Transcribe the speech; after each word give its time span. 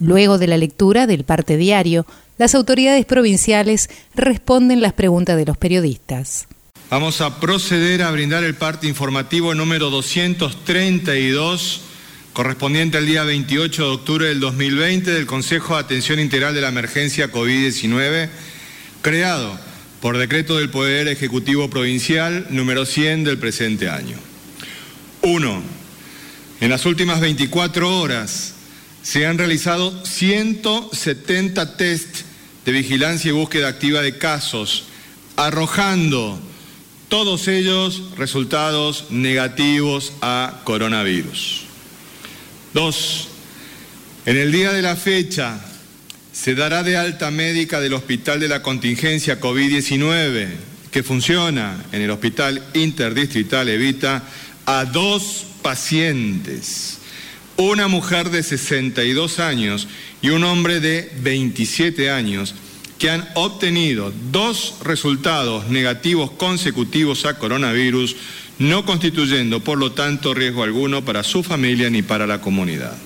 Luego 0.00 0.38
de 0.38 0.46
la 0.46 0.56
lectura 0.56 1.06
del 1.06 1.24
parte 1.24 1.58
diario, 1.58 2.06
las 2.38 2.54
autoridades 2.54 3.04
provinciales 3.04 3.90
responden 4.14 4.80
las 4.80 4.94
preguntas 4.94 5.36
de 5.36 5.44
los 5.44 5.58
periodistas. 5.58 6.48
Vamos 6.88 7.20
a 7.20 7.38
proceder 7.38 8.02
a 8.02 8.10
brindar 8.10 8.42
el 8.42 8.54
parte 8.54 8.88
informativo 8.88 9.54
número 9.54 9.90
232 9.90 11.82
correspondiente 12.32 12.96
al 12.96 13.06
día 13.06 13.24
28 13.24 13.82
de 13.82 13.90
octubre 13.90 14.26
del 14.26 14.40
2020 14.40 15.10
del 15.10 15.26
Consejo 15.26 15.74
de 15.74 15.80
Atención 15.80 16.18
Integral 16.18 16.54
de 16.54 16.62
la 16.62 16.68
Emergencia 16.68 17.30
COVID-19, 17.30 18.30
creado 19.02 19.58
por 20.00 20.16
decreto 20.16 20.56
del 20.56 20.70
Poder 20.70 21.08
Ejecutivo 21.08 21.68
Provincial 21.68 22.46
número 22.48 22.86
100 22.86 23.24
del 23.24 23.38
presente 23.38 23.90
año. 23.90 24.16
1. 25.22 25.62
En 26.62 26.70
las 26.70 26.86
últimas 26.86 27.20
24 27.20 28.00
horas 28.00 28.54
se 29.02 29.26
han 29.26 29.38
realizado 29.38 30.04
170 30.04 31.76
test 31.76 32.16
de 32.64 32.72
vigilancia 32.72 33.30
y 33.30 33.32
búsqueda 33.32 33.68
activa 33.68 34.02
de 34.02 34.18
casos, 34.18 34.84
arrojando 35.36 36.38
todos 37.08 37.48
ellos 37.48 38.02
resultados 38.16 39.06
negativos 39.10 40.12
a 40.20 40.60
coronavirus. 40.64 41.62
Dos, 42.74 43.28
en 44.26 44.36
el 44.36 44.52
día 44.52 44.72
de 44.72 44.82
la 44.82 44.96
fecha 44.96 45.58
se 46.32 46.54
dará 46.54 46.82
de 46.82 46.96
alta 46.96 47.30
médica 47.30 47.80
del 47.80 47.94
Hospital 47.94 48.38
de 48.38 48.48
la 48.48 48.62
Contingencia 48.62 49.40
COVID-19, 49.40 50.48
que 50.92 51.02
funciona 51.02 51.84
en 51.92 52.02
el 52.02 52.10
Hospital 52.10 52.62
Interdistrital 52.74 53.68
Evita, 53.68 54.22
a 54.66 54.84
dos 54.84 55.46
pacientes 55.62 56.99
una 57.60 57.88
mujer 57.88 58.30
de 58.30 58.42
62 58.42 59.38
años 59.38 59.86
y 60.22 60.30
un 60.30 60.44
hombre 60.44 60.80
de 60.80 61.12
27 61.20 62.10
años 62.10 62.54
que 62.98 63.10
han 63.10 63.28
obtenido 63.34 64.14
dos 64.30 64.76
resultados 64.82 65.68
negativos 65.68 66.30
consecutivos 66.30 67.26
a 67.26 67.36
coronavirus, 67.38 68.16
no 68.58 68.86
constituyendo, 68.86 69.60
por 69.60 69.76
lo 69.78 69.92
tanto, 69.92 70.32
riesgo 70.32 70.62
alguno 70.62 71.04
para 71.04 71.22
su 71.22 71.42
familia 71.42 71.90
ni 71.90 72.00
para 72.00 72.26
la 72.26 72.40
comunidad. 72.40 72.96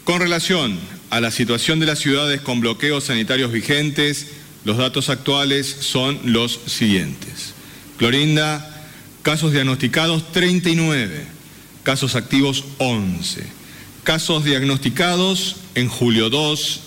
con 0.05 0.21
relación 0.21 0.79
a 1.11 1.21
la 1.21 1.31
situación 1.31 1.79
de 1.79 1.85
las 1.87 1.99
ciudades 1.99 2.41
con 2.41 2.61
bloqueos 2.61 3.05
sanitarios 3.05 3.53
vigentes, 3.53 4.29
los 4.65 4.79
datos 4.79 5.11
actuales 5.11 5.67
son 5.67 6.19
los 6.25 6.59
siguientes. 6.67 7.53
Clorinda, 7.99 8.89
casos 9.23 9.53
diagnosticados 9.53 10.33
39, 10.33 11.27
casos 11.83 12.17
activos 12.17 12.65
11, 12.79 13.45
casos 14.05 14.45
diagnosticados 14.45 15.57
en 15.75 15.89
julio 15.89 16.31
2, 16.31 16.81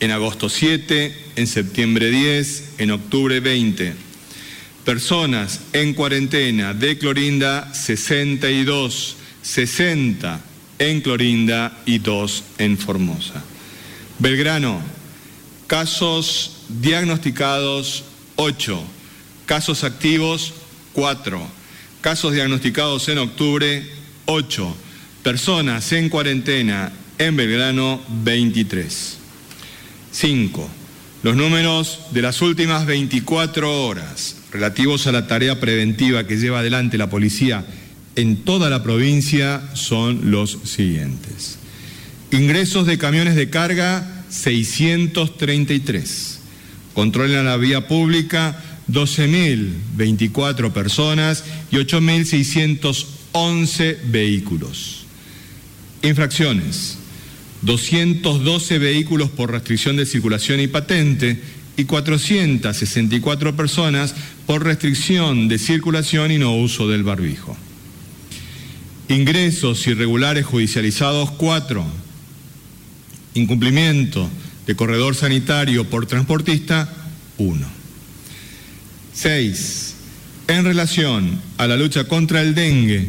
en 0.00 0.10
agosto 0.10 0.48
7, 0.48 1.16
en 1.36 1.46
septiembre 1.46 2.10
10, 2.10 2.70
en 2.78 2.90
octubre 2.90 3.38
20 3.38 4.09
Personas 4.84 5.60
en 5.72 5.94
cuarentena 5.94 6.74
de 6.74 6.98
Clorinda, 6.98 7.72
62, 7.74 9.16
60 9.42 10.40
en 10.78 11.00
Clorinda 11.02 11.78
y 11.84 11.98
2 11.98 12.44
en 12.58 12.78
Formosa. 12.78 13.42
Belgrano, 14.18 14.80
casos 15.66 16.56
diagnosticados 16.68 18.04
8, 18.36 18.82
casos 19.46 19.84
activos 19.84 20.54
4, 20.92 21.40
casos 22.00 22.32
diagnosticados 22.32 23.08
en 23.08 23.18
octubre 23.18 23.86
8, 24.24 24.76
personas 25.22 25.92
en 25.92 26.08
cuarentena 26.08 26.92
en 27.18 27.36
Belgrano 27.36 28.00
23. 28.08 29.18
5. 30.12 30.79
Los 31.22 31.36
números 31.36 31.98
de 32.12 32.22
las 32.22 32.40
últimas 32.40 32.86
24 32.86 33.84
horas 33.84 34.36
relativos 34.50 35.06
a 35.06 35.12
la 35.12 35.26
tarea 35.26 35.60
preventiva 35.60 36.26
que 36.26 36.38
lleva 36.38 36.60
adelante 36.60 36.96
la 36.96 37.10
policía 37.10 37.66
en 38.16 38.38
toda 38.38 38.70
la 38.70 38.82
provincia 38.82 39.60
son 39.74 40.30
los 40.30 40.60
siguientes. 40.64 41.58
Ingresos 42.32 42.86
de 42.86 42.96
camiones 42.96 43.34
de 43.34 43.50
carga 43.50 44.24
633. 44.30 46.40
Control 46.94 47.32
en 47.32 47.44
la 47.44 47.58
vía 47.58 47.86
pública 47.86 48.58
12.024 48.88 50.72
personas 50.72 51.44
y 51.70 51.76
8.611 51.76 53.98
vehículos. 54.06 55.04
Infracciones 56.02 56.96
212 57.62 58.78
vehículos 58.78 59.30
por 59.30 59.50
restricción 59.50 59.96
de 59.96 60.06
circulación 60.06 60.60
y 60.60 60.66
patente 60.66 61.40
y 61.76 61.84
464 61.84 63.56
personas 63.56 64.14
por 64.46 64.64
restricción 64.64 65.48
de 65.48 65.58
circulación 65.58 66.30
y 66.30 66.38
no 66.38 66.56
uso 66.56 66.88
del 66.88 67.04
barbijo. 67.04 67.56
Ingresos 69.08 69.86
irregulares 69.86 70.46
judicializados 70.46 71.30
4. 71.32 71.84
Incumplimiento 73.34 74.28
de 74.66 74.76
corredor 74.76 75.14
sanitario 75.14 75.88
por 75.88 76.06
transportista 76.06 76.92
1. 77.38 77.66
6. 79.12 79.94
En 80.48 80.64
relación 80.64 81.40
a 81.58 81.66
la 81.66 81.76
lucha 81.76 82.04
contra 82.04 82.42
el 82.42 82.54
dengue, 82.54 83.08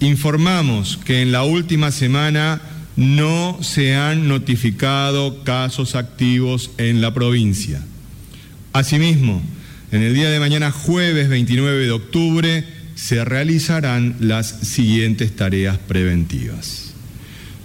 informamos 0.00 0.98
que 1.04 1.22
en 1.22 1.32
la 1.32 1.44
última 1.44 1.92
semana 1.92 2.60
no 2.98 3.58
se 3.62 3.94
han 3.94 4.26
notificado 4.26 5.44
casos 5.44 5.94
activos 5.94 6.72
en 6.78 7.00
la 7.00 7.14
provincia. 7.14 7.80
Asimismo, 8.72 9.40
en 9.92 10.02
el 10.02 10.14
día 10.14 10.30
de 10.30 10.40
mañana, 10.40 10.72
jueves 10.72 11.28
29 11.28 11.84
de 11.84 11.92
octubre, 11.92 12.64
se 12.96 13.24
realizarán 13.24 14.16
las 14.18 14.48
siguientes 14.48 15.36
tareas 15.36 15.78
preventivas. 15.78 16.92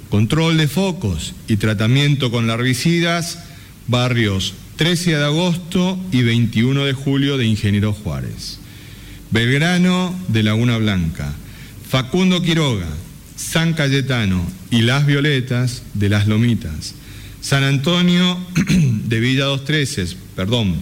Control 0.10 0.56
de 0.56 0.68
focos 0.68 1.34
y 1.48 1.58
tratamiento 1.58 2.30
con 2.30 2.46
larvicidas, 2.46 3.40
barrios 3.88 4.54
13 4.76 5.16
de 5.16 5.26
agosto 5.26 6.00
y 6.12 6.22
21 6.22 6.86
de 6.86 6.94
julio 6.94 7.40
de 7.40 7.48
Ingeniero 7.48 7.92
Juárez. 7.94 8.60
Belgrano 9.32 10.14
de 10.28 10.44
Laguna 10.44 10.78
Blanca, 10.78 11.34
Facundo 11.90 12.44
Quiroga, 12.44 12.88
San 13.44 13.74
Cayetano 13.74 14.46
y 14.72 14.82
Las 14.82 15.06
Violetas 15.06 15.84
de 15.94 16.10
Las 16.10 16.28
Lomitas, 16.28 16.96
San 17.42 17.64
Antonio 17.64 18.38
de 19.06 19.20
Villa 19.20 19.46
Dos 19.46 19.66
Treces, 19.66 20.16
perdón, 20.36 20.76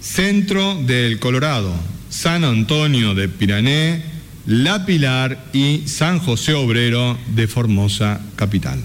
Centro 0.00 0.80
del 0.82 1.18
Colorado, 1.18 1.74
San 2.10 2.44
Antonio 2.44 3.14
de 3.14 3.28
Pirané, 3.28 4.02
La 4.46 4.84
Pilar 4.84 5.46
y 5.52 5.82
San 5.86 6.18
José 6.18 6.52
Obrero 6.52 7.18
de 7.34 7.48
Formosa 7.48 8.20
Capital. 8.36 8.80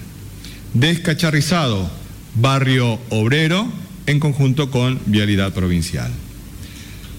Descacharrizado, 0.72 1.90
Barrio 2.34 2.98
Obrero, 3.10 3.70
en 4.06 4.18
conjunto 4.18 4.70
con 4.70 4.98
Vialidad 5.06 5.52
Provincial. 5.52 6.10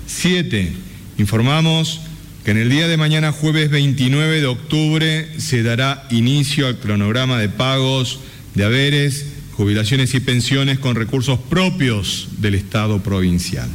Siete, 0.08 0.74
informamos 1.18 2.02
que 2.44 2.52
en 2.52 2.58
el 2.58 2.70
día 2.70 2.88
de 2.88 2.98
mañana, 2.98 3.32
jueves 3.32 3.70
29 3.70 4.42
de 4.42 4.48
octubre, 4.48 5.40
se 5.40 5.62
dará 5.62 6.08
inicio 6.10 6.68
al 6.68 6.80
cronograma 6.80 7.38
de 7.38 7.50
pagos 7.50 8.20
de 8.56 8.66
haberes, 8.66 9.26
jubilaciones 9.54 10.14
y 10.16 10.20
pensiones 10.22 10.80
con 10.80 10.96
recursos 10.96 11.40
propios 11.40 12.30
del 12.40 12.56
Estado 12.56 13.04
provincial. 13.04 13.70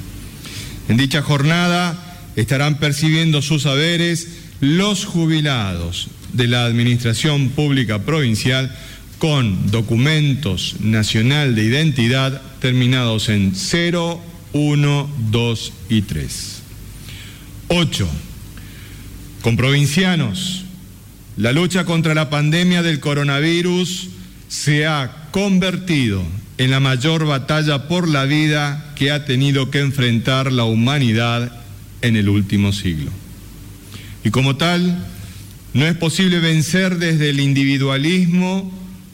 En 0.88 0.96
dicha 0.96 1.22
jornada 1.22 2.02
estarán 2.34 2.78
percibiendo 2.78 3.40
sus 3.40 3.66
haberes 3.66 4.28
los 4.60 5.04
jubilados 5.04 6.08
de 6.32 6.48
la 6.48 6.64
Administración 6.64 7.50
Pública 7.50 8.00
Provincial 8.00 8.76
con 9.18 9.70
documentos 9.70 10.76
nacional 10.80 11.54
de 11.54 11.64
identidad 11.64 12.42
terminados 12.60 13.28
en 13.28 13.54
0, 13.54 14.20
1, 14.52 15.10
2 15.30 15.72
y 15.88 16.02
3. 16.02 16.62
8. 17.68 18.08
Con 19.46 19.56
provincianos, 19.56 20.64
la 21.36 21.52
lucha 21.52 21.84
contra 21.84 22.14
la 22.14 22.30
pandemia 22.30 22.82
del 22.82 22.98
coronavirus 22.98 24.08
se 24.48 24.88
ha 24.88 25.28
convertido 25.30 26.24
en 26.58 26.72
la 26.72 26.80
mayor 26.80 27.26
batalla 27.26 27.86
por 27.86 28.08
la 28.08 28.24
vida 28.24 28.92
que 28.96 29.12
ha 29.12 29.24
tenido 29.24 29.70
que 29.70 29.78
enfrentar 29.78 30.50
la 30.50 30.64
humanidad 30.64 31.52
en 32.02 32.16
el 32.16 32.28
último 32.28 32.72
siglo. 32.72 33.12
Y 34.24 34.30
como 34.30 34.56
tal, 34.56 35.06
no 35.74 35.86
es 35.86 35.94
posible 35.94 36.40
vencer 36.40 36.98
desde 36.98 37.30
el 37.30 37.38
individualismo 37.38 38.72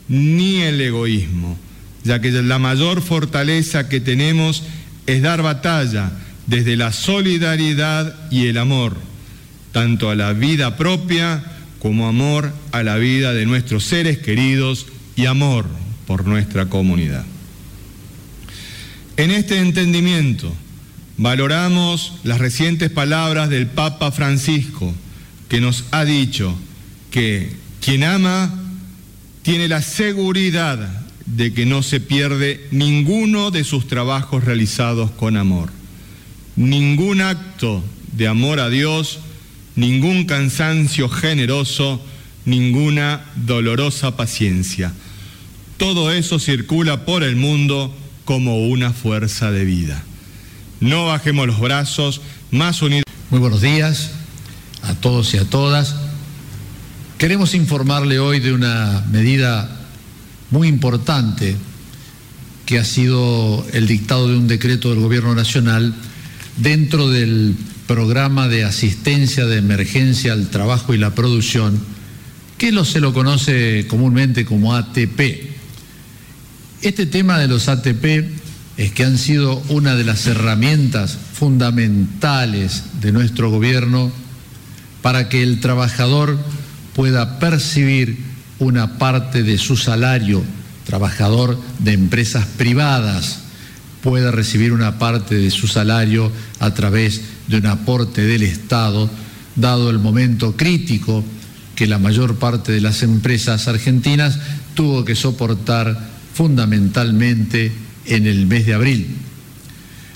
ni 0.08 0.62
el 0.62 0.80
egoísmo, 0.80 1.58
ya 2.04 2.22
que 2.22 2.30
la 2.30 2.58
mayor 2.58 3.02
fortaleza 3.02 3.86
que 3.90 4.00
tenemos 4.00 4.62
es 5.06 5.20
dar 5.20 5.42
batalla 5.42 6.10
desde 6.46 6.78
la 6.78 6.90
solidaridad 6.90 8.30
y 8.30 8.46
el 8.46 8.56
amor, 8.56 9.11
tanto 9.72 10.10
a 10.10 10.14
la 10.14 10.32
vida 10.32 10.76
propia 10.76 11.42
como 11.78 12.06
amor 12.06 12.52
a 12.70 12.82
la 12.82 12.96
vida 12.96 13.32
de 13.32 13.46
nuestros 13.46 13.84
seres 13.84 14.18
queridos 14.18 14.86
y 15.16 15.26
amor 15.26 15.66
por 16.06 16.26
nuestra 16.26 16.66
comunidad. 16.66 17.24
En 19.16 19.30
este 19.30 19.58
entendimiento 19.58 20.54
valoramos 21.16 22.14
las 22.24 22.38
recientes 22.38 22.90
palabras 22.90 23.50
del 23.50 23.66
Papa 23.66 24.12
Francisco, 24.12 24.92
que 25.48 25.60
nos 25.60 25.84
ha 25.90 26.04
dicho 26.04 26.56
que 27.10 27.52
quien 27.80 28.04
ama 28.04 28.58
tiene 29.42 29.68
la 29.68 29.82
seguridad 29.82 31.02
de 31.26 31.52
que 31.52 31.66
no 31.66 31.82
se 31.82 32.00
pierde 32.00 32.66
ninguno 32.70 33.50
de 33.50 33.64
sus 33.64 33.86
trabajos 33.86 34.44
realizados 34.44 35.10
con 35.10 35.36
amor. 35.36 35.70
Ningún 36.56 37.20
acto 37.20 37.82
de 38.12 38.28
amor 38.28 38.60
a 38.60 38.68
Dios, 38.68 39.20
ningún 39.76 40.24
cansancio 40.24 41.08
generoso, 41.08 42.00
ninguna 42.44 43.24
dolorosa 43.36 44.16
paciencia. 44.16 44.92
Todo 45.76 46.12
eso 46.12 46.38
circula 46.38 47.04
por 47.04 47.22
el 47.22 47.36
mundo 47.36 47.94
como 48.24 48.66
una 48.68 48.92
fuerza 48.92 49.50
de 49.50 49.64
vida. 49.64 50.02
No 50.80 51.06
bajemos 51.06 51.46
los 51.46 51.60
brazos, 51.60 52.20
más 52.50 52.82
unidos. 52.82 53.04
Muy 53.30 53.40
buenos 53.40 53.60
días 53.60 54.12
a 54.82 54.94
todos 54.94 55.32
y 55.34 55.38
a 55.38 55.44
todas. 55.44 55.94
Queremos 57.18 57.54
informarle 57.54 58.18
hoy 58.18 58.40
de 58.40 58.52
una 58.52 59.04
medida 59.10 59.68
muy 60.50 60.68
importante 60.68 61.56
que 62.66 62.78
ha 62.78 62.84
sido 62.84 63.64
el 63.72 63.86
dictado 63.86 64.28
de 64.28 64.36
un 64.36 64.48
decreto 64.48 64.90
del 64.90 65.00
Gobierno 65.00 65.34
Nacional 65.34 65.94
dentro 66.56 67.08
del 67.08 67.56
programa 67.86 68.48
de 68.48 68.64
asistencia 68.64 69.46
de 69.46 69.58
emergencia 69.58 70.32
al 70.32 70.48
trabajo 70.48 70.94
y 70.94 70.98
la 70.98 71.14
producción, 71.14 71.78
que 72.58 72.72
lo, 72.72 72.84
se 72.84 73.00
lo 73.00 73.12
conoce 73.12 73.86
comúnmente 73.88 74.44
como 74.44 74.74
ATP. 74.74 75.50
Este 76.82 77.06
tema 77.06 77.38
de 77.38 77.48
los 77.48 77.68
ATP 77.68 78.04
es 78.76 78.92
que 78.92 79.04
han 79.04 79.18
sido 79.18 79.62
una 79.68 79.94
de 79.94 80.04
las 80.04 80.26
herramientas 80.26 81.18
fundamentales 81.34 82.84
de 83.00 83.12
nuestro 83.12 83.50
gobierno 83.50 84.10
para 85.02 85.28
que 85.28 85.42
el 85.42 85.60
trabajador 85.60 86.38
pueda 86.94 87.38
percibir 87.38 88.18
una 88.58 88.98
parte 88.98 89.42
de 89.42 89.58
su 89.58 89.76
salario, 89.76 90.42
trabajador 90.86 91.60
de 91.80 91.92
empresas 91.92 92.46
privadas, 92.46 93.40
pueda 94.02 94.30
recibir 94.30 94.72
una 94.72 94.98
parte 94.98 95.36
de 95.36 95.50
su 95.50 95.68
salario 95.68 96.30
a 96.58 96.74
través 96.74 97.22
de 97.48 97.58
un 97.58 97.66
aporte 97.66 98.22
del 98.22 98.42
Estado, 98.42 99.10
dado 99.56 99.90
el 99.90 99.98
momento 99.98 100.56
crítico 100.56 101.24
que 101.74 101.86
la 101.86 101.98
mayor 101.98 102.36
parte 102.36 102.72
de 102.72 102.80
las 102.80 103.02
empresas 103.02 103.68
argentinas 103.68 104.38
tuvo 104.74 105.04
que 105.04 105.14
soportar 105.14 106.10
fundamentalmente 106.34 107.72
en 108.06 108.26
el 108.26 108.46
mes 108.46 108.66
de 108.66 108.74
abril. 108.74 109.06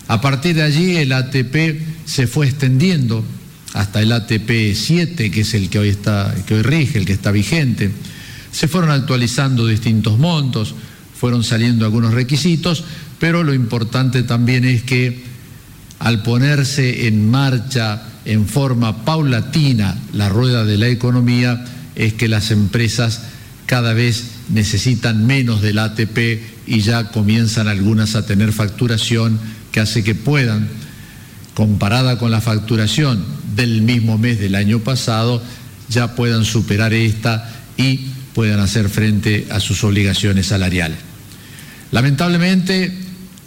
A 0.09 0.21
partir 0.21 0.57
de 0.57 0.63
allí 0.63 0.97
el 0.97 1.13
ATP 1.13 1.81
se 2.05 2.27
fue 2.27 2.47
extendiendo 2.47 3.25
hasta 3.73 4.01
el 4.01 4.13
ATP 4.13 4.75
7, 4.75 5.31
que 5.31 5.41
es 5.41 5.55
el 5.55 5.69
que 5.69 5.79
hoy 5.79 5.89
está, 5.89 6.35
que 6.47 6.55
hoy 6.55 6.63
rige, 6.63 6.99
el 6.99 7.05
que 7.05 7.13
está 7.13 7.31
vigente. 7.31 7.91
Se 8.53 8.69
fueron 8.69 8.91
actualizando 8.91 9.67
distintos 9.67 10.19
montos, 10.19 10.75
fueron 11.19 11.45
saliendo 11.45 11.85
algunos 11.85 12.15
requisitos, 12.15 12.85
pero 13.19 13.43
lo 13.43 13.53
importante 13.53 14.23
también 14.23 14.65
es 14.65 14.83
que 14.83 15.25
al 15.99 16.23
ponerse 16.23 17.07
en 17.07 17.31
marcha 17.31 18.03
en 18.25 18.47
forma 18.47 19.05
paulatina 19.05 19.97
la 20.13 20.29
rueda 20.29 20.65
de 20.65 20.79
la 20.79 20.89
economía, 20.89 21.65
es 21.95 22.15
que 22.15 22.29
las 22.29 22.51
empresas 22.51 23.23
cada 23.67 23.95
vez 23.95 24.25
necesitan 24.49 25.27
menos 25.27 25.63
del 25.63 25.79
ATP 25.79 26.19
y 26.67 26.81
ya 26.81 27.11
comienzan 27.11 27.69
algunas 27.69 28.15
a 28.15 28.27
tener 28.27 28.53
facturación 28.53 29.39
que 29.73 29.81
hace 29.81 30.05
que 30.05 30.15
puedan, 30.15 30.69
comparada 31.55 32.19
con 32.19 32.31
la 32.31 32.41
facturación 32.41 33.25
del 33.55 33.83
mismo 33.83 34.19
mes 34.19 34.39
del 34.39 34.55
año 34.55 34.81
pasado, 34.81 35.43
ya 35.89 36.15
puedan 36.15 36.45
superar 36.45 36.93
esta 36.93 37.51
y 37.77 38.09
puedan 38.35 38.61
hacer 38.61 38.89
frente 38.89 39.47
a 39.51 39.61
sus 39.61 39.83
obligaciones 39.85 40.47
salariales. 40.47 40.99
Lamentablemente, 41.91 43.06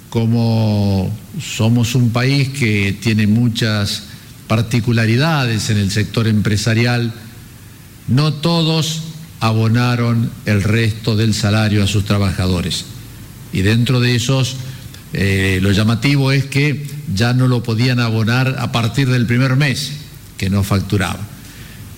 como 0.09 1.15
somos 1.39 1.95
un 1.95 2.11
país 2.11 2.49
que 2.49 2.97
tiene 2.99 3.27
muchas 3.27 4.03
particularidades 4.47 5.69
en 5.69 5.77
el 5.77 5.91
sector 5.91 6.27
empresarial, 6.27 7.13
no 8.07 8.33
todos 8.33 9.03
abonaron 9.39 10.31
el 10.45 10.63
resto 10.63 11.15
del 11.15 11.33
salario 11.33 11.83
a 11.83 11.87
sus 11.87 12.05
trabajadores. 12.05 12.85
Y 13.53 13.61
dentro 13.61 13.99
de 13.99 14.15
esos, 14.15 14.55
eh, 15.13 15.59
lo 15.61 15.71
llamativo 15.71 16.31
es 16.31 16.45
que 16.45 16.85
ya 17.13 17.33
no 17.33 17.47
lo 17.47 17.63
podían 17.63 17.99
abonar 17.99 18.57
a 18.59 18.71
partir 18.71 19.09
del 19.09 19.25
primer 19.25 19.55
mes 19.55 19.91
que 20.37 20.49
no 20.49 20.63
facturaba. 20.63 21.19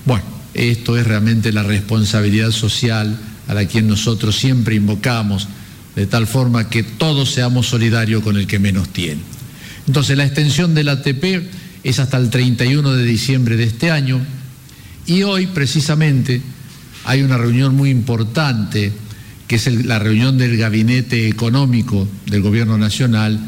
Bueno, 0.06 0.24
esto 0.54 0.98
es 0.98 1.08
realmente 1.08 1.52
la 1.52 1.64
responsabilidad 1.64 2.52
social 2.52 3.18
a 3.48 3.54
la 3.54 3.68
que 3.68 3.82
nosotros 3.82 4.36
siempre 4.36 4.76
invocamos, 4.76 5.48
de 5.96 6.06
tal 6.06 6.28
forma 6.28 6.70
que 6.70 6.84
todos 6.84 7.34
seamos 7.34 7.68
solidarios 7.68 8.24
con 8.24 8.38
el 8.38 8.48
que 8.48 8.60
menos 8.60 8.90
tiene. 8.90 9.22
Entonces, 9.88 10.18
la 10.18 10.26
extensión 10.26 10.74
del 10.74 10.90
ATP 10.90 11.24
es 11.84 12.00
hasta 12.00 12.18
el 12.18 12.30
31 12.30 12.94
de 12.94 13.04
diciembre 13.04 13.58
de 13.58 13.64
este 13.66 13.92
año 13.92 14.22
y 15.06 15.24
hoy 15.24 15.48
precisamente 15.48 16.42
hay 17.06 17.24
una 17.24 17.38
reunión 17.38 17.76
muy 17.76 17.90
importante, 17.90 18.92
que 19.48 19.56
es 19.56 19.68
la 19.86 20.00
reunión 20.00 20.38
del 20.38 20.58
Gabinete 20.58 21.28
Económico 21.28 22.08
del 22.28 22.42
Gobierno 22.42 22.78
Nacional, 22.78 23.40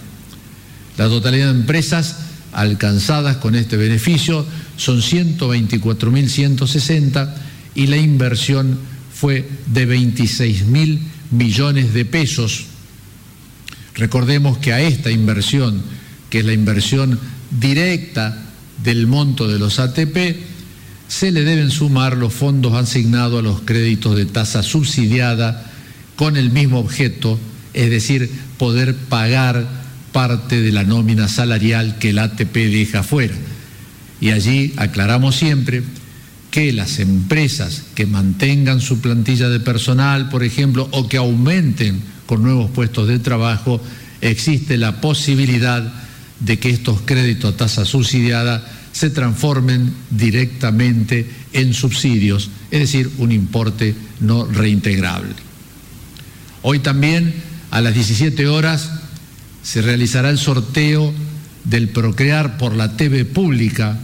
La 0.97 1.09
totalidad 1.09 1.47
de 1.47 1.53
empresas 1.59 2.19
alcanzadas 2.55 3.39
con 3.39 3.55
este 3.55 3.77
beneficio 3.77 4.47
son 4.77 5.01
124.160 5.01 7.35
y 7.75 7.87
la 7.89 7.97
inversión 7.97 8.79
fue 9.13 9.49
de 9.67 9.89
26.000 9.89 11.01
millones 11.31 11.95
de 11.95 12.05
pesos. 12.05 12.67
Recordemos 13.95 14.59
que 14.59 14.73
a 14.73 14.81
esta 14.81 15.11
inversión, 15.11 15.83
que 16.31 16.41
es 16.41 16.45
la 16.45 16.53
inversión 16.53 17.19
directa 17.51 18.43
del 18.83 19.07
monto 19.07 19.49
de 19.49 19.59
los 19.59 19.79
ATP, 19.79 20.37
se 21.09 21.31
le 21.31 21.45
deben 21.45 21.71
sumar 21.71 22.17
los 22.17 22.33
fondos 22.33 22.75
asignados 22.75 23.39
a 23.39 23.43
los 23.43 23.61
créditos 23.61 24.17
de 24.17 24.27
tasa 24.27 24.63
subsidiada 24.63 25.71
con 26.17 26.37
el 26.37 26.51
mismo 26.51 26.79
objeto, 26.79 27.39
es 27.73 27.91
decir, 27.91 28.31
poder 28.59 28.97
pagar 28.97 29.84
parte 30.15 30.63
de 30.63 30.71
la 30.71 30.85
nómina 30.85 31.27
salarial 31.27 31.99
que 31.99 32.11
el 32.11 32.21
ATP 32.21 32.55
deja 32.55 33.03
fuera. 33.03 33.35
Y 34.21 34.31
allí 34.31 34.73
aclaramos 34.77 35.35
siempre 35.35 35.83
que 36.53 36.73
las 36.73 37.01
empresas 37.01 37.83
que 37.97 38.07
mantengan 38.07 38.81
su 38.81 39.01
plantilla 39.01 39.49
de 39.49 39.59
personal, 39.59 40.29
por 40.29 40.45
ejemplo, 40.45 40.89
o 40.93 41.09
que 41.09 41.17
aumenten 41.17 42.01
con 42.27 42.45
nuevos 42.45 42.71
puestos 42.71 43.09
de 43.09 43.19
trabajo, 43.19 43.81
existe 44.21 44.79
la 44.79 45.01
posibilidad 45.01 45.93
de 46.39 46.61
que 46.61 46.71
estos 46.71 47.01
créditos 47.01 47.53
a 47.53 47.57
tasa 47.57 47.85
subsidiada 47.85 48.65
se 48.93 49.11
transformen 49.11 49.93
directamente 50.11 51.29
en 51.53 51.75
subsidios, 51.75 52.51
es 52.71 52.79
decir, 52.79 53.11
un 53.19 53.33
importe 53.33 53.97
no 54.21 54.47
reintegrable. 54.47 55.35
Hoy 56.63 56.79
también, 56.79 57.35
a 57.73 57.81
las 57.81 57.95
17 57.95 58.47
horas, 58.47 59.04
se 59.65 59.83
realizará 59.83 60.31
el 60.31 60.39
sorteo 60.39 61.13
del 61.65 61.89
Procrear 61.89 62.59
por 62.59 62.77
la 62.77 62.97
TV 62.97 63.25
pública, 63.25 63.99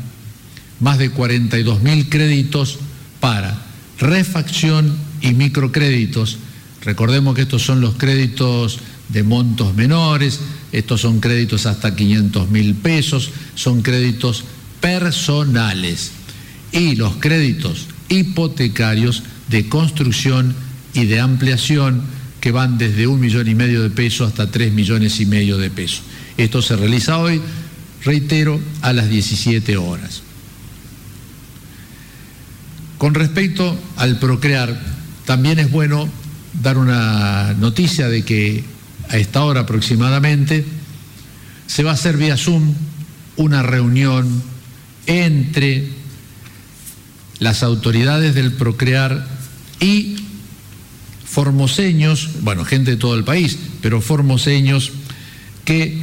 más 0.81 0.99
de 0.99 1.11
42 1.11 1.83
mil 1.83 2.09
créditos 2.09 2.79
para 3.21 3.63
refacción 3.99 4.97
y 5.21 5.35
microcréditos. 5.35 6.39
Recordemos 6.83 7.35
que 7.35 7.43
estos 7.43 7.63
son 7.63 7.83
los 7.83 7.95
créditos 7.97 8.81
de 9.11 9.23
montos 9.23 9.75
menores, 9.75 10.41
estos 10.73 11.03
son 11.03 11.21
créditos 11.21 11.67
hasta 11.67 11.95
500 11.95 12.49
mil 12.49 12.75
pesos, 12.75 13.31
son 13.55 13.83
créditos 13.83 14.45
personales 14.81 16.13
y 16.73 16.97
los 16.97 17.17
créditos 17.17 17.89
hipotecarios 18.09 19.23
de 19.49 19.69
construcción 19.69 20.55
y 20.95 21.05
de 21.05 21.21
ampliación 21.21 22.03
que 22.41 22.53
van 22.53 22.79
desde 22.79 23.07
un 23.07 23.21
millón 23.21 23.49
y 23.49 23.55
medio 23.55 23.83
de 23.83 23.91
pesos 23.91 24.29
hasta 24.29 24.51
tres 24.51 24.73
millones 24.73 25.21
y 25.21 25.27
medio 25.27 25.59
de 25.59 25.71
pesos. 25.71 26.03
Esto 26.37 26.63
se 26.63 26.77
realiza 26.77 27.19
hoy, 27.19 27.41
reitero, 28.03 28.61
a 28.83 28.93
las 28.93 29.09
17 29.09 29.77
horas. 29.77 30.23
Con 32.99 33.15
respecto 33.15 33.79
al 33.97 34.19
procrear, 34.19 34.79
también 35.25 35.59
es 35.59 35.71
bueno 35.71 36.09
dar 36.63 36.79
una 36.79 37.55
noticia 37.55 38.09
de 38.09 38.25
que 38.25 38.65
a 39.09 39.17
esta 39.17 39.45
hora 39.45 39.61
aproximadamente 39.61 40.65
se 41.67 41.83
va 41.83 41.93
a 41.93 41.95
hacer 41.95 42.17
vía 42.17 42.37
Zoom 42.37 42.75
una 43.37 43.63
reunión 43.63 44.43
entre 45.07 45.89
las 47.39 47.63
autoridades 47.63 48.35
del 48.35 48.53
Procrear 48.53 49.27
y 49.81 50.17
formoseños, 51.31 52.29
bueno, 52.43 52.65
gente 52.65 52.91
de 52.91 52.97
todo 52.97 53.15
el 53.15 53.23
país, 53.23 53.57
pero 53.81 54.01
formoseños 54.01 54.91
que 55.65 55.97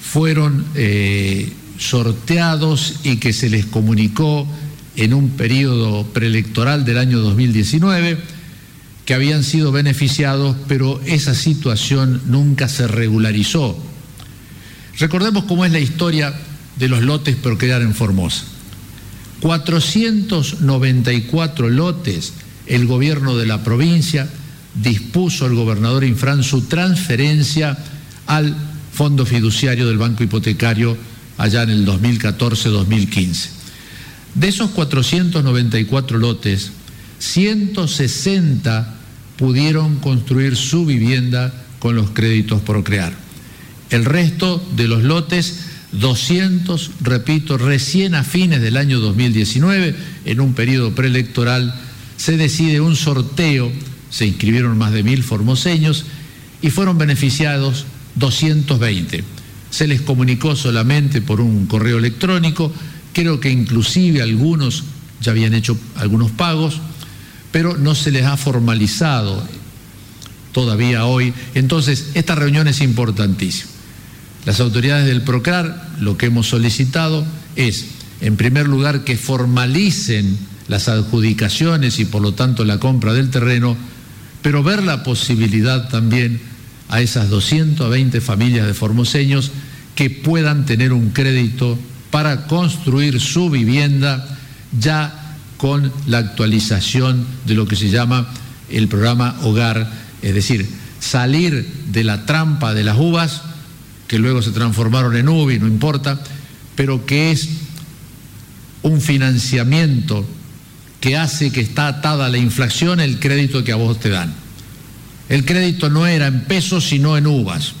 fueron 0.00 0.64
eh, 0.74 1.52
sorteados 1.78 2.96
y 3.04 3.18
que 3.18 3.32
se 3.32 3.48
les 3.50 3.66
comunicó 3.66 4.48
en 4.96 5.14
un 5.14 5.28
periodo 5.30 6.04
preelectoral 6.06 6.84
del 6.84 6.98
año 6.98 7.20
2019 7.20 8.18
que 9.04 9.14
habían 9.14 9.44
sido 9.44 9.70
beneficiados, 9.70 10.56
pero 10.66 11.00
esa 11.06 11.36
situación 11.36 12.22
nunca 12.26 12.68
se 12.68 12.88
regularizó. 12.88 13.78
Recordemos 14.98 15.44
cómo 15.44 15.64
es 15.64 15.70
la 15.70 15.78
historia 15.78 16.34
de 16.76 16.88
los 16.88 17.00
lotes 17.02 17.36
Procrear 17.36 17.80
en 17.82 17.94
Formosa. 17.94 18.42
494 19.40 21.68
lotes 21.68 22.32
el 22.66 22.86
gobierno 22.86 23.36
de 23.36 23.46
la 23.46 23.62
provincia 23.62 24.28
dispuso 24.74 25.44
al 25.44 25.54
gobernador 25.54 26.04
Infran 26.04 26.42
su 26.42 26.62
transferencia 26.62 27.78
al 28.26 28.54
fondo 28.92 29.26
fiduciario 29.26 29.86
del 29.86 29.98
Banco 29.98 30.22
Hipotecario 30.24 30.96
allá 31.36 31.62
en 31.62 31.70
el 31.70 31.86
2014-2015. 31.86 33.48
De 34.34 34.48
esos 34.48 34.70
494 34.70 36.18
lotes, 36.18 36.72
160 37.18 38.94
pudieron 39.36 39.96
construir 39.96 40.56
su 40.56 40.86
vivienda 40.86 41.52
con 41.78 41.96
los 41.96 42.10
créditos 42.10 42.60
Procrear. 42.62 43.12
El 43.90 44.04
resto 44.04 44.66
de 44.76 44.88
los 44.88 45.02
lotes 45.02 45.60
200, 45.92 46.90
repito, 47.00 47.58
recién 47.58 48.14
a 48.14 48.24
fines 48.24 48.60
del 48.60 48.76
año 48.76 48.98
2019, 49.00 49.94
en 50.24 50.40
un 50.40 50.54
periodo 50.54 50.94
preelectoral, 50.94 51.74
se 52.16 52.36
decide 52.36 52.80
un 52.80 52.96
sorteo, 52.96 53.70
se 54.14 54.26
inscribieron 54.26 54.78
más 54.78 54.92
de 54.92 55.02
mil 55.02 55.24
formoseños 55.24 56.04
y 56.62 56.70
fueron 56.70 56.96
beneficiados 56.96 57.84
220. 58.14 59.24
Se 59.70 59.88
les 59.88 60.02
comunicó 60.02 60.54
solamente 60.54 61.20
por 61.20 61.40
un 61.40 61.66
correo 61.66 61.98
electrónico, 61.98 62.72
creo 63.12 63.40
que 63.40 63.50
inclusive 63.50 64.22
algunos 64.22 64.84
ya 65.20 65.32
habían 65.32 65.52
hecho 65.52 65.76
algunos 65.96 66.30
pagos, 66.30 66.80
pero 67.50 67.76
no 67.76 67.96
se 67.96 68.12
les 68.12 68.24
ha 68.24 68.36
formalizado 68.36 69.44
todavía 70.52 71.06
hoy. 71.06 71.34
Entonces, 71.56 72.10
esta 72.14 72.36
reunión 72.36 72.68
es 72.68 72.82
importantísima. 72.82 73.68
Las 74.44 74.60
autoridades 74.60 75.06
del 75.06 75.22
PROCRAR 75.22 75.88
lo 75.98 76.16
que 76.16 76.26
hemos 76.26 76.46
solicitado 76.46 77.26
es, 77.56 77.86
en 78.20 78.36
primer 78.36 78.68
lugar, 78.68 79.02
que 79.02 79.16
formalicen 79.16 80.38
las 80.68 80.88
adjudicaciones 80.88 81.98
y 81.98 82.04
por 82.04 82.22
lo 82.22 82.34
tanto 82.34 82.64
la 82.64 82.78
compra 82.78 83.12
del 83.12 83.30
terreno, 83.30 83.76
pero 84.44 84.62
ver 84.62 84.82
la 84.82 85.02
posibilidad 85.02 85.88
también 85.88 86.38
a 86.90 87.00
esas 87.00 87.30
220 87.30 88.20
familias 88.20 88.66
de 88.66 88.74
formoseños 88.74 89.50
que 89.94 90.10
puedan 90.10 90.66
tener 90.66 90.92
un 90.92 91.12
crédito 91.12 91.78
para 92.10 92.46
construir 92.46 93.22
su 93.22 93.48
vivienda 93.48 94.38
ya 94.78 95.38
con 95.56 95.90
la 96.06 96.18
actualización 96.18 97.24
de 97.46 97.54
lo 97.54 97.66
que 97.66 97.74
se 97.74 97.88
llama 97.88 98.28
el 98.68 98.86
programa 98.86 99.34
Hogar, 99.44 99.90
es 100.20 100.34
decir, 100.34 100.68
salir 101.00 101.66
de 101.90 102.04
la 102.04 102.26
trampa 102.26 102.74
de 102.74 102.84
las 102.84 102.98
uvas 102.98 103.40
que 104.08 104.18
luego 104.18 104.42
se 104.42 104.50
transformaron 104.50 105.16
en 105.16 105.30
UBI, 105.30 105.58
no 105.58 105.66
importa, 105.66 106.20
pero 106.76 107.06
que 107.06 107.32
es 107.32 107.48
un 108.82 109.00
financiamiento 109.00 110.26
que 111.04 111.18
hace 111.18 111.52
que 111.52 111.60
está 111.60 111.86
atada 111.88 112.30
la 112.30 112.38
inflación 112.38 112.98
el 112.98 113.20
crédito 113.20 113.62
que 113.62 113.72
a 113.72 113.76
vos 113.76 114.00
te 114.00 114.08
dan. 114.08 114.32
El 115.28 115.44
crédito 115.44 115.90
no 115.90 116.06
era 116.06 116.28
en 116.28 116.44
pesos, 116.44 116.88
sino 116.88 117.18
en 117.18 117.26
uvas. 117.26 117.74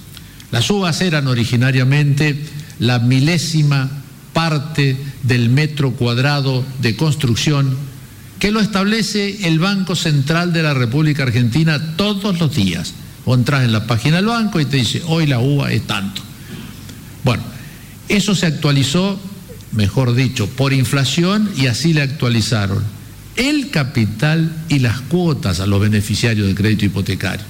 Las 0.50 0.68
uvas 0.68 1.00
eran 1.00 1.26
originariamente 1.26 2.38
la 2.80 2.98
milésima 2.98 3.88
parte 4.34 4.98
del 5.22 5.48
metro 5.48 5.92
cuadrado 5.92 6.66
de 6.82 6.96
construcción 6.96 7.74
que 8.38 8.50
lo 8.50 8.60
establece 8.60 9.48
el 9.48 9.58
Banco 9.58 9.96
Central 9.96 10.52
de 10.52 10.62
la 10.62 10.74
República 10.74 11.22
Argentina 11.22 11.96
todos 11.96 12.38
los 12.38 12.54
días. 12.54 12.92
O 13.24 13.34
entras 13.34 13.64
en 13.64 13.72
la 13.72 13.86
página 13.86 14.16
del 14.16 14.26
banco 14.26 14.60
y 14.60 14.66
te 14.66 14.76
dice, 14.76 15.00
hoy 15.06 15.26
la 15.26 15.38
uva 15.38 15.72
es 15.72 15.86
tanto. 15.86 16.20
Bueno, 17.24 17.42
eso 18.06 18.34
se 18.34 18.44
actualizó, 18.44 19.18
mejor 19.72 20.14
dicho, 20.14 20.46
por 20.46 20.74
inflación 20.74 21.50
y 21.56 21.68
así 21.68 21.94
le 21.94 22.02
actualizaron 22.02 22.84
el 23.36 23.70
capital 23.70 24.52
y 24.68 24.78
las 24.78 25.00
cuotas 25.00 25.60
a 25.60 25.66
los 25.66 25.80
beneficiarios 25.80 26.46
del 26.46 26.56
crédito 26.56 26.84
hipotecario. 26.84 27.44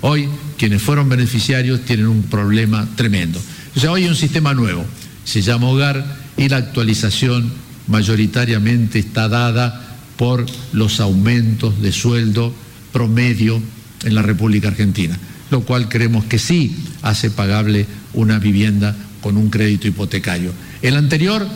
Hoy, 0.00 0.28
quienes 0.58 0.82
fueron 0.82 1.08
beneficiarios 1.08 1.80
tienen 1.84 2.06
un 2.06 2.24
problema 2.24 2.86
tremendo. 2.94 3.40
O 3.74 3.80
sea, 3.80 3.90
hoy 3.90 4.02
hay 4.02 4.08
un 4.08 4.16
sistema 4.16 4.52
nuevo, 4.52 4.84
se 5.24 5.42
llama 5.42 5.68
hogar 5.68 6.04
y 6.36 6.48
la 6.48 6.58
actualización 6.58 7.50
mayoritariamente 7.86 8.98
está 8.98 9.28
dada 9.28 9.96
por 10.16 10.44
los 10.72 11.00
aumentos 11.00 11.80
de 11.80 11.92
sueldo 11.92 12.54
promedio 12.92 13.60
en 14.04 14.14
la 14.14 14.22
República 14.22 14.68
Argentina, 14.68 15.18
lo 15.50 15.62
cual 15.62 15.88
creemos 15.88 16.24
que 16.24 16.38
sí 16.38 16.76
hace 17.02 17.30
pagable 17.30 17.86
una 18.12 18.38
vivienda 18.38 18.94
con 19.20 19.36
un 19.36 19.50
crédito 19.50 19.88
hipotecario. 19.88 20.52
El 20.82 20.96
anterior 20.96 21.46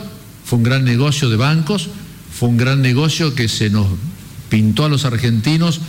fue 0.43 0.57
un 0.57 0.63
gran 0.63 0.83
negocio 0.83 1.29
de 1.29 1.37
bancos, 1.37 1.89
fue 2.31 2.49
un 2.49 2.57
gran 2.57 2.81
negocio 2.81 3.35
que 3.35 3.47
se 3.47 3.69
nos 3.69 3.87
pintó 4.49 4.85
a 4.85 4.89
los 4.89 5.05
argentinos 5.05 5.81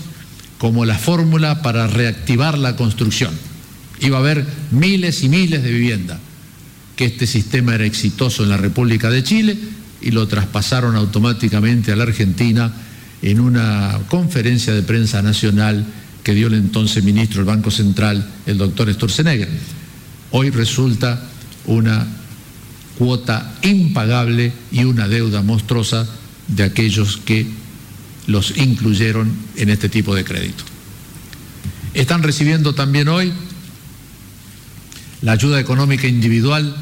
como 0.58 0.84
la 0.84 0.98
fórmula 0.98 1.62
para 1.62 1.86
reactivar 1.86 2.58
la 2.58 2.76
construcción. 2.76 3.32
Iba 4.00 4.18
a 4.18 4.20
haber 4.20 4.46
miles 4.70 5.22
y 5.22 5.28
miles 5.28 5.62
de 5.62 5.72
viviendas, 5.72 6.18
que 6.96 7.06
este 7.06 7.26
sistema 7.26 7.74
era 7.74 7.86
exitoso 7.86 8.42
en 8.42 8.50
la 8.50 8.56
República 8.56 9.10
de 9.10 9.22
Chile 9.24 9.58
y 10.02 10.10
lo 10.10 10.28
traspasaron 10.28 10.96
automáticamente 10.96 11.92
a 11.92 11.96
la 11.96 12.04
Argentina 12.04 12.72
en 13.22 13.40
una 13.40 13.98
conferencia 14.08 14.74
de 14.74 14.82
prensa 14.82 15.22
nacional 15.22 15.86
que 16.22 16.34
dio 16.34 16.48
el 16.48 16.54
entonces 16.54 17.04
ministro 17.04 17.38
del 17.38 17.46
Banco 17.46 17.70
Central, 17.70 18.26
el 18.46 18.58
doctor 18.58 18.92
Sturzenegger. 18.92 19.48
Hoy 20.30 20.50
resulta 20.50 21.22
una 21.66 22.06
cuota 22.98 23.54
impagable 23.62 24.52
y 24.70 24.84
una 24.84 25.08
deuda 25.08 25.42
monstruosa 25.42 26.06
de 26.54 26.64
aquellos 26.64 27.16
que 27.18 27.46
los 28.26 28.56
incluyeron 28.56 29.30
en 29.56 29.70
este 29.70 29.88
tipo 29.88 30.14
de 30.14 30.24
crédito. 30.24 30.64
Están 31.94 32.22
recibiendo 32.22 32.74
también 32.74 33.08
hoy 33.08 33.32
la 35.22 35.32
ayuda 35.32 35.60
económica 35.60 36.06
individual 36.06 36.74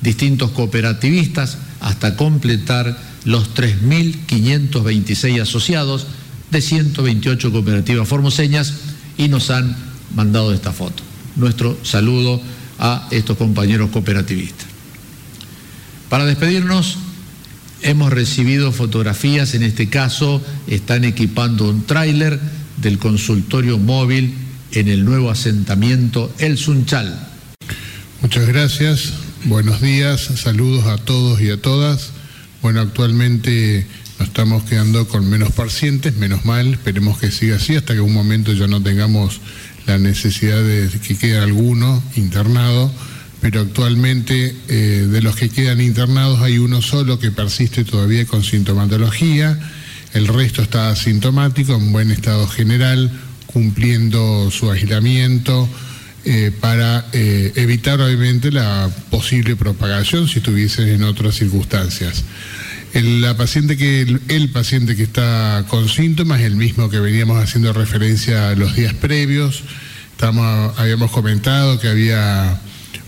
distintos 0.00 0.50
cooperativistas 0.52 1.58
hasta 1.80 2.16
completar 2.16 2.98
los 3.24 3.54
3.526 3.54 5.42
asociados 5.42 6.06
de 6.50 6.60
128 6.60 7.52
cooperativas 7.52 8.08
formoseñas 8.08 8.74
y 9.18 9.28
nos 9.28 9.50
han 9.50 9.76
mandado 10.14 10.52
esta 10.54 10.72
foto. 10.72 11.02
Nuestro 11.36 11.78
saludo 11.84 12.40
a 12.78 13.08
estos 13.10 13.36
compañeros 13.36 13.90
cooperativistas. 13.90 14.66
Para 16.08 16.24
despedirnos, 16.24 16.96
hemos 17.82 18.12
recibido 18.12 18.72
fotografías, 18.72 19.54
en 19.54 19.62
este 19.62 19.88
caso 19.88 20.42
están 20.66 21.04
equipando 21.04 21.68
un 21.68 21.84
tráiler 21.84 22.38
del 22.78 22.98
consultorio 22.98 23.78
móvil 23.78 24.34
en 24.72 24.88
el 24.88 25.04
nuevo 25.04 25.30
asentamiento 25.30 26.32
El 26.38 26.58
Sunchal. 26.58 27.28
Muchas 28.22 28.46
gracias, 28.46 29.14
buenos 29.44 29.80
días, 29.80 30.20
saludos 30.36 30.86
a 30.86 30.98
todos 30.98 31.40
y 31.40 31.50
a 31.50 31.60
todas. 31.60 32.10
Bueno, 32.62 32.80
actualmente 32.80 33.86
nos 34.18 34.28
estamos 34.28 34.64
quedando 34.64 35.08
con 35.08 35.28
menos 35.28 35.52
pacientes, 35.52 36.16
menos 36.16 36.44
mal, 36.44 36.74
esperemos 36.74 37.18
que 37.18 37.30
siga 37.30 37.56
así 37.56 37.76
hasta 37.76 37.94
que 37.94 38.00
un 38.00 38.12
momento 38.12 38.52
ya 38.52 38.66
no 38.66 38.82
tengamos 38.82 39.40
la 39.86 39.98
necesidad 39.98 40.62
de 40.62 40.90
que 41.06 41.16
quede 41.16 41.38
alguno 41.38 42.02
internado, 42.16 42.92
pero 43.40 43.60
actualmente 43.60 44.54
eh, 44.68 45.08
de 45.10 45.22
los 45.22 45.34
que 45.36 45.48
quedan 45.48 45.80
internados 45.80 46.40
hay 46.40 46.58
uno 46.58 46.82
solo 46.82 47.18
que 47.18 47.30
persiste 47.30 47.84
todavía 47.84 48.26
con 48.26 48.44
sintomatología, 48.44 49.58
el 50.12 50.26
resto 50.26 50.62
está 50.62 50.90
asintomático, 50.90 51.74
en 51.74 51.92
buen 51.92 52.10
estado 52.10 52.46
general, 52.48 53.10
cumpliendo 53.46 54.50
su 54.50 54.70
aislamiento 54.70 55.68
eh, 56.24 56.52
para 56.60 57.06
eh, 57.12 57.52
evitar 57.56 58.00
obviamente 58.00 58.52
la 58.52 58.90
posible 59.10 59.56
propagación 59.56 60.28
si 60.28 60.38
estuviesen 60.38 60.88
en 60.88 61.02
otras 61.04 61.36
circunstancias. 61.36 62.24
El, 62.92 63.24
paciente 63.38 63.76
que, 63.76 64.18
el, 64.28 64.50
paciente 64.50 64.96
que 64.96 65.04
está 65.04 65.64
con 65.68 65.88
síntomas 65.88 66.40
el 66.40 66.56
mismo 66.56 66.90
que 66.90 66.98
veníamos 66.98 67.42
haciendo 67.42 67.72
referencia 67.72 68.54
los 68.56 68.74
días 68.74 68.94
previos. 68.94 69.62
Estamos, 70.10 70.76
habíamos 70.76 71.10
comentado 71.12 71.78
que 71.78 71.88
había 71.88 72.60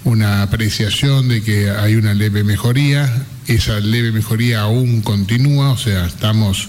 una 0.05 0.43
apreciación 0.43 1.29
de 1.29 1.43
que 1.43 1.71
hay 1.71 1.97
una 1.97 2.15
leve 2.15 2.45
mejoría. 2.45 3.25
Esa 3.47 3.81
leve 3.81 4.13
mejoría 4.13 4.61
aún 4.63 5.03
continúa, 5.03 5.71
o 5.71 5.79
sea, 5.79 6.07
estamos 6.07 6.69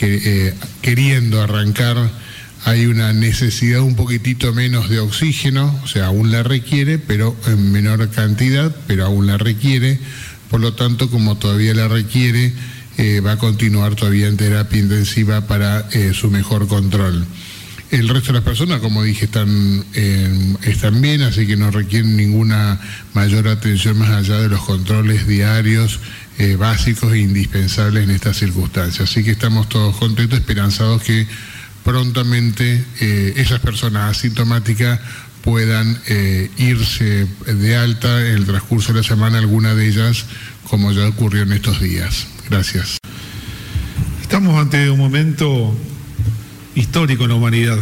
eh, 0.00 0.54
queriendo 0.82 1.42
arrancar. 1.42 1.96
Hay 2.64 2.86
una 2.86 3.12
necesidad 3.12 3.80
un 3.80 3.94
poquitito 3.94 4.52
menos 4.52 4.88
de 4.88 4.98
oxígeno, 4.98 5.78
o 5.84 5.86
sea, 5.86 6.06
aún 6.06 6.32
la 6.32 6.42
requiere, 6.42 6.98
pero 6.98 7.36
en 7.46 7.70
menor 7.70 8.08
cantidad, 8.10 8.74
pero 8.86 9.04
aún 9.04 9.26
la 9.26 9.38
requiere 9.38 10.00
por 10.50 10.60
lo 10.60 10.74
tanto, 10.74 11.10
como 11.10 11.36
todavía 11.36 11.74
la 11.74 11.88
requiere, 11.88 12.52
eh, 12.98 13.20
va 13.20 13.32
a 13.32 13.38
continuar 13.38 13.94
todavía 13.94 14.28
en 14.28 14.36
terapia 14.36 14.78
intensiva 14.78 15.46
para 15.46 15.88
eh, 15.92 16.12
su 16.14 16.30
mejor 16.30 16.68
control. 16.68 17.26
El 17.90 18.08
resto 18.08 18.28
de 18.28 18.34
las 18.34 18.42
personas, 18.42 18.80
como 18.80 19.02
dije, 19.02 19.26
están, 19.26 19.84
eh, 19.94 20.56
están 20.62 21.00
bien, 21.00 21.22
así 21.22 21.46
que 21.46 21.56
no 21.56 21.70
requieren 21.70 22.16
ninguna 22.16 22.80
mayor 23.14 23.48
atención 23.48 23.98
más 23.98 24.10
allá 24.10 24.38
de 24.40 24.48
los 24.48 24.60
controles 24.64 25.26
diarios 25.26 26.00
básicos 26.58 27.14
e 27.14 27.20
indispensables 27.20 28.04
en 28.04 28.10
estas 28.10 28.36
circunstancias. 28.36 29.08
Así 29.08 29.24
que 29.24 29.30
estamos 29.30 29.70
todos 29.70 29.96
contentos, 29.96 30.38
esperanzados 30.38 31.02
que 31.02 31.26
prontamente 31.82 32.84
esas 33.36 33.60
personas 33.60 34.10
asintomáticas 34.18 35.00
puedan 35.46 35.96
eh, 36.08 36.50
irse 36.58 37.24
de 37.46 37.76
alta 37.76 38.20
en 38.26 38.34
el 38.34 38.46
transcurso 38.46 38.92
de 38.92 38.98
la 38.98 39.06
semana, 39.06 39.38
alguna 39.38 39.76
de 39.76 39.86
ellas, 39.86 40.26
como 40.68 40.90
ya 40.90 41.06
ocurrió 41.06 41.42
en 41.42 41.52
estos 41.52 41.80
días. 41.80 42.26
Gracias. 42.50 42.98
Estamos 44.20 44.60
ante 44.60 44.90
un 44.90 44.98
momento 44.98 45.72
histórico 46.76 47.24
en 47.24 47.30
la 47.30 47.34
humanidad. 47.34 47.78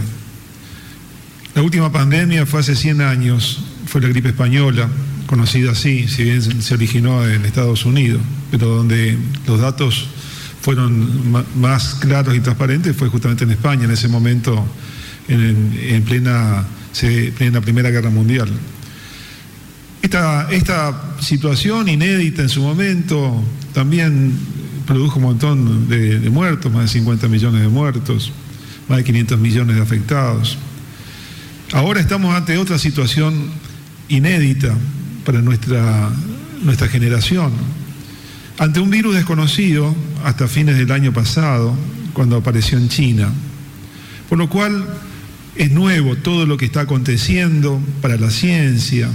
La 1.54 1.62
última 1.62 1.92
pandemia 1.92 2.46
fue 2.46 2.60
hace 2.60 2.74
100 2.74 3.02
años, 3.02 3.62
fue 3.86 4.00
la 4.00 4.08
gripe 4.08 4.30
española, 4.30 4.88
conocida 5.26 5.72
así, 5.72 6.08
si 6.08 6.24
bien 6.24 6.40
se 6.40 6.74
originó 6.74 7.28
en 7.28 7.44
Estados 7.44 7.84
Unidos, 7.84 8.22
pero 8.50 8.68
donde 8.68 9.18
los 9.46 9.60
datos 9.60 10.06
fueron 10.62 11.30
más 11.56 11.96
claros 11.96 12.34
y 12.34 12.40
transparentes 12.40 12.96
fue 12.96 13.08
justamente 13.08 13.44
en 13.44 13.50
España, 13.50 13.84
en 13.84 13.90
ese 13.90 14.08
momento, 14.08 14.66
en, 15.28 15.78
en 15.78 16.02
plena 16.02 16.64
en 17.02 17.52
la 17.52 17.60
Primera 17.60 17.90
Guerra 17.90 18.10
Mundial. 18.10 18.48
Esta, 20.02 21.00
situación 21.20 21.88
inédita 21.88 22.42
en 22.42 22.48
su 22.50 22.60
momento 22.60 23.42
también 23.72 24.34
produjo 24.86 25.16
un 25.16 25.24
montón 25.24 25.88
de, 25.88 26.20
de, 26.20 26.30
muertos, 26.30 26.70
más 26.70 26.82
de 26.82 26.88
50 26.88 27.28
millones 27.28 27.62
de 27.62 27.68
muertos, 27.68 28.30
más 28.88 28.98
de 28.98 29.04
500 29.04 29.38
millones 29.38 29.76
de 29.76 29.82
afectados. 29.82 30.58
Ahora 31.72 32.00
estamos 32.00 32.34
ante 32.34 32.56
otra 32.58 32.78
situación 32.78 33.50
inédita 34.08 34.74
para 35.24 35.40
nuestra, 35.40 36.10
nuestra 36.62 36.88
generación, 36.88 37.52
ante 38.58 38.80
un 38.80 38.90
virus 38.90 39.14
desconocido 39.14 39.94
hasta 40.24 40.46
fines 40.46 40.76
del 40.76 40.92
año 40.92 41.12
pasado, 41.12 41.74
cuando 42.12 42.36
apareció 42.36 42.78
en 42.78 42.88
China, 42.88 43.28
por 44.28 44.38
lo 44.38 44.48
cual 44.48 44.86
es 45.56 45.70
nuevo 45.72 46.16
todo 46.16 46.46
lo 46.46 46.56
que 46.56 46.64
está 46.64 46.82
aconteciendo 46.82 47.80
para 48.00 48.16
la 48.16 48.30
ciencia, 48.30 49.08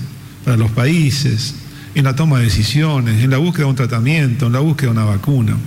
para 0.43 0.57
los 0.57 0.71
países, 0.71 1.55
en 1.95 2.03
la 2.03 2.15
toma 2.15 2.39
de 2.39 2.45
decisiones, 2.45 3.23
en 3.23 3.29
la 3.29 3.37
búsqueda 3.37 3.65
de 3.65 3.69
un 3.71 3.75
tratamiento, 3.75 4.47
en 4.47 4.53
la 4.53 4.59
búsqueda 4.59 4.87
de 4.87 4.97
una 4.97 5.05
vacuna. 5.05 5.57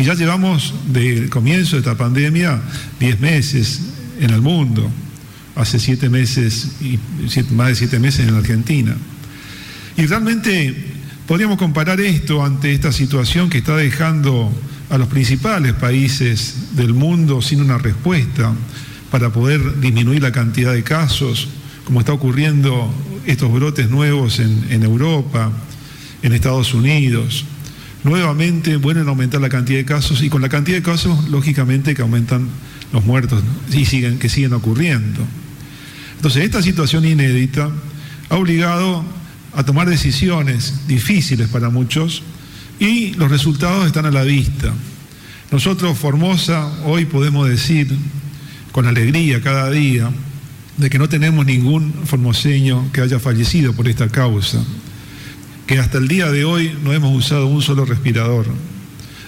Y 0.00 0.04
ya 0.04 0.14
llevamos 0.14 0.72
del 0.86 1.28
comienzo 1.28 1.76
de 1.76 1.80
esta 1.80 1.94
pandemia 1.94 2.58
10 3.00 3.20
meses 3.20 3.82
en 4.18 4.30
el 4.30 4.40
mundo, 4.40 4.90
hace 5.54 5.78
7 5.78 6.08
meses 6.08 6.68
y 6.80 6.98
más 7.52 7.68
de 7.68 7.74
7 7.74 7.98
meses 7.98 8.26
en 8.26 8.34
Argentina. 8.34 8.96
Y 9.98 10.06
realmente 10.06 10.74
podríamos 11.26 11.58
comparar 11.58 12.00
esto 12.00 12.42
ante 12.42 12.72
esta 12.72 12.92
situación 12.92 13.50
que 13.50 13.58
está 13.58 13.76
dejando 13.76 14.50
a 14.88 14.96
los 14.96 15.08
principales 15.08 15.74
países 15.74 16.74
del 16.76 16.94
mundo 16.94 17.42
sin 17.42 17.60
una 17.60 17.76
respuesta, 17.76 18.54
para 19.10 19.30
poder 19.30 19.80
disminuir 19.80 20.22
la 20.22 20.32
cantidad 20.32 20.72
de 20.72 20.82
casos, 20.82 21.48
como 21.84 22.00
está 22.00 22.14
ocurriendo 22.14 22.90
estos 23.26 23.52
brotes 23.52 23.90
nuevos 23.90 24.38
en, 24.38 24.82
Europa, 24.82 25.52
en 26.22 26.32
Estados 26.32 26.72
Unidos. 26.72 27.44
Nuevamente 28.04 28.76
vuelven 28.76 29.06
a 29.06 29.10
aumentar 29.10 29.40
la 29.40 29.48
cantidad 29.48 29.78
de 29.78 29.84
casos 29.84 30.22
y 30.22 30.30
con 30.30 30.40
la 30.40 30.48
cantidad 30.48 30.78
de 30.78 30.82
casos, 30.82 31.28
lógicamente, 31.28 31.94
que 31.94 32.02
aumentan 32.02 32.48
los 32.92 33.04
muertos 33.04 33.42
y 33.72 33.84
siguen, 33.84 34.18
que 34.18 34.28
siguen 34.28 34.52
ocurriendo. 34.54 35.20
Entonces, 36.16 36.44
esta 36.44 36.62
situación 36.62 37.04
inédita 37.04 37.70
ha 38.28 38.36
obligado 38.36 39.04
a 39.52 39.64
tomar 39.64 39.88
decisiones 39.88 40.86
difíciles 40.86 41.48
para 41.48 41.70
muchos 41.70 42.22
y 42.78 43.14
los 43.14 43.30
resultados 43.30 43.86
están 43.86 44.06
a 44.06 44.10
la 44.10 44.22
vista. 44.22 44.72
Nosotros, 45.50 45.98
Formosa, 45.98 46.66
hoy 46.84 47.04
podemos 47.04 47.48
decir 47.48 47.88
con 48.72 48.86
alegría 48.86 49.40
cada 49.42 49.70
día 49.70 50.10
de 50.76 50.88
que 50.88 50.98
no 50.98 51.08
tenemos 51.08 51.44
ningún 51.44 51.92
formoseño 52.04 52.90
que 52.92 53.00
haya 53.02 53.18
fallecido 53.18 53.74
por 53.74 53.88
esta 53.88 54.08
causa, 54.08 54.64
que 55.70 55.78
hasta 55.78 55.98
el 55.98 56.08
día 56.08 56.28
de 56.32 56.44
hoy 56.44 56.76
no 56.82 56.92
hemos 56.92 57.16
usado 57.16 57.46
un 57.46 57.62
solo 57.62 57.84
respirador, 57.84 58.44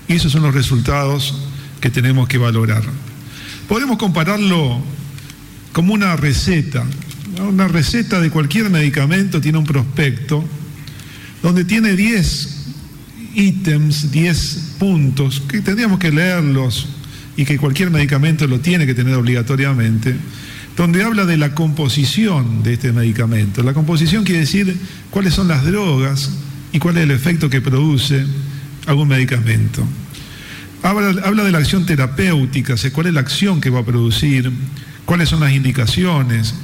Y 0.08 0.14
esos 0.14 0.32
son 0.32 0.42
los 0.42 0.52
resultados 0.52 1.36
que 1.80 1.88
tenemos 1.88 2.26
que 2.26 2.36
valorar. 2.36 2.82
Podemos 3.68 3.96
compararlo 3.96 4.82
como 5.72 5.94
una 5.94 6.16
receta. 6.16 6.84
Una 7.48 7.68
receta 7.68 8.20
de 8.20 8.30
cualquier 8.30 8.70
medicamento 8.70 9.40
tiene 9.40 9.58
un 9.58 9.64
prospecto 9.64 10.44
donde 11.44 11.64
tiene 11.64 11.94
10 11.94 12.66
ítems, 13.36 14.10
10 14.10 14.74
puntos, 14.80 15.44
que 15.48 15.60
tendríamos 15.60 16.00
que 16.00 16.10
leerlos 16.10 16.88
y 17.36 17.44
que 17.44 17.56
cualquier 17.56 17.92
medicamento 17.92 18.48
lo 18.48 18.58
tiene 18.58 18.84
que 18.84 18.94
tener 18.94 19.14
obligatoriamente, 19.14 20.16
donde 20.76 21.02
habla 21.02 21.26
de 21.26 21.36
la 21.36 21.54
composición 21.54 22.62
de 22.62 22.74
este 22.74 22.92
medicamento. 22.92 23.62
La 23.62 23.74
composición 23.74 24.24
quiere 24.24 24.40
decir 24.40 24.76
cuáles 25.10 25.34
son 25.34 25.48
las 25.48 25.64
drogas 25.64 26.30
y 26.72 26.78
cuál 26.78 26.96
es 26.96 27.04
el 27.04 27.10
efecto 27.10 27.50
que 27.50 27.60
produce 27.60 28.24
algún 28.86 29.08
medicamento. 29.08 29.86
Habla, 30.82 31.44
de 31.44 31.52
la 31.52 31.58
acción 31.58 31.86
terapéutica, 31.86 32.74
cuál 32.92 33.06
es 33.06 33.14
la 33.14 33.20
acción 33.20 33.60
que 33.60 33.70
va 33.70 33.80
a 33.80 33.84
producir, 33.84 34.50
cuáles 35.04 35.28
son 35.28 35.40
las 35.40 35.52
indicaciones, 35.52 36.54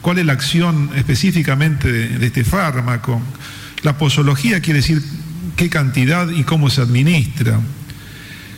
cuál 0.00 0.18
es 0.18 0.26
la 0.26 0.32
acción 0.32 0.90
específicamente 0.96 1.92
de, 1.92 2.18
de 2.18 2.26
este 2.26 2.44
fármaco. 2.44 3.20
La 3.82 3.96
posología 3.96 4.60
quiere 4.60 4.80
decir 4.80 5.00
qué 5.54 5.68
cantidad 5.68 6.28
y 6.30 6.42
cómo 6.42 6.70
se 6.70 6.80
administra, 6.80 7.60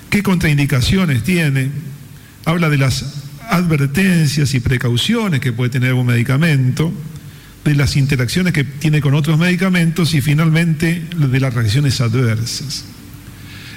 qué 0.08 0.22
contraindicaciones 0.22 1.22
tiene, 1.22 1.70
habla 2.46 2.70
de 2.70 2.78
las 2.78 3.29
advertencias 3.50 4.54
y 4.54 4.60
precauciones 4.60 5.40
que 5.40 5.52
puede 5.52 5.70
tener 5.70 5.94
un 5.94 6.06
medicamento, 6.06 6.92
de 7.64 7.74
las 7.74 7.96
interacciones 7.96 8.54
que 8.54 8.64
tiene 8.64 9.02
con 9.02 9.12
otros 9.14 9.38
medicamentos 9.38 10.14
y 10.14 10.22
finalmente 10.22 11.04
de 11.14 11.40
las 11.40 11.52
reacciones 11.52 12.00
adversas. 12.00 12.84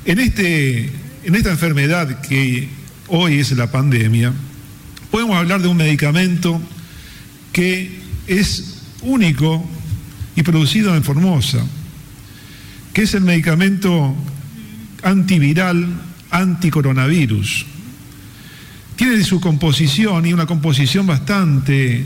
En, 0.05 0.19
este, 0.19 0.89
en 1.23 1.35
esta 1.35 1.51
enfermedad 1.51 2.21
que 2.21 2.69
hoy 3.07 3.39
es 3.39 3.51
la 3.51 3.69
pandemia, 3.71 4.31
podemos 5.11 5.35
hablar 5.35 5.61
de 5.61 5.67
un 5.67 5.77
medicamento 5.77 6.61
que 7.51 7.99
es 8.27 8.83
único 9.01 9.69
y 10.35 10.43
producido 10.43 10.95
en 10.95 11.03
Formosa 11.03 11.65
que 12.93 13.01
es 13.01 13.13
el 13.15 13.21
medicamento 13.21 14.15
antiviral 15.01 15.87
anticoronavirus. 16.29 17.65
Tiene 18.95 19.23
su 19.23 19.39
composición 19.39 20.25
y 20.25 20.33
una 20.33 20.45
composición 20.45 21.07
bastante 21.07 21.99
eh, 21.99 22.05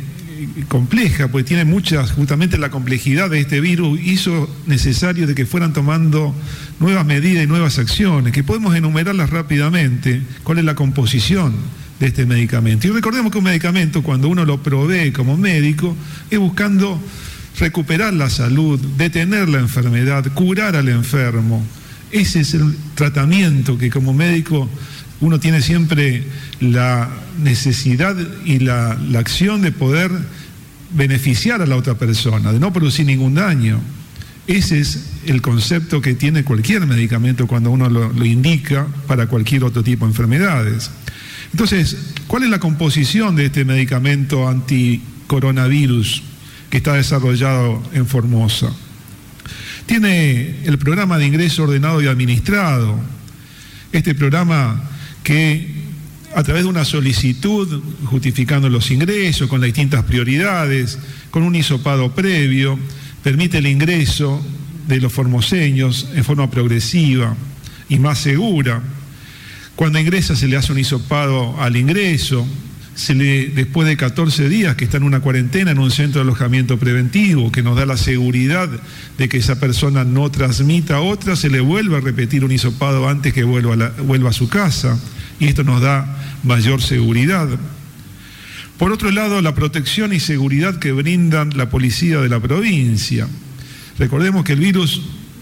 compleja, 0.68 1.28
pues 1.28 1.46
tiene 1.46 1.66
muchas, 1.66 2.12
justamente 2.12 2.58
la 2.58 2.70
complejidad 2.70 3.30
de 3.30 3.40
este 3.40 3.60
virus 3.60 4.00
hizo 4.02 4.50
necesario 4.68 5.28
de 5.28 5.36
que 5.36 5.46
fueran 5.46 5.74
tomando 5.74 6.34
nuevas 6.80 7.06
medidas 7.06 7.44
y 7.44 7.48
nuevas 7.48 7.78
acciones, 7.80 8.34
que 8.34 8.44
podemos 8.44 8.76
enumerarlas 8.76 9.30
rápidamente, 9.30 10.22
cuál 10.44 10.60
es 10.60 10.66
la 10.66 10.76
composición 10.76 11.54
de 12.00 12.08
este 12.08 12.26
medicamento. 12.26 12.88
Y 12.88 12.92
recordemos 12.92 13.32
que 13.32 13.40
un 13.40 13.46
medicamento, 13.46 14.04
cuando 14.04 14.30
uno 14.30 14.46
lo 14.46 14.62
provee 14.62 15.12
como 15.12 15.38
médico, 15.38 15.96
es 16.30 16.40
buscando 16.40 17.02
recuperar 17.60 18.14
la 18.14 18.30
salud, 18.30 18.80
detener 18.98 19.50
la 19.50 19.60
enfermedad, 19.60 20.32
curar 20.34 20.76
al 20.76 20.90
enfermo. 20.90 21.66
Ese 22.12 22.42
es 22.42 22.54
el 22.54 22.76
tratamiento 22.96 23.78
que 23.78 23.90
como 23.90 24.14
médico 24.14 24.70
uno 25.20 25.40
tiene 25.40 25.62
siempre 25.62 26.24
la 26.60 27.10
necesidad 27.42 28.16
y 28.46 28.60
la, 28.60 28.98
acción 29.18 29.62
de 29.62 29.72
poder 29.72 30.12
beneficiar 30.92 31.62
a 31.62 31.66
la 31.66 31.76
otra 31.76 31.96
persona, 31.96 32.52
de 32.52 32.60
no 32.60 32.72
producir 32.72 33.06
ningún 33.06 33.36
daño. 33.36 33.80
Ese 34.48 34.80
es 34.80 35.10
el 35.26 35.42
concepto 35.42 36.02
que 36.02 36.14
tiene 36.14 36.44
cualquier 36.44 36.86
medicamento 36.86 37.48
cuando 37.48 37.72
uno 37.72 37.90
lo, 37.90 38.14
lo, 38.14 38.26
indica 38.26 38.88
para 39.08 39.28
cualquier 39.28 39.64
otro 39.64 39.84
tipo 39.84 40.06
de 40.06 40.12
enfermedades. 40.12 40.90
Entonces, 41.52 41.98
¿cuál 42.28 42.44
es 42.44 42.50
la 42.50 42.60
composición 42.60 43.36
de 43.36 43.48
este 43.48 43.66
medicamento 43.66 44.48
anticoronavirus? 44.48 46.24
que 46.70 46.78
está 46.78 46.94
desarrollado 46.94 47.82
en 47.94 48.06
Formosa. 48.06 48.70
Tiene 49.86 50.66
el 50.66 50.78
programa 50.78 51.18
de 51.18 51.28
ingreso 51.28 51.64
ordenado 51.64 52.02
y 52.02 52.08
administrado, 52.08 53.00
este 53.94 54.14
programa 54.16 54.82
que 55.28 55.68
a 56.36 56.42
través 56.42 56.64
de 56.64 56.70
una 56.70 56.86
solicitud 56.86 57.84
justificando 58.06 58.70
los 58.70 58.92
ingresos 58.92 59.50
con 59.50 59.60
las 59.60 59.68
distintas 59.68 60.06
prioridades, 60.06 60.98
con 61.32 61.44
un 61.44 61.54
hisopado 61.54 62.16
previo, 62.16 62.80
permite 63.24 63.58
el 63.58 63.68
ingreso 63.68 64.42
de 64.88 65.02
los 65.02 65.12
formoseños 65.12 66.08
en 66.16 66.24
forma 66.24 66.50
progresiva 66.50 67.36
y 67.90 68.00
más 68.00 68.20
segura. 68.20 68.82
Cuando 69.76 70.00
ingresa 70.00 70.38
se 70.38 70.48
le 70.48 70.56
hace 70.56 70.72
un 70.72 70.80
hisopado 70.80 71.62
al 71.62 71.76
ingreso, 71.76 72.48
se 72.96 73.14
le, 73.14 73.48
después 73.48 73.86
de 73.86 73.98
14 73.98 74.48
días 74.48 74.78
que 74.78 74.86
está 74.86 74.96
en 74.96 75.04
una 75.04 75.20
cuarentena 75.20 75.72
en 75.72 75.80
un 75.80 75.92
centro 75.92 76.22
de 76.22 76.30
alojamiento 76.30 76.80
preventivo, 76.80 77.52
que 77.52 77.64
nos 77.64 77.76
da 77.76 77.86
la 77.86 77.98
seguridad 77.98 78.70
de 79.18 79.28
que 79.28 79.40
esa 79.40 79.60
persona 79.60 80.06
no 80.06 80.32
transmita 80.32 80.96
a 80.96 81.02
otra, 81.02 81.36
se 81.36 81.50
le 81.50 81.60
vuelve 81.60 81.98
a 81.98 82.00
repetir 82.00 82.46
un 82.46 82.54
hisopado 82.54 83.10
antes 83.10 83.34
que 83.34 83.44
vuelva 83.44 83.92
vuelva 84.02 84.30
a 84.30 84.34
su 84.34 84.48
casa, 84.48 84.98
y 85.40 85.48
esto 85.48 85.64
nos 85.64 85.82
da 85.82 86.06
mayor 86.44 86.82
seguridad. 86.82 87.48
Por 88.78 88.92
otro 88.92 89.10
lado, 89.12 89.42
la 89.42 89.56
protección 89.56 90.14
y 90.14 90.20
seguridad 90.20 90.78
que 90.78 90.92
brindan 90.92 91.58
la 91.58 91.70
policía 91.70 92.20
de 92.20 92.30
la 92.30 92.40
provincia. 92.40 93.28
Recordemos 93.98 94.44
que 94.44 94.54
el 94.54 94.60
virus 94.60 95.02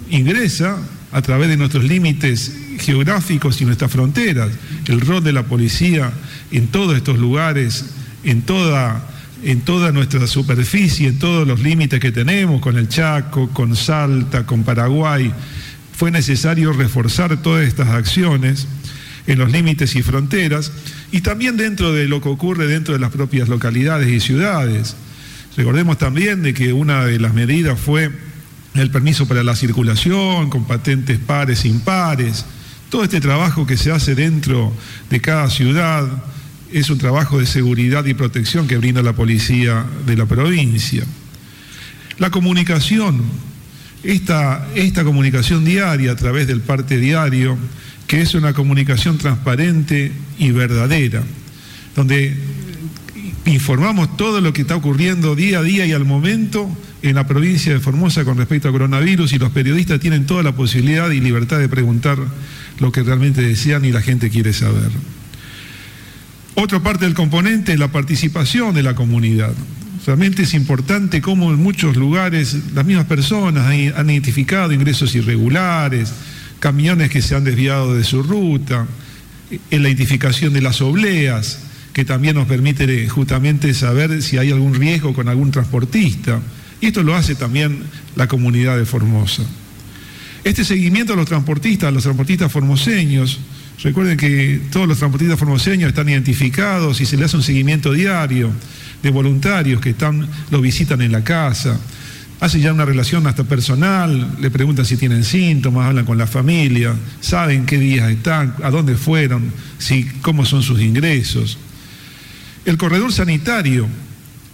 ingresa 0.10 0.78
a 1.12 1.22
través 1.22 1.50
de 1.50 1.58
nuestros 1.58 1.84
límites 1.84 2.56
geográficos 2.80 3.60
y 3.62 3.66
nuestras 3.66 3.92
fronteras. 3.92 4.50
El 4.88 5.02
rol 5.02 5.24
de 5.24 5.34
la 5.34 5.44
policía 5.44 6.12
en 6.52 6.68
todos 6.68 6.96
estos 6.96 7.20
lugares, 7.20 7.86
en 8.24 8.42
toda, 8.42 9.06
en 9.44 9.62
toda 9.62 9.92
nuestra 9.92 10.28
superficie, 10.28 11.10
en 11.10 11.20
todos 11.20 11.46
los 11.46 11.60
límites 11.60 12.00
que 12.00 12.12
tenemos, 12.12 12.62
con 12.62 12.78
el 12.78 12.88
Chaco, 12.88 13.50
con 13.50 13.76
Salta, 13.76 14.46
con 14.46 14.64
Paraguay, 14.64 15.32
fue 15.94 16.12
necesario 16.12 16.74
reforzar 16.74 17.42
todas 17.42 17.68
estas 17.68 17.90
acciones 17.90 18.68
en 19.28 19.40
los 19.40 19.52
límites 19.52 19.96
y 19.96 20.04
fronteras 20.04 20.72
y 21.12 21.22
también 21.22 21.58
dentro 21.58 21.94
de 21.94 22.08
lo 22.08 22.22
que 22.22 22.30
ocurre 22.30 22.68
dentro 22.68 22.94
de 22.94 23.00
las 23.00 23.12
propias 23.12 23.50
localidades 23.50 24.10
y 24.10 24.20
ciudades. 24.20 24.96
Recordemos 25.58 25.98
también 25.98 26.44
de 26.44 26.54
que 26.54 26.74
una 26.74 27.06
de 27.06 27.20
las 27.20 27.34
medidas 27.34 27.80
fue 27.80 28.12
el 28.76 28.92
permiso 28.92 29.28
para 29.28 29.44
la 29.44 29.56
circulación 29.56 30.50
con 30.50 30.66
patentes 30.66 31.18
pares 31.18 31.66
e 31.66 31.70
impares. 31.70 32.46
Todo 32.90 33.04
este 33.04 33.22
trabajo 33.22 33.66
que 33.66 33.78
se 33.78 33.92
hace 33.92 34.16
dentro 34.16 34.74
de 35.10 35.22
cada 35.22 35.50
ciudad 35.50 36.06
es 36.72 36.90
un 36.90 36.98
trabajo 36.98 37.40
de 37.40 37.46
seguridad 37.46 38.06
y 38.06 38.14
protección 38.14 38.68
que 38.68 38.78
brinda 38.78 39.02
la 39.02 39.14
policía 39.14 39.86
de 40.06 40.18
la 40.18 40.26
provincia. 40.26 41.06
La 42.18 42.30
comunicación, 42.30 43.22
esta, 44.04 44.68
esta 44.76 45.04
comunicación 45.04 45.64
diaria 45.64 46.12
a 46.12 46.16
través 46.16 46.48
del 46.48 46.62
parte 46.62 46.98
diario, 46.98 47.58
que 48.08 48.22
es 48.22 48.36
una 48.36 48.54
comunicación 48.54 49.18
transparente 49.18 50.12
y 50.38 50.52
verdadera, 50.52 51.24
donde 51.96 52.36
informamos 53.46 54.18
todo 54.18 54.42
lo 54.42 54.54
que 54.54 54.62
está 54.62 54.76
ocurriendo 54.76 55.36
día 55.36 55.60
a 55.60 55.64
día 55.64 55.86
y 55.86 55.92
al 55.92 56.06
momento 56.06 56.70
en 57.02 57.16
la 57.16 57.28
provincia 57.28 57.72
de 57.74 57.80
Formosa 57.80 58.26
con 58.26 58.38
respecto 58.38 58.68
al 58.68 58.74
coronavirus 58.74 59.34
y 59.34 59.40
los 59.40 59.52
periodistas 59.52 60.00
tienen 60.00 60.26
toda 60.26 60.44
la 60.44 60.56
posibilidad 60.56 61.10
y 61.12 61.20
libertad 61.20 61.60
de 61.60 61.70
preguntar 61.70 62.18
lo 62.80 62.92
que 62.92 63.04
realmente 63.04 63.42
desean 63.42 63.86
y 63.86 63.92
la 63.92 64.02
gente 64.02 64.30
quiere 64.30 64.54
saber. 64.54 64.90
Otra 66.56 66.82
parte 66.82 67.06
del 67.06 67.14
componente 67.14 67.74
es 67.74 67.80
la 67.80 67.92
participación 67.92 68.74
de 68.74 68.84
la 68.84 68.96
comunidad. 68.96 69.54
Realmente 70.06 70.44
es 70.44 70.54
importante 70.54 71.22
cómo 71.22 71.52
en 71.52 71.62
muchos 71.62 71.96
lugares 71.96 72.56
las 72.74 72.86
mismas 72.86 73.06
personas 73.06 73.68
han 73.68 74.10
identificado 74.10 74.72
ingresos 74.72 75.14
irregulares, 75.16 76.14
camiones 76.60 77.10
que 77.10 77.22
se 77.22 77.36
han 77.36 77.44
desviado 77.44 77.96
de 77.96 78.04
su 78.04 78.24
ruta, 78.24 78.88
en 79.72 79.84
la 79.84 79.90
identificación 79.90 80.54
de 80.54 80.62
las 80.62 80.82
obleas, 80.82 81.60
que 81.94 82.04
también 82.04 82.36
nos 82.36 82.48
permite 82.48 83.08
justamente 83.08 83.74
saber 83.74 84.22
si 84.22 84.38
hay 84.38 84.52
algún 84.52 84.74
riesgo 84.74 85.14
con 85.14 85.30
algún 85.30 85.52
transportista. 85.52 86.42
Y 86.82 86.88
esto 86.88 87.04
lo 87.04 87.16
hace 87.16 87.36
también 87.36 87.84
la 88.16 88.28
comunidad 88.28 88.78
de 88.78 88.86
Formosa. 88.86 89.44
Este 90.44 90.64
seguimiento 90.64 91.14
a 91.14 91.16
los 91.16 91.26
transportistas, 91.26 91.88
a 91.88 91.92
los 91.92 92.04
transportistas 92.04 92.52
formoseños, 92.52 93.40
recuerden 93.82 94.18
que 94.18 94.62
todos 94.72 94.88
los 94.88 95.00
transportistas 95.00 95.40
formoseños 95.40 95.90
están 95.90 96.08
identificados 96.10 97.02
y 97.02 97.06
se 97.06 97.18
les 97.18 97.26
hace 97.26 97.38
un 97.38 97.44
seguimiento 97.44 97.94
diario 97.94 98.52
de 99.02 99.10
voluntarios 99.10 99.82
que 99.82 99.92
están, 99.92 100.28
lo 100.52 100.62
visitan 100.62 101.02
en 101.02 101.12
la 101.12 101.24
casa, 101.24 101.80
hacen 102.40 102.62
ya 102.62 102.74
una 102.74 102.86
relación 102.86 103.26
hasta 103.28 103.44
personal, 103.44 104.36
le 104.40 104.52
preguntan 104.52 104.86
si 104.86 104.98
tienen 104.98 105.24
síntomas, 105.24 105.88
hablan 105.88 106.06
con 106.06 106.18
la 106.18 106.28
familia, 106.28 106.94
saben 107.22 107.66
qué 107.66 107.78
días 107.78 108.10
están, 108.10 108.56
a 108.64 108.70
dónde 108.70 108.96
fueron, 108.96 109.52
si, 109.78 110.06
cómo 110.22 110.46
son 110.46 110.62
sus 110.62 110.82
ingresos. 110.82 111.58
El 112.66 112.78
corredor 112.78 113.14
sanitario 113.14 113.88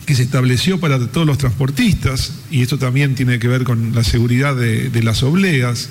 que 0.05 0.15
se 0.15 0.23
estableció 0.23 0.79
para 0.79 0.99
todos 1.07 1.27
los 1.27 1.37
transportistas, 1.37 2.33
y 2.49 2.61
esto 2.61 2.77
también 2.77 3.15
tiene 3.15 3.39
que 3.39 3.47
ver 3.47 3.63
con 3.63 3.93
la 3.95 4.03
seguridad 4.03 4.55
de, 4.55 5.03
las 5.03 5.23
obleas, 5.23 5.89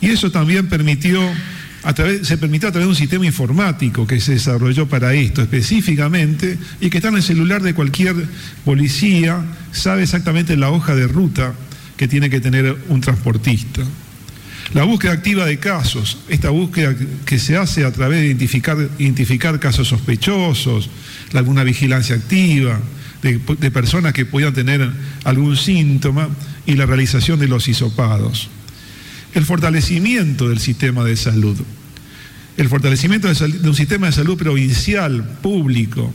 y 0.00 0.08
eso 0.08 0.30
también 0.30 0.68
permitió 0.68 1.20
se 2.22 2.36
permitió 2.36 2.68
a 2.68 2.72
través 2.72 2.86
de 2.86 2.90
un 2.90 2.96
sistema 2.96 3.26
informático 3.26 4.06
que 4.06 4.20
se 4.20 4.32
desarrolló 4.32 4.86
para 4.86 5.14
esto 5.14 5.40
específicamente 5.40 6.58
y 6.80 6.90
que 6.90 6.98
está 6.98 7.08
en 7.08 7.16
el 7.16 7.22
celular 7.22 7.62
de 7.62 7.74
cualquier 7.74 8.14
policía, 8.64 9.42
sabe 9.72 10.02
exactamente 10.02 10.56
la 10.56 10.70
hoja 10.70 10.94
de 10.94 11.06
ruta 11.06 11.54
que 11.96 12.06
tiene 12.06 12.28
que 12.28 12.40
tener 12.40 12.76
un 12.88 13.00
transportista. 13.00 13.82
La 14.74 14.84
búsqueda 14.84 15.12
activa 15.12 15.46
de 15.46 15.58
casos, 15.58 16.18
esta 16.28 16.50
búsqueda 16.50 16.94
que 17.24 17.38
se 17.38 17.56
hace 17.56 17.84
a 17.84 17.92
través 17.92 18.20
de 18.20 18.26
identificar, 18.98 19.58
casos 19.58 19.88
sospechosos, 19.88 20.90
alguna 21.34 21.64
vigilancia 21.64 22.14
activa, 22.14 22.78
de, 23.22 23.38
de 23.38 23.70
personas 23.70 24.12
que 24.12 24.26
puedan 24.26 24.54
tener 24.54 24.88
algún 25.24 25.56
síntoma 25.56 26.28
y 26.66 26.74
la 26.74 26.86
realización 26.86 27.38
de 27.38 27.48
los 27.48 27.68
hisopados 27.68 28.48
el 29.34 29.44
fortalecimiento 29.44 30.48
del 30.48 30.58
sistema 30.58 31.04
de 31.04 31.16
salud, 31.16 31.56
el 32.56 32.68
fortalecimiento 32.68 33.32
de, 33.32 33.68
un 33.68 33.74
sistema 33.74 34.06
de 34.06 34.12
salud 34.12 34.36
provincial, 34.36 35.38
público, 35.42 36.12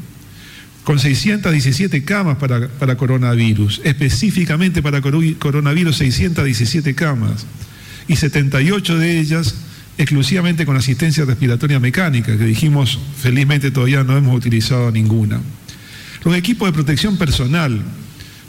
con 0.83 0.99
617 0.99 2.03
camas 2.03 2.37
para, 2.37 2.67
para 2.67 2.95
coronavirus, 2.95 3.81
específicamente 3.83 4.83
para 4.83 5.01
coronavirus 5.01 5.97
617 5.97 6.93
camas, 6.93 7.45
y 8.07 8.15
78 8.17 8.97
de 8.99 9.19
ellas 9.19 9.55
exclusivamente 9.97 10.65
con 10.65 10.75
asistencia 10.75 11.25
respiratoria 11.25 11.79
mecánica, 11.79 12.37
que 12.37 12.43
dijimos 12.43 12.99
felizmente 13.17 13.71
todavía 13.71 14.03
no 14.03 14.17
hemos 14.17 14.35
utilizado 14.35 14.91
ninguna. 14.91 15.39
Los 16.23 16.35
equipos 16.35 16.67
de 16.67 16.73
protección 16.73 17.17
personal, 17.17 17.81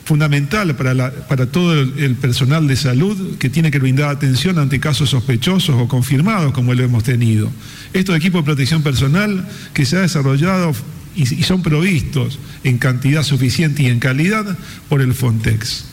fundamental 0.06 0.76
para, 0.76 1.10
para 1.26 1.46
todo 1.46 1.74
el, 1.74 2.14
personal 2.14 2.68
de 2.68 2.76
salud 2.76 3.36
que 3.38 3.50
tiene 3.50 3.72
que 3.72 3.80
brindar 3.80 4.08
atención 4.08 4.56
ante 4.58 4.78
casos 4.78 5.10
sospechosos 5.10 5.74
o 5.74 5.88
confirmados 5.88 6.52
como 6.52 6.72
lo 6.74 6.84
hemos 6.84 7.02
tenido. 7.02 7.50
Estos 7.92 8.16
equipos 8.16 8.42
de 8.42 8.44
protección 8.44 8.82
personal 8.82 9.46
que 9.74 9.84
se 9.84 9.96
ha 9.96 10.00
desarrollado 10.00 10.72
y, 11.16 11.26
son 11.42 11.60
provistos 11.60 12.38
en 12.62 12.78
cantidad 12.78 13.24
suficiente 13.24 13.82
y 13.82 13.86
en 13.86 13.98
calidad 13.98 14.56
por 14.88 15.00
el 15.00 15.12
Fontex. 15.12 15.86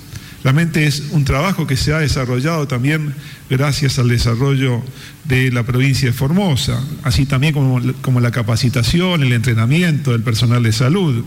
Realmente 0.43 0.86
es 0.86 1.06
un 1.12 1.26
trabajo 1.26 1.65
que 1.65 1.76
se 1.76 1.93
ha 1.93 1.99
desarrollado 1.99 2.67
también 2.67 3.15
gracias 3.49 3.97
al 3.97 4.10
desarrollo 4.10 4.84
de 5.23 5.52
la 5.52 5.63
provincia 5.63 6.10
de 6.10 6.13
Formosa, 6.13 6.84
así 7.02 7.26
también 7.26 7.54
como, 7.54 7.82
como 8.02 8.19
la 8.19 8.30
capacitación, 8.30 9.23
el 9.23 9.34
entrenamiento 9.34 10.12
del 10.12 10.21
personal 10.21 10.62
de 10.62 10.71
salud. 10.71 11.23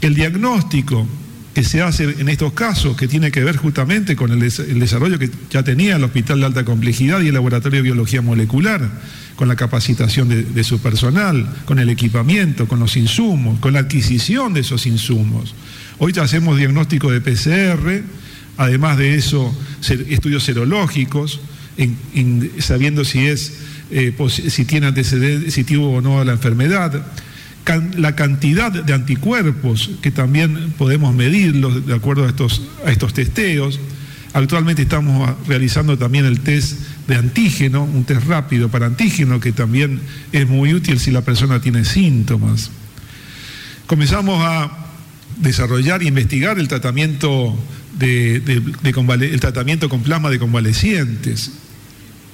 El 0.00 0.14
diagnóstico 0.14 1.06
se 1.64 1.82
hace 1.82 2.04
en 2.04 2.28
estos 2.28 2.52
casos, 2.52 2.96
que 2.96 3.08
tiene 3.08 3.30
que 3.30 3.42
ver 3.42 3.56
justamente 3.56 4.16
con 4.16 4.30
el, 4.30 4.40
desarrollo 4.40 5.18
que 5.18 5.30
ya 5.50 5.62
tenía 5.62 5.96
el 5.96 6.04
Hospital 6.04 6.40
de 6.40 6.46
Alta 6.46 6.64
Complejidad 6.64 7.20
y 7.20 7.28
el 7.28 7.34
Laboratorio 7.34 7.78
de 7.78 7.82
Biología 7.82 8.22
Molecular, 8.22 8.88
con 9.36 9.48
la 9.48 9.56
capacitación 9.56 10.28
de, 10.28 10.64
su 10.64 10.80
personal, 10.80 11.48
con 11.64 11.78
el 11.78 11.88
equipamiento, 11.88 12.68
con 12.68 12.78
los 12.78 12.96
insumos, 12.96 13.58
con 13.58 13.72
la 13.72 13.80
adquisición 13.80 14.52
de 14.52 14.60
esos 14.60 14.86
insumos. 14.86 15.54
Hoy 15.98 16.12
ya 16.12 16.22
hacemos 16.22 16.58
diagnóstico 16.58 17.10
de 17.10 17.20
PCR, 17.20 18.02
además 18.56 18.98
de 18.98 19.14
eso, 19.14 19.54
estudios 20.08 20.44
serológicos, 20.44 21.40
sabiendo 22.58 23.04
si, 23.04 23.26
es, 23.26 23.54
eh, 23.90 24.14
si 24.28 24.64
tiene 24.66 24.88
antecedentes, 24.88 25.54
si 25.54 25.64
tuvo 25.64 25.96
o 25.96 26.00
no 26.02 26.22
la 26.22 26.32
enfermedad 26.32 27.02
la 27.96 28.16
cantidad 28.16 28.72
de 28.72 28.92
anticuerpos 28.92 29.90
que 30.02 30.10
también 30.10 30.72
podemos 30.76 31.14
medirlos 31.14 31.86
de 31.86 31.94
acuerdo 31.94 32.24
a 32.24 32.28
estos, 32.28 32.62
a 32.84 32.90
estos 32.90 33.14
testeos. 33.14 33.78
Actualmente 34.32 34.82
estamos 34.82 35.30
realizando 35.46 35.98
también 35.98 36.24
el 36.24 36.40
test 36.40 36.78
de 37.06 37.16
antígeno, 37.16 37.84
un 37.84 38.04
test 38.04 38.26
rápido 38.26 38.68
para 38.68 38.86
antígeno 38.86 39.40
que 39.40 39.52
también 39.52 40.00
es 40.32 40.48
muy 40.48 40.74
útil 40.74 40.98
si 40.98 41.10
la 41.10 41.22
persona 41.22 41.60
tiene 41.60 41.84
síntomas. 41.84 42.70
Comenzamos 43.86 44.40
a 44.44 44.86
desarrollar 45.38 46.02
e 46.02 46.06
investigar 46.06 46.58
el 46.58 46.68
tratamiento, 46.68 47.56
de, 47.98 48.36
el 48.36 49.40
tratamiento 49.40 49.88
con 49.88 50.02
plasma 50.02 50.30
de 50.30 50.38
convalecientes. 50.38 51.52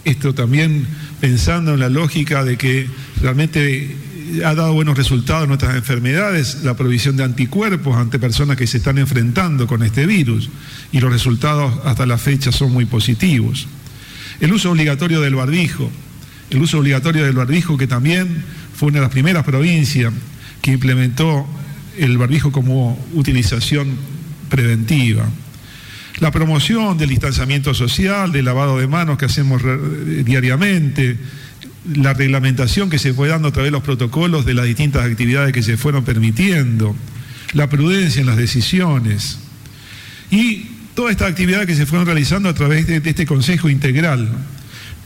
Esto 0.04 0.34
también 0.34 0.86
pensando 1.20 1.74
en 1.74 1.80
la 1.80 1.88
lógica 1.88 2.44
de 2.44 2.56
que 2.56 2.86
realmente 3.20 3.96
ha 4.44 4.54
dado 4.54 4.72
buenos 4.72 4.96
resultados 4.96 5.44
en 5.44 5.52
otras 5.52 5.76
enfermedades, 5.76 6.62
la 6.64 6.74
provisión 6.74 7.16
de 7.16 7.24
anticuerpos 7.24 7.96
ante 7.96 8.18
personas 8.18 8.56
que 8.56 8.66
se 8.66 8.78
están 8.78 8.98
enfrentando 8.98 9.66
con 9.66 9.82
este 9.82 10.06
virus 10.06 10.50
y 10.92 11.00
los 11.00 11.12
resultados 11.12 11.72
hasta 11.84 12.06
la 12.06 12.18
fecha 12.18 12.52
son 12.52 12.72
muy 12.72 12.84
positivos. 12.84 13.68
El 14.40 14.52
uso 14.52 14.70
obligatorio 14.70 15.20
del 15.20 15.34
barbijo, 15.34 15.90
el 16.50 16.62
uso 16.62 16.78
obligatorio 16.78 17.24
del 17.24 17.34
barbijo 17.34 17.76
que 17.76 17.86
también 17.86 18.44
fue 18.74 18.88
una 18.88 18.98
de 18.98 19.02
las 19.02 19.12
primeras 19.12 19.44
provincias 19.44 20.12
que 20.60 20.72
implementó 20.72 21.46
el 21.96 22.18
barbijo 22.18 22.52
como 22.52 22.98
utilización 23.14 23.88
preventiva. 24.48 25.28
La 26.18 26.30
promoción 26.30 26.96
del 26.96 27.10
distanciamiento 27.10 27.74
social, 27.74 28.32
del 28.32 28.46
lavado 28.46 28.78
de 28.78 28.86
manos 28.86 29.18
que 29.18 29.26
hacemos 29.26 29.62
diariamente, 30.24 31.18
la 31.94 32.14
reglamentación 32.14 32.90
que 32.90 32.98
se 32.98 33.14
fue 33.14 33.28
dando 33.28 33.48
a 33.48 33.52
través 33.52 33.68
de 33.68 33.72
los 33.72 33.82
protocolos 33.82 34.44
de 34.44 34.54
las 34.54 34.66
distintas 34.66 35.04
actividades 35.04 35.52
que 35.52 35.62
se 35.62 35.76
fueron 35.76 36.04
permitiendo, 36.04 36.96
la 37.52 37.68
prudencia 37.68 38.20
en 38.20 38.26
las 38.26 38.36
decisiones 38.36 39.38
y 40.30 40.66
toda 40.94 41.10
esta 41.10 41.26
actividad 41.26 41.66
que 41.66 41.74
se 41.74 41.86
fueron 41.86 42.06
realizando 42.06 42.48
a 42.48 42.54
través 42.54 42.86
de, 42.86 43.02
este 43.04 43.26
Consejo 43.26 43.68
Integral 43.68 44.28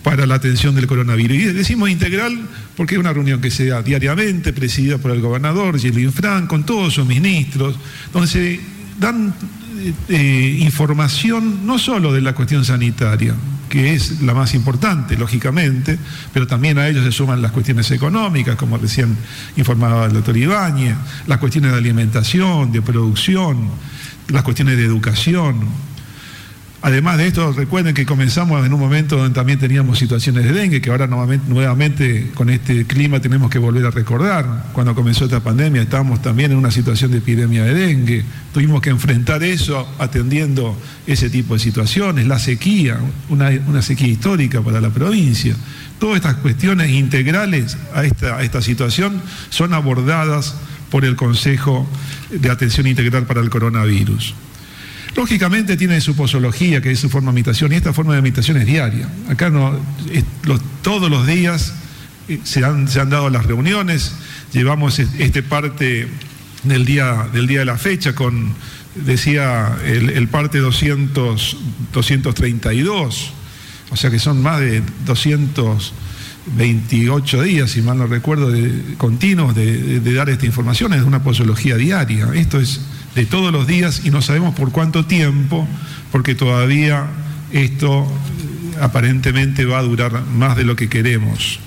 para 0.02 0.24
la 0.24 0.36
atención 0.36 0.74
del 0.74 0.86
coronavirus. 0.86 1.36
Y 1.36 1.44
decimos 1.46 1.90
integral 1.90 2.40
porque 2.76 2.94
es 2.94 3.00
una 3.00 3.12
reunión 3.12 3.40
que 3.40 3.50
se 3.50 3.66
da 3.66 3.82
diariamente, 3.82 4.52
presidida 4.52 4.98
por 4.98 5.10
el 5.10 5.20
gobernador 5.20 5.78
Gilles 5.78 6.14
Frank, 6.14 6.46
con 6.46 6.64
todos 6.64 6.94
sus 6.94 7.06
ministros, 7.06 7.76
donde 8.12 8.28
se 8.28 8.60
dan 8.98 9.34
eh, 10.08 10.58
información 10.60 11.66
no 11.66 11.78
solo 11.78 12.12
de 12.12 12.20
la 12.20 12.34
cuestión 12.34 12.64
sanitaria, 12.64 13.34
que 13.70 13.94
es 13.94 14.20
la 14.20 14.34
más 14.34 14.52
importante, 14.54 15.16
lógicamente, 15.16 15.96
pero 16.34 16.46
también 16.46 16.76
a 16.76 16.88
ellos 16.88 17.04
se 17.04 17.12
suman 17.12 17.40
las 17.40 17.52
cuestiones 17.52 17.90
económicas, 17.92 18.56
como 18.56 18.76
recién 18.76 19.16
informaba 19.56 20.06
el 20.06 20.12
doctor 20.12 20.36
Ibáñez, 20.36 20.96
las 21.26 21.38
cuestiones 21.38 21.70
de 21.70 21.78
alimentación, 21.78 22.72
de 22.72 22.82
producción, 22.82 23.70
las 24.28 24.42
cuestiones 24.42 24.76
de 24.76 24.84
educación, 24.84 25.60
Además 26.82 27.18
de 27.18 27.26
esto, 27.26 27.52
recuerden 27.52 27.94
que 27.94 28.06
comenzamos 28.06 28.64
en 28.64 28.72
un 28.72 28.80
momento 28.80 29.18
donde 29.18 29.34
también 29.34 29.58
teníamos 29.58 29.98
situaciones 29.98 30.44
de 30.44 30.52
dengue, 30.52 30.80
que 30.80 30.90
ahora 30.90 31.06
nuevamente, 31.06 32.30
con 32.34 32.48
este 32.48 32.86
clima 32.86 33.20
tenemos 33.20 33.50
que 33.50 33.58
volver 33.58 33.84
a 33.84 33.90
recordar. 33.90 34.70
Cuando 34.72 34.94
comenzó 34.94 35.26
esta 35.26 35.40
pandemia 35.40 35.82
estábamos 35.82 36.22
también 36.22 36.52
en 36.52 36.56
una 36.56 36.70
situación 36.70 37.10
de 37.10 37.18
epidemia 37.18 37.64
de 37.64 37.74
dengue. 37.74 38.24
Tuvimos 38.54 38.80
que 38.80 38.88
enfrentar 38.88 39.42
eso 39.42 39.86
atendiendo 39.98 40.74
ese 41.06 41.28
tipo 41.28 41.52
de 41.52 41.60
situaciones, 41.60 42.26
la 42.26 42.38
sequía, 42.38 42.98
una, 43.28 43.82
sequía 43.82 44.08
histórica 44.08 44.62
para 44.62 44.80
la 44.80 44.88
provincia. 44.88 45.54
Todas 45.98 46.16
estas 46.16 46.36
cuestiones 46.36 46.90
integrales 46.92 47.76
a 47.94 48.04
esta, 48.04 48.62
situación 48.62 49.20
son 49.50 49.74
abordadas 49.74 50.54
por 50.90 51.04
el 51.04 51.14
Consejo 51.14 51.86
de 52.30 52.48
Atención 52.48 52.86
Integral 52.86 53.26
para 53.26 53.42
el 53.42 53.50
Coronavirus. 53.50 54.34
Lógicamente 55.16 55.76
tiene 55.76 56.00
su 56.00 56.14
posología, 56.14 56.80
que 56.80 56.92
es 56.92 57.00
su 57.00 57.10
forma 57.10 57.32
de 57.32 57.40
imitación, 57.40 57.72
y 57.72 57.76
esta 57.76 57.92
forma 57.92 58.12
de 58.12 58.20
imitación 58.20 58.58
es 58.58 58.66
diaria. 58.66 59.08
Acá 59.28 59.50
no, 59.50 59.76
todos 60.82 61.10
los 61.10 61.26
días 61.26 61.74
eh, 62.28 62.38
se 62.44 62.64
han, 62.64 62.86
dado 62.86 63.28
las 63.28 63.44
reuniones, 63.44 64.14
llevamos 64.52 65.00
este 65.00 65.42
parte 65.42 66.06
del 66.62 66.84
día, 66.84 67.26
de 67.32 67.64
la 67.64 67.76
fecha 67.76 68.14
con, 68.14 68.54
decía, 68.94 69.76
el, 69.84 70.28
parte 70.28 70.58
200, 70.58 71.56
232, 71.92 73.32
o 73.90 73.96
sea 73.96 74.10
que 74.10 74.20
son 74.20 74.40
más 74.40 74.60
de 74.60 74.80
228 75.06 77.42
días, 77.42 77.72
si 77.72 77.82
mal 77.82 77.98
no 77.98 78.06
recuerdo, 78.06 78.52
continuos 78.96 79.56
de, 79.56 79.98
de 79.98 80.14
dar 80.14 80.30
esta 80.30 80.46
información, 80.46 80.92
es 80.92 81.02
una 81.02 81.24
posología 81.24 81.76
diaria. 81.76 82.28
Esto 82.34 82.60
es 82.60 82.80
de 83.14 83.26
todos 83.26 83.52
los 83.52 83.66
días 83.66 84.02
y 84.04 84.10
no 84.10 84.22
sabemos 84.22 84.54
por 84.54 84.72
cuánto 84.72 85.06
tiempo, 85.06 85.66
porque 86.12 86.34
todavía 86.34 87.06
esto 87.52 88.06
aparentemente 88.80 89.64
va 89.64 89.78
a 89.78 89.82
durar 89.82 90.24
más 90.26 90.56
de 90.56 90.64
lo 90.64 90.76
que 90.76 90.88
queremos. 90.88 91.60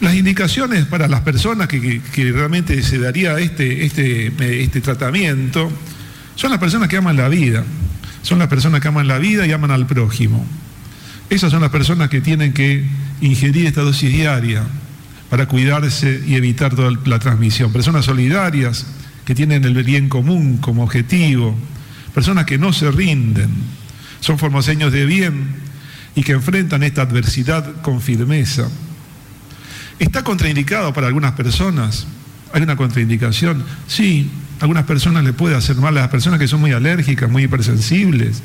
Las 0.00 0.14
indicaciones 0.14 0.84
para 0.84 1.08
las 1.08 1.22
personas 1.22 1.68
que, 1.68 2.02
realmente 2.32 2.82
se 2.82 2.98
daría 2.98 3.38
este, 3.38 3.86
este, 3.86 4.62
este 4.62 4.80
tratamiento 4.80 5.70
son 6.34 6.50
las 6.50 6.60
personas 6.60 6.88
que 6.88 6.98
aman 6.98 7.16
la 7.16 7.28
vida, 7.28 7.64
son 8.22 8.38
las 8.38 8.48
personas 8.48 8.80
que 8.80 8.88
aman 8.88 9.08
la 9.08 9.18
vida 9.18 9.46
y 9.46 9.52
aman 9.52 9.70
al 9.70 9.86
prójimo. 9.86 10.44
Esas 11.30 11.50
son 11.50 11.62
las 11.62 11.70
personas 11.70 12.10
que 12.10 12.20
tienen 12.20 12.52
que 12.52 12.84
ingerir 13.20 13.66
esta 13.66 13.80
dosis 13.80 14.12
diaria 14.12 14.64
para 15.30 15.46
cuidarse 15.46 16.22
y 16.26 16.34
evitar 16.34 16.74
toda 16.74 16.92
la 17.04 17.18
transmisión. 17.18 17.72
Personas 17.72 18.04
solidarias, 18.04 18.86
que 19.26 19.34
tienen 19.34 19.64
el 19.64 19.82
bien 19.82 20.08
común 20.08 20.58
como 20.58 20.84
objetivo, 20.84 21.54
personas 22.14 22.46
que 22.46 22.56
no 22.56 22.72
se 22.72 22.90
rinden, 22.90 23.50
son 24.20 24.38
formoseños 24.38 24.92
de 24.92 25.04
bien 25.04 25.48
y 26.14 26.22
que 26.22 26.32
enfrentan 26.32 26.84
esta 26.84 27.02
adversidad 27.02 27.82
con 27.82 28.00
firmeza. 28.00 28.68
¿Está 29.98 30.22
contraindicado 30.22 30.92
para 30.94 31.08
algunas 31.08 31.32
personas? 31.32 32.06
¿Hay 32.52 32.62
una 32.62 32.76
contraindicación? 32.76 33.64
Sí, 33.88 34.30
algunas 34.60 34.84
personas 34.84 35.24
le 35.24 35.32
puede 35.32 35.56
hacer 35.56 35.76
mal 35.76 35.98
a 35.98 36.02
las 36.02 36.08
personas 36.08 36.38
que 36.38 36.46
son 36.46 36.60
muy 36.60 36.70
alérgicas, 36.70 37.28
muy 37.28 37.44
hipersensibles, 37.44 38.42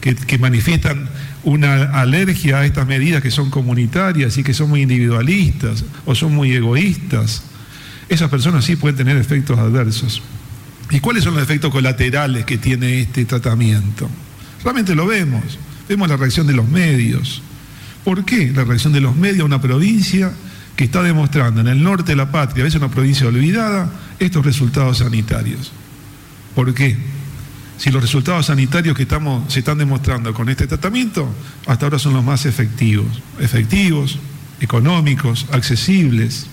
que, 0.00 0.16
que, 0.16 0.38
manifiestan 0.38 1.08
una 1.44 1.84
alergia 2.00 2.58
a 2.58 2.66
estas 2.66 2.86
medidas 2.86 3.22
que 3.22 3.30
son 3.30 3.48
comunitarias 3.50 4.36
y 4.38 4.42
que 4.42 4.52
son 4.54 4.68
muy 4.70 4.82
individualistas 4.82 5.84
o 6.04 6.16
son 6.16 6.34
muy 6.34 6.52
egoístas. 6.52 7.44
Esas 8.08 8.30
personas 8.30 8.64
sí 8.64 8.76
pueden 8.76 8.96
tener 8.96 9.16
efectos 9.16 9.58
adversos. 9.58 10.22
¿Y 10.90 11.00
cuáles 11.00 11.24
son 11.24 11.34
los 11.34 11.42
efectos 11.42 11.72
colaterales 11.72 12.44
que 12.44 12.58
tiene 12.58 13.00
este 13.00 13.24
tratamiento? 13.24 14.08
Realmente 14.62 14.94
lo 14.94 15.06
vemos. 15.06 15.58
Vemos 15.88 16.08
la 16.08 16.16
reacción 16.16 16.46
de 16.46 16.52
los 16.52 16.68
medios. 16.68 17.42
¿Por 18.04 18.24
qué 18.24 18.52
la 18.54 18.64
reacción 18.64 18.92
de 18.92 19.00
los 19.00 19.16
medios 19.16 19.40
a 19.40 19.44
una 19.44 19.60
provincia 19.60 20.32
que 20.76 20.84
está 20.84 21.02
demostrando 21.02 21.60
en 21.60 21.68
el 21.68 21.82
norte 21.82 22.12
de 22.12 22.16
la 22.16 22.30
patria, 22.30 22.62
a 22.62 22.66
veces 22.66 22.80
una 22.80 22.90
provincia 22.90 23.26
olvidada, 23.26 23.90
estos 24.20 24.44
resultados 24.44 24.98
sanitarios? 24.98 25.72
¿Por 26.54 26.72
qué? 26.72 26.96
Si 27.78 27.90
los 27.90 28.00
resultados 28.00 28.46
sanitarios 28.46 28.96
que 28.96 29.02
estamos, 29.02 29.52
se 29.52 29.58
están 29.58 29.78
demostrando 29.78 30.32
con 30.32 30.48
este 30.48 30.66
tratamiento, 30.66 31.28
hasta 31.66 31.86
ahora 31.86 31.98
son 31.98 32.14
los 32.14 32.24
más 32.24 32.46
efectivos. 32.46 33.22
Efectivos, 33.38 34.18
económicos, 34.60 35.46
accesibles. 35.52 36.46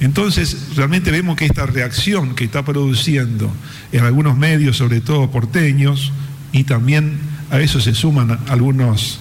Entonces, 0.00 0.74
realmente 0.76 1.10
vemos 1.10 1.36
que 1.36 1.46
esta 1.46 1.66
reacción 1.66 2.34
que 2.34 2.44
está 2.44 2.64
produciendo 2.64 3.52
en 3.92 4.04
algunos 4.04 4.36
medios, 4.36 4.76
sobre 4.76 5.00
todo 5.00 5.30
porteños, 5.30 6.12
y 6.52 6.64
también 6.64 7.18
a 7.50 7.60
eso 7.60 7.80
se 7.80 7.94
suman 7.94 8.38
algunos 8.48 9.20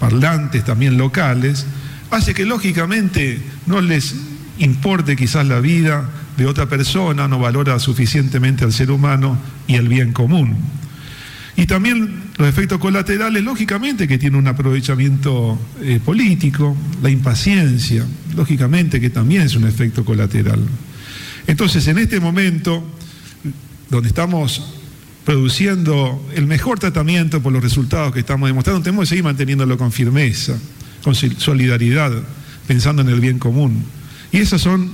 parlantes 0.00 0.64
también 0.64 0.96
locales, 0.96 1.66
hace 2.10 2.34
que 2.34 2.44
lógicamente 2.44 3.40
no 3.66 3.80
les 3.80 4.14
importe 4.58 5.16
quizás 5.16 5.46
la 5.46 5.60
vida 5.60 6.08
de 6.36 6.46
otra 6.46 6.68
persona, 6.68 7.28
no 7.28 7.38
valora 7.38 7.78
suficientemente 7.78 8.64
al 8.64 8.72
ser 8.72 8.90
humano 8.90 9.38
y 9.66 9.74
el 9.74 9.88
bien 9.88 10.12
común. 10.12 10.56
Y 11.56 11.66
también 11.66 12.22
los 12.38 12.48
efectos 12.48 12.78
colaterales, 12.78 13.42
lógicamente 13.44 14.08
que 14.08 14.18
tiene 14.18 14.38
un 14.38 14.46
aprovechamiento 14.46 15.58
eh, 15.82 16.00
político, 16.02 16.76
la 17.02 17.10
impaciencia, 17.10 18.06
lógicamente 18.34 19.00
que 19.00 19.10
también 19.10 19.42
es 19.42 19.54
un 19.54 19.66
efecto 19.66 20.04
colateral. 20.04 20.60
Entonces, 21.46 21.86
en 21.88 21.98
este 21.98 22.20
momento, 22.20 22.82
donde 23.90 24.08
estamos 24.08 24.80
produciendo 25.24 26.26
el 26.34 26.46
mejor 26.46 26.78
tratamiento 26.78 27.42
por 27.42 27.52
los 27.52 27.62
resultados 27.62 28.12
que 28.12 28.20
estamos 28.20 28.48
demostrando, 28.48 28.82
tenemos 28.82 29.04
que 29.04 29.08
seguir 29.10 29.24
manteniéndolo 29.24 29.76
con 29.76 29.92
firmeza, 29.92 30.56
con 31.04 31.14
solidaridad, 31.14 32.12
pensando 32.66 33.02
en 33.02 33.08
el 33.08 33.20
bien 33.20 33.38
común. 33.38 33.84
Y 34.32 34.38
esas 34.38 34.62
son 34.62 34.90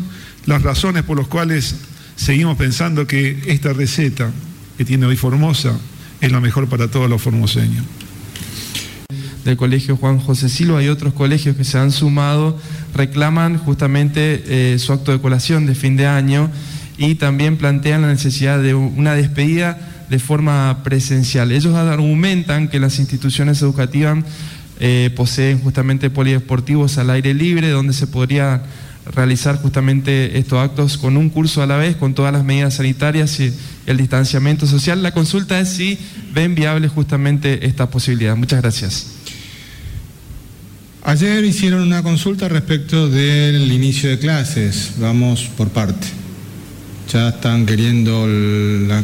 las 0.47 0.63
razones 0.63 1.05
por 1.05 1.19
las 1.19 1.29
cuales 1.29 1.77
seguimos 2.17 2.57
pensando 2.57 3.07
que 3.07 3.43
esta 3.47 3.73
receta 3.73 4.33
que 4.77 4.85
tiene 4.85 5.07
hoy 5.07 5.17
Formosa 5.17 5.79
es 6.21 6.33
la 6.33 6.41
mejor 6.41 6.69
para 6.69 6.89
todos 6.89 7.09
los 7.09 7.23
formoseños. 7.23 7.85
Del 9.45 9.57
colegio 9.57 9.97
Juan 9.97 10.19
José 10.19 10.49
Silva 10.49 10.83
y 10.83 10.89
otros 10.89 11.15
colegios 11.15 11.57
que 11.57 11.65
se 11.65 11.79
han 11.79 11.91
sumado 11.91 12.59
reclaman 12.95 13.57
justamente 13.57 14.43
eh, 14.47 14.79
su 14.79 14.93
acto 14.93 15.13
de 15.13 15.21
colación 15.21 15.67
de 15.67 15.75
fin 15.75 15.97
de 15.97 16.07
año 16.07 16.51
y 16.99 17.15
también 17.15 17.57
plantean 17.57 18.03
la 18.03 18.09
necesidad 18.09 18.61
de 18.61 18.75
una 18.75 19.15
despedida 19.15 19.79
de 20.11 20.19
forma 20.19 20.83
presencial. 20.83 21.53
Ellos 21.53 21.75
argumentan 21.75 22.69
que 22.69 22.81
las 22.81 22.99
instituciones 22.99 23.63
educativas 23.63 24.25
eh, 24.81 25.11
poseen 25.17 25.61
justamente 25.61 26.11
polideportivos 26.11 26.99
al 26.99 27.11
aire 27.11 27.35
libre 27.35 27.71
donde 27.71 27.93
se 27.93 28.07
podría 28.07 28.63
realizar 29.15 29.57
justamente 29.61 30.39
estos 30.39 30.59
actos 30.59 30.99
con 30.99 31.17
un 31.17 31.31
curso 31.31 31.63
a 31.63 31.67
la 31.67 31.77
vez, 31.77 31.97
con 31.97 32.15
todas 32.15 32.33
las 32.33 32.45
medidas 32.45 32.75
sanitarias 32.75 33.39
y 33.41 33.53
el 33.87 33.97
distanciamiento 33.97 34.67
social. 34.67 35.03
La 35.03 35.13
consulta 35.13 35.59
es 35.61 35.69
si 35.69 35.99
ven 36.33 36.55
viable 36.55 36.89
justamente 36.89 37.67
esta 37.67 37.91
posibilidad. 37.91 38.37
Muchas 38.37 38.63
gracias. 38.63 39.07
Ayer 41.03 41.45
hicieron 41.45 41.83
una 41.83 42.03
consulta 42.03 42.49
respecto 42.49 43.09
del 43.09 43.73
inicio 43.73 44.11
de 44.11 44.19
clases. 44.19 44.93
Vamos 44.99 45.49
por 45.57 45.69
parte. 45.71 46.07
Ya 47.13 47.31
están 47.31 47.65
queriendo 47.65 48.27
la, 48.27 49.03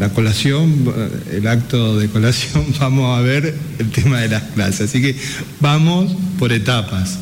la 0.00 0.08
colación, 0.08 0.92
el 1.30 1.46
acto 1.46 1.98
de 1.98 2.08
colación. 2.08 2.64
Vamos 2.80 3.16
a 3.16 3.22
ver 3.22 3.54
el 3.78 3.90
tema 3.90 4.18
de 4.20 4.28
las 4.30 4.42
clases. 4.54 4.88
Así 4.88 5.00
que 5.00 5.14
vamos 5.60 6.16
por 6.38 6.50
etapas. 6.52 7.18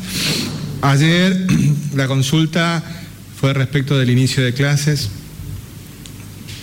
Ayer 0.81 1.45
la 1.95 2.07
consulta 2.07 2.83
fue 3.39 3.53
respecto 3.53 3.97
del 3.97 4.09
inicio 4.09 4.43
de 4.43 4.53
clases 4.53 5.09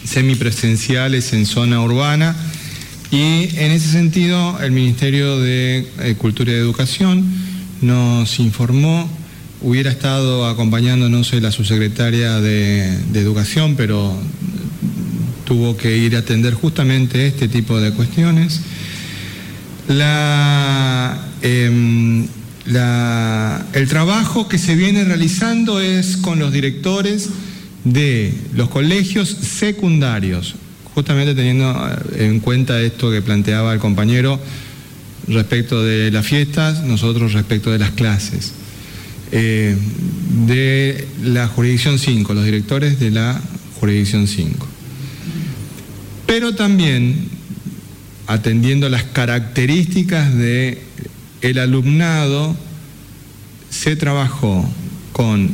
semipresenciales 0.05 1.33
en 1.33 1.47
zona 1.47 1.83
urbana 1.83 2.35
y 3.11 3.49
en 3.57 3.73
ese 3.73 3.91
sentido 3.91 4.59
el 4.61 4.73
Ministerio 4.73 5.39
de 5.39 5.87
eh, 6.01 6.15
Cultura 6.17 6.53
y 6.53 6.55
Educación 6.55 7.25
nos 7.83 8.39
informó, 8.41 9.09
hubiera 9.61 9.91
estado 9.91 10.47
acompañándonos 10.47 11.33
la 11.35 11.53
subsecretaria 11.53 12.41
de, 12.41 12.97
Educación, 13.15 13.75
pero 13.77 14.17
tuvo 15.45 15.77
que 15.77 15.97
ir 15.97 16.17
a 16.17 16.21
atender 16.21 16.55
justamente 16.55 17.27
este 17.27 17.49
tipo 17.49 17.79
de 17.81 17.93
cuestiones. 17.93 18.61
La, 19.89 21.19
el 22.67 23.89
trabajo 23.89 24.49
que 24.49 24.59
se 24.59 24.75
viene 24.75 25.05
realizando 25.05 25.81
es 25.81 26.17
con 26.17 26.39
los 26.39 26.53
directores 26.53 27.29
de 27.85 28.35
los 28.55 28.69
colegios 28.69 29.29
secundarios, 29.29 30.57
justamente 30.95 31.35
teniendo 31.35 31.73
eh, 32.17 32.27
en 32.27 32.41
cuenta 32.41 32.81
esto 32.81 33.11
que 33.11 33.23
planteaba 33.23 33.73
el 33.73 33.79
compañero 33.79 34.41
respecto 35.29 35.83
de 35.83 36.11
las 36.11 36.27
fiestas, 36.27 36.83
nosotros 36.83 37.33
respecto 37.33 37.71
de 37.71 37.79
las 37.79 37.91
clases. 37.93 38.53
Eh, 39.33 39.77
de 40.47 41.07
la 41.23 41.49
jurisdicción 41.49 41.99
5, 41.99 42.35
los 42.35 42.45
directores 42.45 42.99
de 43.01 43.11
la 43.11 43.41
jurisdicción 43.81 44.27
5. 44.27 44.67
Pero 46.27 46.55
también 46.55 47.29
atendiendo 48.27 48.89
las 48.89 49.05
características 49.05 50.35
de 50.35 50.86
el 51.51 51.61
alumnado 51.61 52.57
se 53.71 53.95
trabajó 53.95 54.69
con 55.13 55.51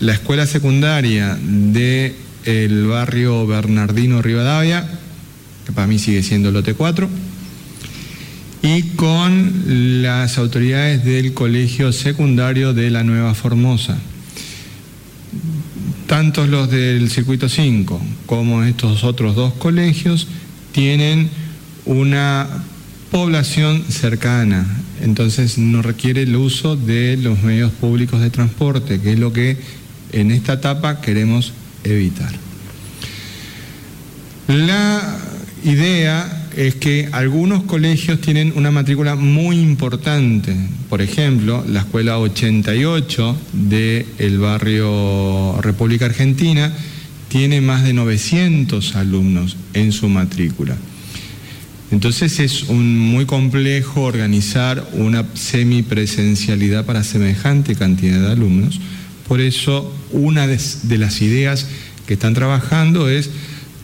la 0.00 0.12
escuela 0.12 0.46
secundaria 0.46 1.38
del 1.40 2.16
el 2.44 2.86
barrio 2.86 3.46
Bernardino 3.46 4.22
Rivadavia, 4.22 4.88
que 5.66 5.72
para 5.72 5.86
mí 5.86 5.98
sigue 5.98 6.22
siendo 6.22 6.50
lote 6.50 6.74
4, 6.74 7.08
y 8.62 8.82
con 8.96 10.02
las 10.02 10.36
autoridades 10.38 11.04
del 11.04 11.32
colegio 11.32 11.92
secundario 11.92 12.74
de 12.74 12.90
la 12.90 13.04
Nueva 13.04 13.34
Formosa. 13.34 13.98
Tanto 16.06 16.46
los 16.46 16.70
del 16.70 17.10
circuito 17.10 17.48
5 17.48 18.00
como 18.26 18.64
estos 18.64 19.04
otros 19.04 19.36
dos 19.36 19.52
colegios 19.54 20.26
tienen 20.72 21.28
una 21.84 22.48
población 23.10 23.84
cercana, 23.88 24.66
entonces 25.02 25.58
no 25.58 25.82
requiere 25.82 26.22
el 26.22 26.36
uso 26.36 26.76
de 26.76 27.16
los 27.16 27.42
medios 27.42 27.72
públicos 27.72 28.20
de 28.20 28.30
transporte, 28.30 29.00
que 29.00 29.12
es 29.12 29.18
lo 29.18 29.32
que 29.32 29.56
en 30.12 30.30
esta 30.30 30.54
etapa 30.54 31.00
queremos 31.00 31.52
evitar. 31.84 32.32
La 34.48 35.18
idea 35.64 36.48
es 36.56 36.74
que 36.74 37.08
algunos 37.12 37.64
colegios 37.64 38.20
tienen 38.20 38.52
una 38.56 38.70
matrícula 38.70 39.14
muy 39.14 39.60
importante. 39.60 40.56
Por 40.88 41.02
ejemplo, 41.02 41.64
la 41.68 41.80
escuela 41.80 42.18
88 42.18 43.36
del 43.52 44.38
barrio 44.38 45.60
República 45.60 46.06
Argentina 46.06 46.72
tiene 47.28 47.60
más 47.60 47.84
de 47.84 47.92
900 47.92 48.96
alumnos 48.96 49.56
en 49.74 49.92
su 49.92 50.08
matrícula. 50.08 50.76
Entonces 51.90 52.38
es 52.38 52.68
muy 52.68 53.24
complejo 53.24 54.02
organizar 54.02 54.86
una 54.92 55.24
semipresencialidad 55.34 56.84
para 56.84 57.02
semejante 57.02 57.74
cantidad 57.76 58.20
de 58.20 58.32
alumnos. 58.32 58.78
Por 59.26 59.40
eso 59.40 59.94
una 60.12 60.46
de, 60.46 60.58
las 60.98 61.22
ideas 61.22 61.66
que 62.06 62.14
están 62.14 62.34
trabajando 62.34 63.08
es 63.08 63.30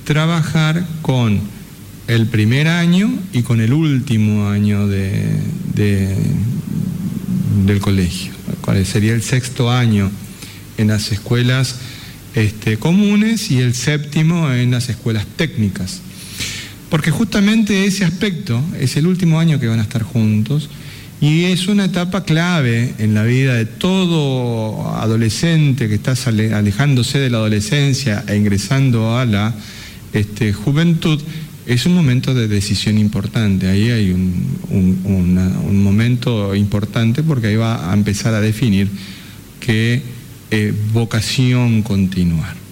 trabajar 0.05 0.87
con 1.01 1.41
el 2.07 2.27
primer 2.27 2.69
año 2.69 3.11
y 3.33 3.43
con 3.43 3.63
el 3.63 3.73
último 3.73 4.49
año 4.49 4.87
del 4.87 5.39
colegio, 7.81 8.33
cuál 8.61 8.85
sería 8.85 9.15
el 9.15 9.23
sexto 9.23 9.71
año 9.71 10.11
en 10.77 10.89
las 10.89 11.11
escuelas 11.11 11.77
este, 12.35 12.77
comunes 12.79 13.51
y 13.51 13.61
el 13.61 13.75
séptimo 13.75 14.51
en 14.51 14.73
las 14.73 14.91
escuelas 14.91 15.27
técnicas. 15.37 16.01
Porque 16.91 17.11
justamente 17.11 17.87
ese 17.87 18.05
aspecto 18.05 18.63
es 18.79 18.97
el 18.97 19.07
último 19.07 19.41
año 19.41 19.59
que 19.59 19.67
van 19.67 19.81
a 19.81 19.83
estar 19.83 20.03
juntos 20.03 20.69
Y 21.21 21.45
es 21.45 21.69
una 21.69 21.87
etapa 21.87 22.25
clave 22.25 22.95
en 22.99 23.15
la 23.15 23.23
vida 23.23 23.55
de 23.55 23.65
todo 23.65 24.95
adolescente 24.97 25.89
que 25.89 25.95
está 25.95 26.15
alejándose 26.27 27.19
de 27.19 27.31
la 27.31 27.39
adolescencia 27.39 28.25
e 28.29 28.37
ingresando 28.37 29.17
a 29.17 29.25
la 29.25 29.55
este, 30.13 30.53
juventud. 30.53 31.21
Es 31.67 31.87
un 31.87 31.95
momento 31.95 32.35
de 32.35 32.47
decisión 32.47 32.99
importante, 32.99 33.69
ahí 33.69 33.91
hay 33.91 34.11
un, 34.11 35.83
momento 35.83 36.55
importante 36.55 37.23
porque 37.23 37.47
ahí 37.47 37.57
va 37.57 37.91
a 37.91 37.95
empezar 37.95 38.35
a 38.35 38.41
definir 38.41 38.89
qué 39.61 40.03
eh, 40.51 40.75
vocación 40.93 41.83
continuar. 41.83 42.64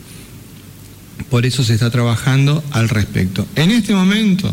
Por 1.30 1.46
eso 1.46 1.64
se 1.64 1.74
está 1.74 1.90
trabajando 1.90 2.62
al 2.70 2.88
respecto. 2.88 3.46
En 3.56 3.70
este 3.70 3.94
momento 3.94 4.52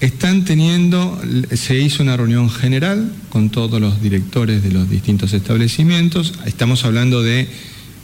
están 0.00 0.44
teniendo, 0.44 1.20
se 1.52 1.78
hizo 1.78 2.02
una 2.02 2.16
reunión 2.16 2.50
general 2.50 3.10
con 3.30 3.50
todos 3.50 3.80
los 3.80 4.02
directores 4.02 4.62
de 4.62 4.72
los 4.72 4.90
distintos 4.90 5.32
establecimientos. 5.32 6.34
Estamos 6.46 6.84
hablando 6.84 7.22
de 7.22 7.48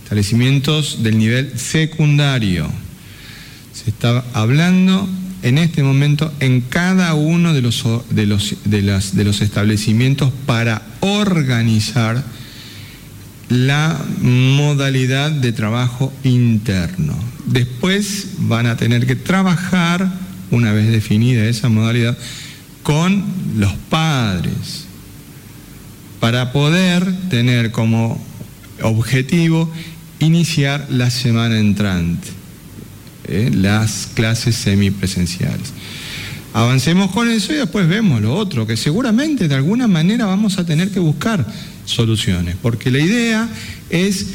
establecimientos 0.02 1.02
del 1.02 1.18
nivel 1.18 1.58
secundario. 1.58 2.70
Se 3.72 3.90
está 3.90 4.24
hablando 4.32 5.08
en 5.42 5.58
este 5.58 5.82
momento 5.82 6.32
en 6.40 6.60
cada 6.60 7.14
uno 7.14 7.54
de 7.54 7.62
los, 7.62 7.84
de 8.10 8.26
los, 8.26 8.56
de 8.64 8.82
de 8.82 9.24
los 9.24 9.40
establecimientos 9.40 10.32
para 10.46 10.82
organizar 11.00 12.22
la 13.50 14.00
modalidad 14.20 15.30
de 15.30 15.52
trabajo 15.52 16.12
interno. 16.24 17.16
Después 17.50 18.28
van 18.38 18.66
a 18.66 18.76
tener 18.76 19.08
que 19.08 19.16
trabajar, 19.16 20.08
una 20.52 20.72
vez 20.72 20.88
definida 20.88 21.46
esa 21.46 21.68
modalidad, 21.68 22.16
con 22.84 23.24
los 23.56 23.72
padres, 23.88 24.84
para 26.20 26.52
poder 26.52 27.12
tener 27.28 27.72
como 27.72 28.24
objetivo 28.82 29.68
iniciar 30.20 30.86
la 30.90 31.10
semana 31.10 31.58
entrante, 31.58 32.28
¿eh? 33.26 33.50
las 33.52 34.08
clases 34.14 34.54
semipresenciales. 34.54 35.72
Avancemos 36.52 37.10
con 37.10 37.28
eso 37.28 37.52
y 37.52 37.56
después 37.56 37.88
vemos 37.88 38.20
lo 38.20 38.32
otro, 38.32 38.64
que 38.64 38.76
seguramente 38.76 39.48
de 39.48 39.56
alguna 39.56 39.88
manera 39.88 40.26
vamos 40.26 40.58
a 40.58 40.64
tener 40.64 40.92
que 40.92 41.00
buscar 41.00 41.44
soluciones, 41.84 42.54
porque 42.62 42.92
la 42.92 43.00
idea 43.00 43.48
es 43.88 44.26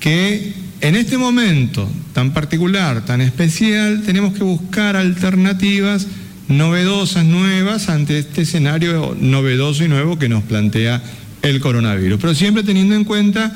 que 0.00 0.65
en 0.80 0.96
este 0.96 1.18
momento 1.18 1.88
tan 2.12 2.32
particular, 2.32 3.04
tan 3.04 3.20
especial, 3.20 4.02
tenemos 4.04 4.34
que 4.34 4.44
buscar 4.44 4.96
alternativas 4.96 6.06
novedosas, 6.48 7.24
nuevas, 7.24 7.88
ante 7.88 8.18
este 8.18 8.42
escenario 8.42 9.16
novedoso 9.20 9.84
y 9.84 9.88
nuevo 9.88 10.18
que 10.18 10.28
nos 10.28 10.44
plantea 10.44 11.02
el 11.42 11.60
coronavirus, 11.60 12.20
pero 12.20 12.34
siempre 12.34 12.62
teniendo 12.62 12.94
en 12.94 13.04
cuenta 13.04 13.54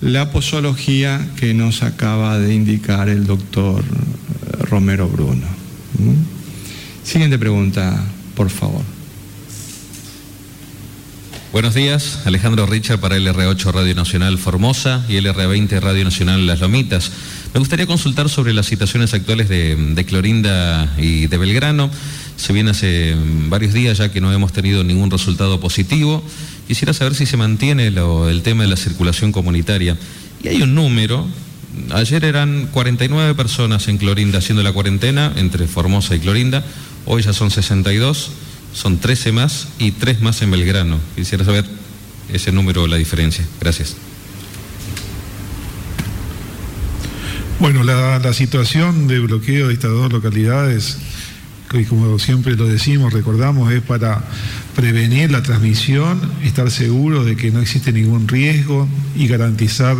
la 0.00 0.30
posología 0.30 1.26
que 1.36 1.54
nos 1.54 1.82
acaba 1.82 2.38
de 2.38 2.54
indicar 2.54 3.08
el 3.08 3.26
doctor 3.26 3.82
Romero 4.60 5.08
Bruno. 5.08 5.46
¿Mm? 5.98 7.06
Siguiente 7.06 7.38
pregunta, 7.38 8.02
por 8.34 8.50
favor. 8.50 8.93
Buenos 11.54 11.74
días, 11.74 12.18
Alejandro 12.24 12.66
Richard 12.66 12.98
para 12.98 13.16
LR8 13.16 13.70
Radio 13.70 13.94
Nacional 13.94 14.38
Formosa 14.38 15.04
y 15.08 15.12
LR20 15.12 15.78
Radio 15.78 16.02
Nacional 16.02 16.48
Las 16.48 16.58
Lomitas. 16.58 17.12
Me 17.52 17.60
gustaría 17.60 17.86
consultar 17.86 18.28
sobre 18.28 18.52
las 18.52 18.66
situaciones 18.66 19.14
actuales 19.14 19.48
de, 19.48 20.04
Clorinda 20.04 20.92
y 20.98 21.28
de 21.28 21.38
Belgrano. 21.38 21.90
Se 22.36 22.52
viene 22.52 22.72
hace 22.72 23.14
varios 23.48 23.72
días 23.72 23.98
ya 23.98 24.10
que 24.10 24.20
no 24.20 24.32
hemos 24.32 24.52
tenido 24.52 24.82
ningún 24.82 25.12
resultado 25.12 25.60
positivo. 25.60 26.24
Quisiera 26.66 26.92
saber 26.92 27.14
si 27.14 27.24
se 27.24 27.36
mantiene 27.36 27.86
el 27.86 28.42
tema 28.42 28.64
de 28.64 28.70
la 28.70 28.76
circulación 28.76 29.30
comunitaria. 29.30 29.96
Y 30.42 30.48
hay 30.48 30.60
un 30.60 30.74
número, 30.74 31.24
ayer 31.92 32.24
eran 32.24 32.66
49 32.72 33.32
personas 33.36 33.86
en 33.86 33.98
Clorinda 33.98 34.38
haciendo 34.38 34.64
la 34.64 34.72
cuarentena 34.72 35.32
entre 35.36 35.68
Formosa 35.68 36.16
y 36.16 36.18
Clorinda, 36.18 36.64
hoy 37.06 37.22
ya 37.22 37.32
son 37.32 37.52
62 37.52 38.32
son 38.74 38.98
13 38.98 39.32
más 39.32 39.68
y 39.78 39.92
3 39.92 40.20
más 40.20 40.42
en 40.42 40.50
Belgrano. 40.50 40.98
Quisiera 41.16 41.44
saber 41.44 41.64
ese 42.32 42.52
número, 42.52 42.86
la 42.86 42.96
diferencia. 42.96 43.44
Gracias. 43.60 43.96
Bueno, 47.60 47.84
la, 47.84 48.32
situación 48.32 49.06
de 49.06 49.20
bloqueo 49.20 49.68
de 49.68 49.74
estas 49.74 49.92
dos 49.92 50.12
localidades, 50.12 50.98
que 51.70 51.86
como 51.86 52.18
siempre 52.18 52.56
lo 52.56 52.66
decimos, 52.66 53.12
recordamos, 53.12 53.72
es 53.72 53.80
para 53.80 54.24
prevenir 54.74 55.30
la 55.30 55.42
transmisión, 55.42 56.20
estar 56.42 56.70
seguro 56.70 57.24
de 57.24 57.36
que 57.36 57.52
no 57.52 57.60
existe 57.60 57.92
ningún 57.92 58.26
riesgo 58.26 58.88
y 59.14 59.28
garantizar 59.28 59.96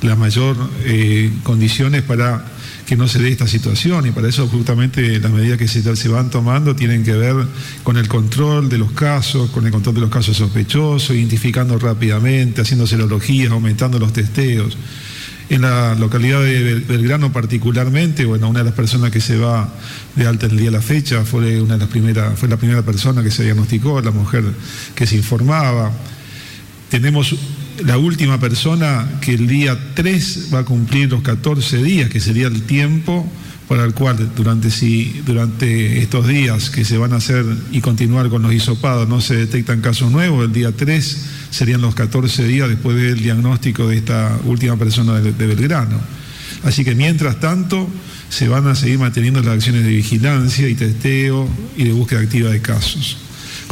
las 0.00 0.18
mayor 0.18 0.56
eh, 0.86 1.30
condiciones 1.42 2.02
para 2.02 2.53
que 2.86 2.96
no 2.96 3.08
se 3.08 3.18
dé 3.18 3.30
esta 3.30 3.46
situación 3.46 4.06
y 4.06 4.10
para 4.10 4.28
eso 4.28 4.46
justamente 4.46 5.18
las 5.18 5.32
medidas 5.32 5.58
que 5.58 5.68
se, 5.68 6.08
van 6.08 6.30
tomando 6.30 6.76
tienen 6.76 7.02
que 7.02 7.12
ver 7.12 7.34
con 7.82 7.96
el 7.96 8.08
control 8.08 8.68
de 8.68 8.78
los 8.78 8.92
casos, 8.92 9.50
con 9.50 9.64
el 9.64 9.72
control 9.72 9.94
de 9.96 10.00
los 10.02 10.10
casos 10.10 10.36
sospechosos, 10.36 11.16
identificando 11.16 11.78
rápidamente, 11.78 12.60
haciendo 12.60 12.86
serologías, 12.86 13.50
aumentando 13.50 13.98
los 13.98 14.12
testeos. 14.12 14.76
En 15.50 15.60
la 15.60 15.94
localidad 15.94 16.42
de 16.42 16.76
Belgrano 16.76 17.32
particularmente, 17.32 18.24
bueno, 18.24 18.48
una 18.48 18.60
de 18.60 18.64
las 18.66 18.74
personas 18.74 19.10
que 19.10 19.20
se 19.20 19.36
va 19.36 19.68
de 20.16 20.26
alta 20.26 20.46
el 20.46 20.56
día 20.56 20.66
de 20.66 20.76
la 20.76 20.82
fecha 20.82 21.24
fue 21.24 21.60
una 21.60 21.74
de 21.74 21.80
las 21.80 21.88
primeras, 21.88 22.38
fue 22.38 22.48
la 22.48 22.56
primera 22.56 22.82
persona 22.82 23.22
que 23.22 23.30
se 23.30 23.44
diagnosticó, 23.44 24.00
la 24.00 24.10
mujer 24.10 24.44
que 24.94 25.06
se 25.06 25.16
informaba. 25.16 25.92
Tenemos 26.88 27.34
la 27.84 27.98
última 27.98 28.38
persona 28.38 29.18
que 29.20 29.34
el 29.34 29.46
día 29.46 29.78
3 29.94 30.50
va 30.52 30.60
a 30.60 30.64
cumplir 30.64 31.10
los 31.10 31.22
14 31.22 31.82
días, 31.82 32.10
que 32.10 32.20
sería 32.20 32.46
el 32.46 32.62
tiempo 32.62 33.30
para 33.68 33.84
el 33.84 33.94
cual 33.94 34.30
durante, 34.36 34.70
si, 34.70 35.22
durante 35.24 36.02
estos 36.02 36.28
días 36.28 36.70
que 36.70 36.84
se 36.84 36.98
van 36.98 37.12
a 37.12 37.16
hacer 37.16 37.44
y 37.72 37.80
continuar 37.80 38.28
con 38.28 38.42
los 38.42 38.52
hisopados 38.52 39.08
no 39.08 39.20
se 39.20 39.36
detectan 39.36 39.80
casos 39.80 40.10
nuevos, 40.10 40.44
el 40.44 40.52
día 40.52 40.72
3 40.72 41.26
serían 41.50 41.80
los 41.80 41.94
14 41.94 42.46
días 42.46 42.68
después 42.68 42.96
del 42.96 43.22
diagnóstico 43.22 43.88
de 43.88 43.96
esta 43.96 44.38
última 44.44 44.76
persona 44.76 45.14
de, 45.20 45.32
de 45.32 45.46
Belgrano. 45.46 45.98
Así 46.62 46.84
que 46.84 46.94
mientras 46.94 47.40
tanto 47.40 47.88
se 48.28 48.48
van 48.48 48.66
a 48.66 48.74
seguir 48.74 48.98
manteniendo 48.98 49.40
las 49.40 49.54
acciones 49.54 49.84
de 49.84 49.90
vigilancia 49.90 50.68
y 50.68 50.74
testeo 50.74 51.48
y 51.76 51.84
de 51.84 51.92
búsqueda 51.92 52.20
activa 52.20 52.50
de 52.50 52.60
casos. 52.60 53.23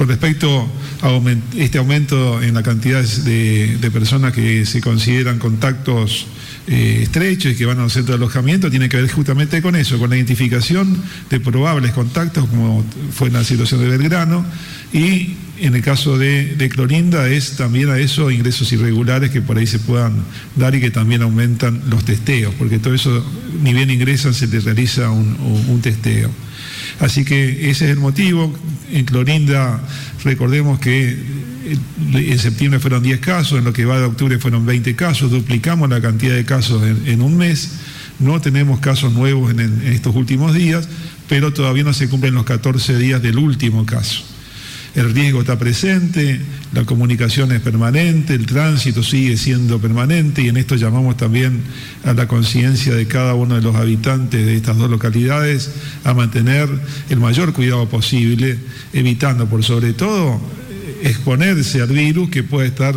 Con 0.02 0.08
respecto 0.08 0.68
a 1.02 1.20
este 1.56 1.78
aumento 1.78 2.42
en 2.42 2.54
la 2.54 2.64
cantidad 2.64 3.04
de, 3.04 3.90
personas 3.92 4.32
que 4.32 4.66
se 4.66 4.80
consideran 4.80 5.38
contactos 5.38 6.26
eh, 6.66 6.98
estrechos 7.02 7.52
y 7.52 7.54
que 7.54 7.66
van 7.66 7.78
a 7.78 7.82
los 7.82 7.92
centros 7.92 8.18
de 8.18 8.24
alojamiento, 8.24 8.68
tiene 8.68 8.88
que 8.88 8.96
ver 8.96 9.08
justamente 9.08 9.62
con 9.62 9.76
eso, 9.76 10.00
con 10.00 10.10
la 10.10 10.16
identificación 10.16 11.00
de 11.30 11.38
probables 11.38 11.92
contactos, 11.92 12.48
como 12.48 12.84
fue 13.12 13.28
en 13.28 13.34
la 13.34 13.44
situación 13.44 13.80
de 13.80 13.96
Belgrano, 13.96 14.44
y 14.92 15.36
en 15.60 15.76
el 15.76 15.82
caso 15.82 16.18
de, 16.18 16.68
Clorinda 16.68 17.28
es 17.28 17.54
también 17.54 17.88
a 17.88 17.96
eso 17.96 18.32
ingresos 18.32 18.72
irregulares 18.72 19.30
que 19.30 19.40
por 19.40 19.56
ahí 19.56 19.68
se 19.68 19.78
puedan 19.78 20.14
dar 20.56 20.74
y 20.74 20.80
que 20.80 20.90
también 20.90 21.22
aumentan 21.22 21.80
los 21.88 22.04
testeos, 22.04 22.52
porque 22.58 22.80
todo 22.80 22.92
eso, 22.92 23.24
ni 23.62 23.72
bien 23.72 23.88
ingresan, 23.88 24.34
se 24.34 24.48
les 24.48 24.64
realiza 24.64 25.10
un 25.12 25.80
testeo. 25.80 26.28
Así 27.02 27.24
que 27.24 27.68
ese 27.68 27.86
es 27.86 27.90
el 27.90 27.98
motivo. 27.98 28.54
En 28.92 29.04
Clorinda, 29.04 29.80
recordemos 30.22 30.78
que 30.78 31.18
en 32.14 32.38
septiembre 32.38 32.78
fueron 32.78 33.02
10 33.02 33.18
casos, 33.18 33.58
en 33.58 33.64
lo 33.64 33.72
que 33.72 33.84
va 33.84 33.98
de 33.98 34.04
octubre 34.04 34.38
fueron 34.38 34.64
20 34.64 34.94
casos, 34.94 35.30
duplicamos 35.30 35.90
la 35.90 36.00
cantidad 36.00 36.34
de 36.34 36.44
casos 36.44 36.82
en, 36.84 37.20
un 37.20 37.36
mes. 37.36 37.72
No 38.20 38.40
tenemos 38.40 38.78
casos 38.78 39.12
nuevos 39.12 39.50
en, 39.50 39.58
en 39.58 39.82
estos 39.92 40.14
últimos 40.14 40.54
días, 40.54 40.88
pero 41.28 41.52
todavía 41.52 41.82
no 41.82 41.92
se 41.92 42.08
cumplen 42.08 42.34
los 42.34 42.44
14 42.44 42.96
días 42.96 43.20
del 43.20 43.36
último 43.36 43.84
caso 43.84 44.31
el 44.94 45.14
riesgo 45.14 45.40
está 45.40 45.58
presente, 45.58 46.40
la 46.72 46.84
comunicación 46.84 47.52
es 47.52 47.60
permanente, 47.60 48.34
el 48.34 48.46
tránsito 48.46 49.02
sigue 49.02 49.36
siendo 49.36 49.78
permanente 49.78 50.42
y 50.42 50.48
en 50.48 50.56
esto 50.58 50.76
llamamos 50.76 51.16
también 51.16 51.62
a 52.04 52.12
la 52.12 52.28
conciencia 52.28 52.94
de 52.94 53.06
cada 53.06 53.34
uno 53.34 53.54
de 53.54 53.62
los 53.62 53.74
habitantes 53.76 54.44
de 54.44 54.54
estas 54.54 54.76
dos 54.76 54.90
localidades 54.90 55.70
a 56.04 56.12
mantener 56.12 56.68
el 57.08 57.20
mayor 57.20 57.52
cuidado 57.52 57.88
posible, 57.88 58.58
evitando 58.92 59.46
por 59.46 59.64
sobre 59.64 59.94
todo 59.94 60.40
exponerse 61.02 61.80
al 61.80 61.88
virus 61.88 62.30
que 62.30 62.42
puede 62.42 62.68
estar 62.68 62.94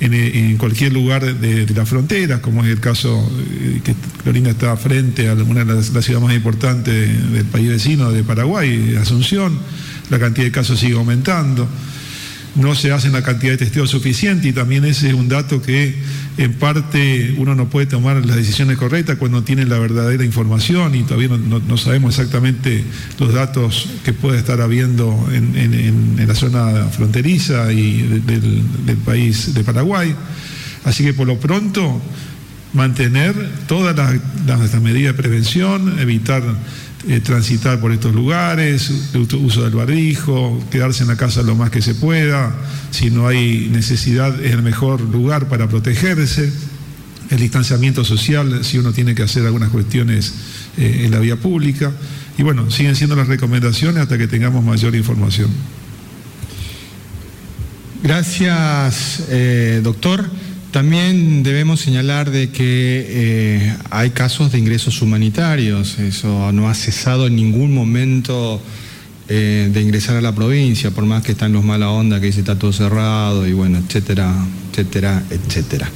en, 0.00 0.56
cualquier 0.56 0.92
lugar 0.92 1.22
de, 1.38 1.66
las 1.74 1.88
fronteras, 1.88 2.40
como 2.40 2.64
es 2.64 2.70
el 2.70 2.80
caso 2.80 3.30
eh, 3.60 3.80
que 3.84 3.94
Clorinda 4.22 4.50
está 4.50 4.76
frente 4.76 5.28
a 5.28 5.34
una 5.34 5.64
de 5.64 5.74
las, 5.74 5.86
ciudades 5.86 6.20
más 6.20 6.34
importantes 6.34 7.32
del 7.32 7.44
país 7.46 7.68
vecino 7.68 8.10
de 8.10 8.24
Paraguay, 8.24 8.96
Asunción 9.00 9.58
la 10.10 10.18
cantidad 10.18 10.46
de 10.46 10.52
casos 10.52 10.80
sigue 10.80 10.94
aumentando. 10.94 11.68
no 12.54 12.74
se 12.74 12.92
hacen 12.92 13.12
la 13.12 13.22
cantidad 13.22 13.52
de 13.52 13.58
testeo 13.58 13.86
suficiente 13.86 14.48
y 14.48 14.52
también 14.52 14.84
ese 14.84 15.08
es 15.08 15.14
un 15.14 15.28
dato 15.28 15.62
que 15.62 15.94
en 16.36 16.52
parte 16.54 17.34
uno 17.38 17.54
no 17.54 17.70
puede 17.70 17.86
tomar 17.86 18.24
las 18.26 18.36
decisiones 18.36 18.76
correctas 18.76 19.16
cuando 19.16 19.42
tiene 19.42 19.64
la 19.64 19.78
verdadera 19.78 20.24
información 20.24 20.94
y 20.94 21.02
todavía 21.02 21.28
no, 21.28 21.76
sabemos 21.78 22.18
exactamente 22.18 22.84
los 23.18 23.32
datos 23.32 23.88
que 24.04 24.12
puede 24.12 24.38
estar 24.38 24.60
habiendo 24.60 25.28
en, 25.32 26.26
la 26.26 26.34
zona 26.34 26.88
fronteriza 26.88 27.72
y 27.72 28.02
del, 28.02 28.62
del 28.86 28.96
país 28.98 29.54
de 29.54 29.64
Paraguay. 29.64 30.14
Así 30.84 31.04
que 31.04 31.14
por 31.14 31.26
lo 31.26 31.38
pronto 31.38 32.00
mantener 32.72 33.34
todas 33.66 33.96
las, 33.96 34.82
medidas 34.82 35.14
de 35.14 35.22
prevención, 35.22 35.98
evitar 35.98 36.42
eh, 37.08 37.20
transitar 37.20 37.80
por 37.80 37.90
estos 37.90 38.14
lugares, 38.14 38.92
uso 39.14 39.64
del 39.64 39.74
barbijo, 39.74 40.62
quedarse 40.70 41.02
en 41.02 41.08
la 41.08 41.16
casa 41.16 41.42
lo 41.42 41.56
más 41.56 41.70
que 41.70 41.82
se 41.82 41.94
pueda, 41.94 42.54
si 42.92 43.10
no 43.10 43.26
hay 43.26 43.68
necesidad 43.72 44.40
es 44.44 44.52
el 44.52 44.62
mejor 44.62 45.00
lugar 45.00 45.48
para 45.48 45.68
protegerse, 45.68 46.52
el 47.30 47.38
distanciamiento 47.38 48.04
social 48.04 48.64
si 48.64 48.78
uno 48.78 48.92
tiene 48.92 49.14
que 49.14 49.22
hacer 49.22 49.44
algunas 49.44 49.70
cuestiones 49.70 50.32
eh, 50.76 51.02
en 51.04 51.10
la 51.10 51.18
vía 51.18 51.36
pública, 51.36 51.90
y 52.38 52.44
bueno, 52.44 52.70
siguen 52.70 52.94
siendo 52.94 53.16
las 53.16 53.26
recomendaciones 53.26 54.02
hasta 54.02 54.16
que 54.16 54.28
tengamos 54.28 54.64
mayor 54.64 54.94
información. 54.94 55.50
Gracias, 58.02 59.24
eh, 59.28 59.80
doctor. 59.82 60.28
También 60.72 61.42
debemos 61.42 61.80
señalar 61.80 62.30
de 62.30 62.48
que 62.48 63.04
eh, 63.06 63.76
hay 63.90 64.08
casos 64.10 64.52
de 64.52 64.58
ingresos 64.58 65.02
humanitarios, 65.02 65.98
eso 65.98 66.50
no 66.50 66.70
ha 66.70 66.74
cesado 66.74 67.26
en 67.26 67.36
ningún 67.36 67.74
momento 67.74 68.58
eh, 69.28 69.68
de 69.70 69.82
ingresar 69.82 70.16
a 70.16 70.22
la 70.22 70.34
provincia, 70.34 70.90
por 70.90 71.04
más 71.04 71.22
que 71.22 71.32
están 71.32 71.52
los 71.52 71.62
mala 71.62 71.90
onda 71.90 72.20
que 72.20 72.26
dice 72.26 72.40
está 72.40 72.58
todo 72.58 72.72
cerrado 72.72 73.46
y 73.46 73.52
bueno, 73.52 73.80
etcétera, 73.86 74.34
etcétera, 74.70 75.22
etcétera. 75.28 75.90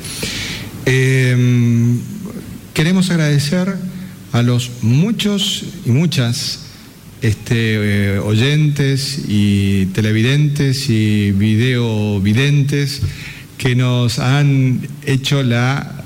Em, 0.85 1.99
queremos 2.74 3.09
agradecer 3.09 3.74
a 4.33 4.43
los 4.43 4.70
muchos 4.83 5.64
y 5.87 5.91
muchas 5.91 6.66
este, 7.22 7.55
eh, 7.57 8.18
oyentes 8.18 9.22
y 9.27 9.87
televidentes 9.87 10.91
y 10.91 11.33
videovidentes 11.33 13.01
que 13.59 13.74
nos 13.74 14.18
han 14.18 14.80
hecho 15.04 15.42
la 15.42 16.04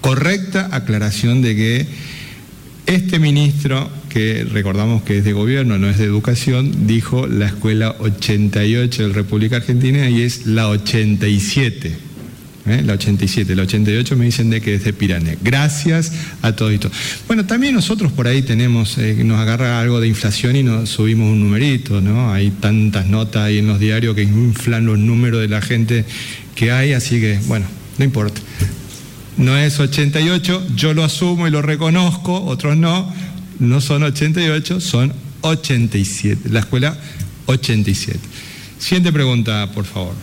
correcta 0.00 0.68
aclaración 0.72 1.42
de 1.42 1.56
que 1.56 1.86
este 2.86 3.18
ministro, 3.18 3.88
que 4.08 4.44
recordamos 4.44 5.02
que 5.02 5.18
es 5.18 5.24
de 5.24 5.32
gobierno, 5.32 5.78
no 5.78 5.88
es 5.88 5.98
de 5.98 6.04
educación, 6.04 6.86
dijo 6.86 7.26
la 7.26 7.46
escuela 7.46 7.96
88 8.00 9.02
de 9.02 9.08
la 9.08 9.14
República 9.14 9.56
Argentina 9.56 10.08
y 10.10 10.22
es 10.22 10.46
la 10.46 10.68
87. 10.68 11.92
¿eh? 12.66 12.82
La 12.84 12.94
87, 12.94 13.54
la 13.54 13.62
88 13.62 14.16
me 14.16 14.24
dicen 14.26 14.50
de 14.50 14.60
que 14.60 14.74
es 14.74 14.84
de 14.84 14.92
Pirané. 14.92 15.38
Gracias 15.42 16.12
a 16.42 16.54
todo 16.54 16.70
esto. 16.70 16.90
Bueno, 17.26 17.46
también 17.46 17.74
nosotros 17.74 18.12
por 18.12 18.26
ahí 18.26 18.42
tenemos, 18.42 18.98
eh, 18.98 19.22
nos 19.24 19.38
agarra 19.38 19.80
algo 19.80 20.00
de 20.00 20.08
inflación 20.08 20.56
y 20.56 20.62
nos 20.62 20.88
subimos 20.88 21.30
un 21.30 21.40
numerito, 21.40 22.00
¿no? 22.00 22.32
Hay 22.32 22.50
tantas 22.50 23.06
notas 23.06 23.44
ahí 23.44 23.58
en 23.58 23.68
los 23.68 23.78
diarios 23.78 24.14
que 24.14 24.22
inflan 24.22 24.86
los 24.86 24.98
números 24.98 25.40
de 25.40 25.48
la 25.48 25.62
gente 25.62 26.04
que 26.54 26.72
hay, 26.72 26.92
así 26.92 27.20
que 27.20 27.40
bueno, 27.46 27.66
no 27.98 28.04
importa. 28.04 28.40
No 29.36 29.56
es 29.56 29.80
88, 29.80 30.68
yo 30.74 30.94
lo 30.94 31.04
asumo 31.04 31.46
y 31.46 31.50
lo 31.50 31.62
reconozco, 31.62 32.44
otros 32.44 32.76
no, 32.76 33.12
no 33.58 33.80
son 33.80 34.02
88, 34.02 34.80
son 34.80 35.12
87, 35.40 36.50
la 36.50 36.60
escuela 36.60 36.96
87. 37.46 38.18
Siguiente 38.78 39.12
pregunta, 39.12 39.70
por 39.72 39.84
favor. 39.84 40.14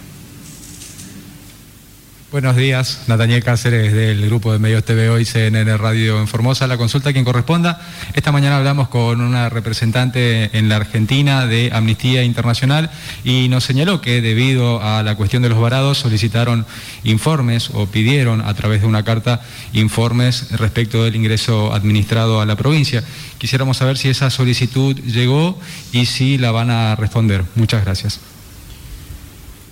Buenos 2.32 2.56
días, 2.56 3.06
Nataniel 3.08 3.44
Cáceres 3.44 3.92
del 3.92 4.24
grupo 4.28 4.54
de 4.54 4.60
medios 4.60 4.84
TV 4.84 5.10
Hoy, 5.10 5.26
CNN 5.26 5.76
Radio 5.78 6.20
en 6.20 6.28
Formosa. 6.28 6.68
La 6.68 6.78
consulta 6.78 7.10
a 7.10 7.14
quien 7.14 7.26
corresponda. 7.26 7.82
Esta 8.14 8.32
mañana 8.32 8.58
hablamos 8.58 8.88
con 8.88 9.20
una 9.20 9.50
representante 9.50 10.56
en 10.56 10.70
la 10.70 10.76
Argentina 10.76 11.48
de 11.48 11.72
Amnistía 11.74 12.24
Internacional 12.24 12.92
y 13.24 13.50
nos 13.50 13.64
señaló 13.64 14.00
que 14.00 14.22
debido 14.22 14.80
a 14.84 15.02
la 15.02 15.16
cuestión 15.16 15.42
de 15.42 15.50
los 15.50 15.60
varados 15.60 15.98
solicitaron 15.98 16.68
informes 17.04 17.72
o 17.74 17.88
pidieron 17.88 18.42
a 18.42 18.54
través 18.54 18.82
de 18.82 18.88
una 18.88 19.02
carta 19.02 19.42
informes 19.74 20.52
respecto 20.52 21.04
del 21.04 21.16
ingreso 21.16 21.74
administrado 21.74 22.42
a 22.42 22.46
la 22.46 22.56
provincia. 22.56 23.04
Quisiéramos 23.40 23.78
saber 23.78 23.98
si 23.98 24.08
esa 24.08 24.30
solicitud 24.30 24.96
llegó 25.00 25.60
y 25.92 26.06
si 26.06 26.38
la 26.38 26.52
van 26.52 26.70
a 26.70 26.96
responder. 26.96 27.44
Muchas 27.56 27.84
gracias. 27.84 28.20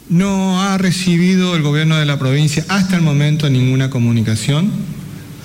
No 0.10 0.62
ha 0.62 0.78
recibido 0.78 1.56
el 1.58 1.64
gobierno 1.64 1.98
de 1.98 2.06
la 2.06 2.18
provincia 2.18 2.66
hasta 2.70 2.96
el 2.96 3.02
momento 3.02 3.50
ninguna 3.50 3.90
comunicación, 3.90 4.72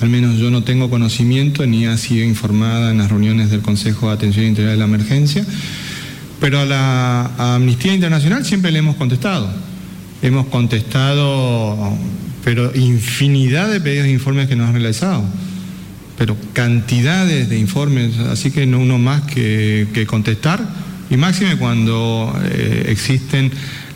al 0.01 0.09
menos 0.09 0.39
yo 0.39 0.51
no 0.51 0.63
tengo 0.63 0.89
conocimiento 0.89 1.67
ni 1.67 1.87
ha 1.87 1.97
sido 1.97 2.25
informada 2.25 2.93
en 2.93 2.99
las 2.99 3.09
reuniones 3.11 3.51
del 3.51 3.61
Consejo 3.61 4.09
de 4.09 4.15
Atención 4.15 4.47
Integral 4.47 4.75
de 4.75 4.79
la 4.79 4.85
Emergencia, 4.85 5.45
pero 6.39 6.61
a 6.61 6.65
la 6.65 7.55
Amnistía 7.55 7.93
Internacional 7.93 8.45
siempre 8.45 8.71
le 8.71 8.79
hemos 8.79 8.95
contestado. 8.95 9.49
Hemos 10.23 10.47
contestado, 10.47 11.97
pero 12.45 12.73
infinidad 12.77 13.69
de 13.69 13.81
pedidos 13.81 14.07
de 14.07 14.13
informes 14.13 14.49
que 14.49 14.55
nos 14.55 14.69
han 14.69 14.75
realizado, 14.75 15.25
pero 16.17 16.37
cantidades 16.53 17.49
de 17.49 17.59
informes, 17.59 18.17
así 18.19 18.53
que 18.53 18.65
no 18.65 18.79
uno 18.79 18.99
más 18.99 19.23
que, 19.23 20.07
contestar, 20.09 20.61
y 21.11 21.17
máxime 21.17 21.57
cuando 21.57 22.33
eh, 22.45 22.87
existen 22.89 23.51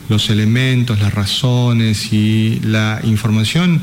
los 0.09 0.29
elementos, 0.29 0.99
las 0.99 1.13
razones 1.13 2.13
y 2.13 2.59
la 2.63 2.99
información 3.03 3.81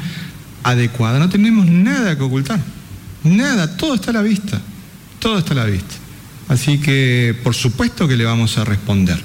adecuada. 0.62 1.18
No 1.18 1.28
tenemos 1.28 1.66
nada 1.66 2.16
que 2.16 2.22
ocultar, 2.22 2.60
nada, 3.22 3.76
todo 3.76 3.94
está 3.94 4.10
a 4.10 4.14
la 4.14 4.22
vista, 4.22 4.60
todo 5.18 5.38
está 5.38 5.52
a 5.52 5.56
la 5.56 5.64
vista. 5.64 5.94
Así 6.48 6.78
que 6.78 7.36
por 7.42 7.54
supuesto 7.54 8.06
que 8.06 8.16
le 8.16 8.24
vamos 8.24 8.58
a 8.58 8.64
responder, 8.64 9.20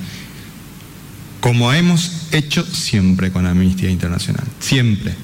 como 1.40 1.72
hemos 1.74 2.28
hecho 2.32 2.66
siempre 2.66 3.32
con 3.32 3.46
Amnistía 3.46 3.90
Internacional, 3.90 4.46
siempre. 4.60 5.16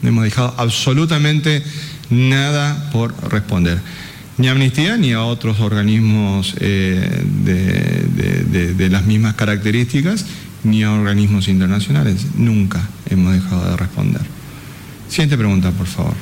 No 0.00 0.10
hemos 0.10 0.24
dejado 0.24 0.54
absolutamente 0.56 1.62
nada 2.10 2.90
por 2.90 3.14
responder. 3.30 3.80
Ni 4.38 4.46
a 4.46 4.52
Amnistía 4.52 4.96
ni 4.96 5.12
a 5.12 5.22
otros 5.22 5.58
organismos 5.60 6.54
eh, 6.60 7.24
de, 7.44 8.88
las 8.88 9.04
mismas 9.04 9.34
características 9.34 10.24
ni 10.64 10.82
a 10.82 10.92
organismos 10.92 11.48
internacionales. 11.48 12.26
Nunca 12.34 12.80
hemos 13.08 13.32
dejado 13.32 13.70
de 13.70 13.76
responder. 13.76 14.22
Siguiente 15.08 15.36
pregunta, 15.36 15.70
por 15.70 15.86
favor. 15.86 16.14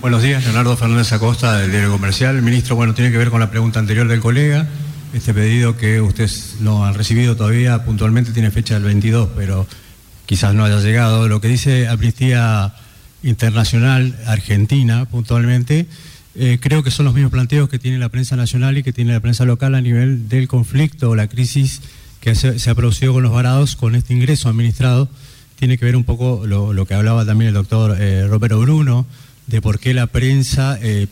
Buenos 0.00 0.22
días, 0.22 0.44
Leonardo 0.44 0.76
Fernández 0.76 1.12
Acosta 1.12 1.58
del 1.58 1.70
Diario 1.70 1.90
Comercial. 1.90 2.40
Ministro, 2.40 2.76
bueno, 2.76 2.94
tiene 2.94 3.10
que 3.10 3.18
ver 3.18 3.30
con 3.30 3.40
la 3.40 3.50
pregunta 3.50 3.80
anterior 3.80 4.06
del 4.06 4.20
colega. 4.20 4.68
Este 5.12 5.34
pedido 5.34 5.76
que 5.76 6.00
ustedes 6.00 6.56
no 6.60 6.84
han 6.84 6.94
recibido 6.94 7.34
todavía 7.34 7.84
puntualmente 7.84 8.32
tiene 8.32 8.50
fecha 8.50 8.74
del 8.74 8.84
22, 8.84 9.30
pero 9.34 9.66
quizás 10.26 10.54
no 10.54 10.64
haya 10.64 10.78
llegado. 10.80 11.26
Lo 11.28 11.40
que 11.40 11.48
dice 11.48 11.88
Amnistía 11.88 12.74
Internacional 13.22 14.16
Argentina 14.26 15.06
puntualmente 15.06 15.88
eh, 16.38 16.58
creo 16.60 16.82
que 16.82 16.90
son 16.90 17.04
los 17.04 17.14
mismos 17.14 17.32
planteos 17.32 17.68
que 17.68 17.78
tiene 17.78 17.98
la 17.98 18.08
prensa 18.08 18.36
nacional 18.36 18.78
y 18.78 18.82
que 18.82 18.92
tiene 18.92 19.12
la 19.12 19.20
prensa 19.20 19.44
local 19.44 19.74
a 19.74 19.80
nivel 19.80 20.28
del 20.28 20.46
conflicto 20.46 21.10
o 21.10 21.16
la 21.16 21.26
crisis 21.26 21.80
que 22.20 22.34
se, 22.34 22.70
ha 22.70 22.74
producido 22.74 23.12
con 23.12 23.22
los 23.22 23.32
varados, 23.32 23.74
con 23.76 23.94
este 23.94 24.14
ingreso 24.14 24.48
administrado. 24.48 25.08
Tiene 25.56 25.78
que 25.78 25.84
ver 25.84 25.96
un 25.96 26.04
poco 26.04 26.46
lo, 26.46 26.86
que 26.86 26.94
hablaba 26.94 27.26
también 27.26 27.48
el 27.48 27.54
doctor 27.54 27.96
eh, 28.00 28.26
Roberto 28.28 28.60
Bruno, 28.60 29.06
de 29.48 29.60
por 29.60 29.80
qué 29.80 29.94
la 29.94 30.06
prensa 30.06 30.78
eh, 30.80 31.08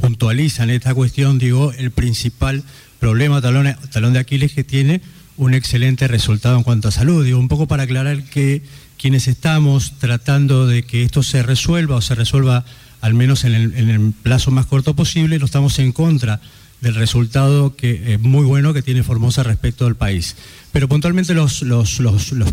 puntualiza 0.00 0.64
en 0.64 0.70
esta 0.70 0.94
cuestión, 0.94 1.38
digo, 1.38 1.72
el 1.72 1.90
principal 1.90 2.64
problema, 2.98 3.40
talón, 3.40 3.76
talón 3.92 4.12
de 4.12 4.18
Aquiles, 4.18 4.52
que 4.52 4.64
tiene 4.64 5.00
un 5.36 5.54
excelente 5.54 6.08
resultado 6.08 6.56
en 6.56 6.64
cuanto 6.64 6.88
a 6.88 6.90
salud. 6.90 7.24
Digo, 7.24 7.38
un 7.38 7.48
poco 7.48 7.68
para 7.68 7.84
aclarar 7.84 8.24
que 8.24 8.62
quienes 8.98 9.28
estamos 9.28 9.98
tratando 9.98 10.66
de 10.66 10.82
que 10.82 11.04
esto 11.04 11.22
se 11.22 11.42
resuelva 11.42 11.96
o 11.96 12.00
se 12.00 12.16
resuelva 12.16 12.64
al 13.00 13.14
menos 13.14 13.44
en 13.44 13.54
el, 13.54 14.12
plazo 14.22 14.50
más 14.50 14.66
corto 14.66 14.94
posible, 14.94 15.38
no 15.38 15.46
estamos 15.46 15.78
en 15.78 15.92
contra 15.92 16.40
del 16.80 16.94
resultado 16.94 17.74
que 17.74 18.14
es 18.14 18.20
muy 18.20 18.44
bueno 18.44 18.72
que 18.72 18.82
tiene 18.82 19.02
Formosa 19.02 19.42
respecto 19.42 19.86
al 19.86 19.96
país. 19.96 20.36
Pero 20.72 20.88
puntualmente 20.88 21.34
los, 21.34 21.62
los, 21.62 22.00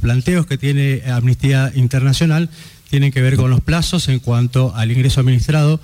planteos 0.01 0.45
que 0.45 0.57
tiene 0.57 1.03
Amnistía 1.07 1.71
Internacional 1.75 2.49
tienen 2.89 3.11
que 3.11 3.21
ver 3.21 3.35
con 3.35 3.49
los 3.49 3.61
plazos 3.61 4.07
en 4.09 4.19
cuanto 4.19 4.75
al 4.75 4.91
ingreso 4.91 5.19
administrado, 5.19 5.79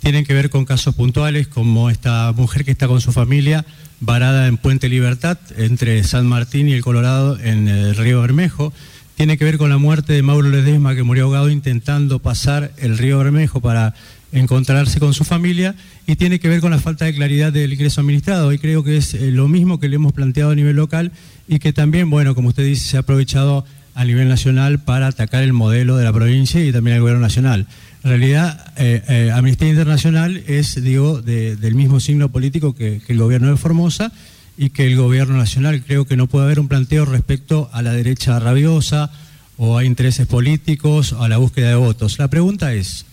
tienen 0.00 0.24
que 0.24 0.34
ver 0.34 0.50
con 0.50 0.64
casos 0.64 0.94
puntuales 0.94 1.48
como 1.48 1.90
esta 1.90 2.32
mujer 2.32 2.64
que 2.64 2.70
está 2.70 2.86
con 2.86 3.00
su 3.00 3.12
familia 3.12 3.64
varada 4.00 4.46
en 4.46 4.58
Puente 4.58 4.88
Libertad 4.88 5.38
entre 5.56 6.04
San 6.04 6.26
Martín 6.26 6.68
y 6.68 6.74
el 6.74 6.82
Colorado 6.82 7.38
en 7.40 7.68
el 7.68 7.96
río 7.96 8.20
Bermejo, 8.20 8.72
tiene 9.16 9.38
que 9.38 9.46
ver 9.46 9.56
con 9.56 9.70
la 9.70 9.78
muerte 9.78 10.12
de 10.12 10.22
Mauro 10.22 10.50
Ledesma, 10.50 10.94
que 10.94 11.02
murió 11.02 11.24
ahogado 11.24 11.48
intentando 11.48 12.18
pasar 12.18 12.72
el 12.76 12.98
río 12.98 13.18
Bermejo 13.18 13.62
para 13.62 13.94
encontrarse 14.30 15.00
con 15.00 15.14
su 15.14 15.24
familia 15.24 15.74
y 16.06 16.16
tiene 16.16 16.38
que 16.38 16.50
ver 16.50 16.60
con 16.60 16.70
la 16.70 16.78
falta 16.78 17.06
de 17.06 17.14
claridad 17.14 17.50
del 17.50 17.72
ingreso 17.72 18.02
administrado. 18.02 18.52
Y 18.52 18.58
creo 18.58 18.84
que 18.84 18.98
es 18.98 19.14
eh, 19.14 19.30
lo 19.30 19.48
mismo 19.48 19.80
que 19.80 19.88
le 19.88 19.96
hemos 19.96 20.12
planteado 20.12 20.50
a 20.50 20.54
nivel 20.54 20.76
local 20.76 21.12
y 21.48 21.60
que 21.60 21.72
también, 21.72 22.10
bueno, 22.10 22.34
como 22.34 22.48
usted 22.48 22.64
dice, 22.64 22.86
se 22.86 22.96
ha 22.98 23.00
aprovechado 23.00 23.64
a 23.94 24.04
nivel 24.04 24.28
nacional 24.28 24.80
para 24.80 25.06
atacar 25.06 25.42
el 25.42 25.54
modelo 25.54 25.96
de 25.96 26.04
la 26.04 26.12
provincia 26.12 26.62
y 26.62 26.70
también 26.70 26.96
el 26.96 27.00
gobierno 27.00 27.22
nacional. 27.22 27.66
En 28.04 28.10
realidad, 28.10 28.74
eh, 28.76 29.02
eh, 29.08 29.30
Amnistía 29.32 29.70
Internacional 29.70 30.42
es, 30.46 30.82
digo, 30.82 31.22
del 31.22 31.74
mismo 31.74 32.00
signo 32.00 32.28
político 32.28 32.74
que, 32.74 33.00
que 33.00 33.14
el 33.14 33.18
gobierno 33.18 33.48
de 33.48 33.56
Formosa 33.56 34.12
y 34.58 34.70
que 34.70 34.86
el 34.86 34.96
gobierno 34.96 35.36
nacional 35.36 35.82
creo 35.84 36.06
que 36.06 36.16
no 36.16 36.26
puede 36.26 36.46
haber 36.46 36.60
un 36.60 36.68
planteo 36.68 37.04
respecto 37.04 37.68
a 37.72 37.82
la 37.82 37.92
derecha 37.92 38.38
rabiosa 38.38 39.10
o 39.58 39.78
a 39.78 39.84
intereses 39.84 40.26
políticos 40.26 41.12
o 41.12 41.22
a 41.22 41.28
la 41.28 41.38
búsqueda 41.38 41.68
de 41.70 41.74
votos. 41.76 42.18
La 42.18 42.28
pregunta 42.28 42.74
es, 42.74 43.06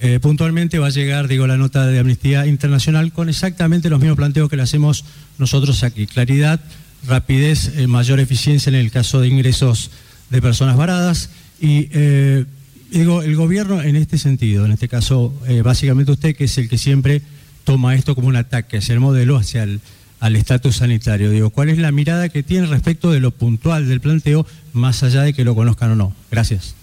eh, 0.00 0.18
puntualmente 0.20 0.78
va 0.78 0.88
a 0.88 0.90
llegar, 0.90 1.28
digo, 1.28 1.46
la 1.46 1.56
nota 1.56 1.86
de 1.86 1.98
Amnistía 1.98 2.46
Internacional 2.46 3.12
con 3.12 3.28
exactamente 3.28 3.88
los 3.88 4.00
mismos 4.00 4.16
planteos 4.16 4.50
que 4.50 4.56
le 4.56 4.62
hacemos 4.62 5.04
nosotros 5.38 5.82
aquí. 5.84 6.06
Claridad, 6.06 6.60
rapidez, 7.06 7.76
eh, 7.76 7.86
mayor 7.86 8.20
eficiencia 8.20 8.70
en 8.70 8.76
el 8.76 8.90
caso 8.90 9.20
de 9.20 9.28
ingresos 9.28 9.90
de 10.30 10.42
personas 10.42 10.76
varadas 10.76 11.30
y 11.60 11.88
eh, 11.92 12.44
digo, 12.90 13.22
el 13.22 13.36
gobierno 13.36 13.80
en 13.82 13.96
este 13.96 14.18
sentido, 14.18 14.66
en 14.66 14.72
este 14.72 14.88
caso, 14.88 15.34
básicamente 15.62 16.12
usted 16.12 16.34
que 16.34 16.44
es 16.44 16.58
el 16.58 16.68
que 16.68 16.78
siempre 16.78 17.22
toma 17.64 17.94
esto 17.94 18.14
como 18.14 18.28
un 18.28 18.36
ataque 18.36 18.78
hacia 18.78 18.94
el 18.94 19.00
modelo, 19.00 19.36
hacia 19.36 19.62
el 19.62 19.80
al 20.22 20.36
estatus 20.36 20.76
sanitario. 20.76 21.30
Digo, 21.30 21.50
¿cuál 21.50 21.68
es 21.68 21.78
la 21.78 21.90
mirada 21.90 22.28
que 22.28 22.44
tiene 22.44 22.68
respecto 22.68 23.10
de 23.10 23.18
lo 23.18 23.32
puntual 23.32 23.88
del 23.88 24.00
planteo, 24.00 24.46
más 24.72 25.02
allá 25.02 25.22
de 25.22 25.34
que 25.34 25.42
lo 25.42 25.56
conozcan 25.56 25.90
o 25.90 25.96
no? 25.96 26.14
Gracias. 26.30 26.76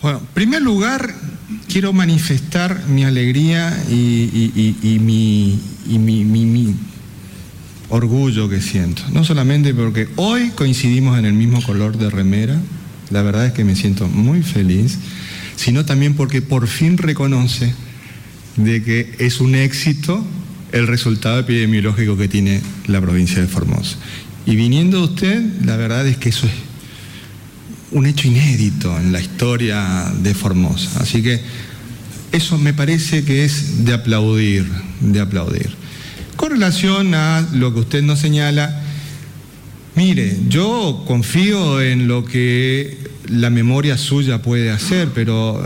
Bueno, 0.00 0.20
en 0.20 0.26
primer 0.32 0.62
lugar, 0.62 1.14
quiero 1.68 1.92
manifestar 1.92 2.86
mi 2.88 3.04
alegría 3.04 3.78
y, 3.90 4.98
mi, 4.98 5.60
orgullo 7.90 8.48
que 8.48 8.62
siento. 8.62 9.02
No 9.12 9.22
solamente 9.22 9.74
porque 9.74 10.08
hoy 10.16 10.48
coincidimos 10.54 11.18
en 11.18 11.26
el 11.26 11.34
mismo 11.34 11.62
color 11.62 11.98
de 11.98 12.08
remera, 12.08 12.58
la 13.10 13.20
verdad 13.20 13.44
es 13.44 13.52
que 13.52 13.64
me 13.64 13.76
siento 13.76 14.08
muy 14.08 14.42
feliz, 14.42 14.98
sino 15.56 15.84
también 15.84 16.14
porque 16.14 16.40
por 16.40 16.68
fin 16.68 16.96
reconoce 16.96 17.74
de 18.56 18.82
que 18.82 19.14
es 19.18 19.40
un 19.40 19.54
éxito 19.54 20.24
el 20.72 20.86
resultado 20.86 21.38
epidemiológico 21.38 22.16
que 22.16 22.28
tiene 22.28 22.60
la 22.86 23.00
provincia 23.00 23.40
de 23.40 23.46
Formosa. 23.46 23.96
Y 24.46 24.56
viniendo 24.56 25.02
usted, 25.02 25.42
la 25.64 25.76
verdad 25.76 26.06
es 26.06 26.16
que 26.16 26.30
eso 26.30 26.46
es 26.46 26.52
un 27.90 28.06
hecho 28.06 28.28
inédito 28.28 28.96
en 28.98 29.12
la 29.12 29.20
historia 29.20 30.12
de 30.22 30.34
Formosa. 30.34 31.00
Así 31.00 31.22
que 31.22 31.40
eso 32.32 32.58
me 32.58 32.74
parece 32.74 33.24
que 33.24 33.44
es 33.44 33.84
de 33.84 33.94
aplaudir, 33.94 34.66
de 35.00 35.20
aplaudir. 35.20 35.70
Con 36.36 36.50
relación 36.50 37.14
a 37.14 37.46
lo 37.52 37.74
que 37.74 37.80
usted 37.80 38.02
nos 38.02 38.20
señala, 38.20 38.82
mire, 39.96 40.38
yo 40.48 41.04
confío 41.06 41.82
en 41.82 42.06
lo 42.08 42.24
que 42.24 42.98
la 43.28 43.50
memoria 43.50 43.98
suya 43.98 44.40
puede 44.40 44.70
hacer, 44.70 45.08
pero 45.14 45.62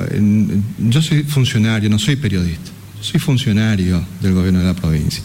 yo 0.78 1.02
soy 1.02 1.22
funcionario, 1.24 1.90
no 1.90 1.98
soy 1.98 2.16
periodista. 2.16 2.71
Soy 3.02 3.18
funcionario 3.18 4.02
del 4.20 4.32
gobierno 4.32 4.60
de 4.60 4.66
la 4.66 4.74
provincia. 4.74 5.22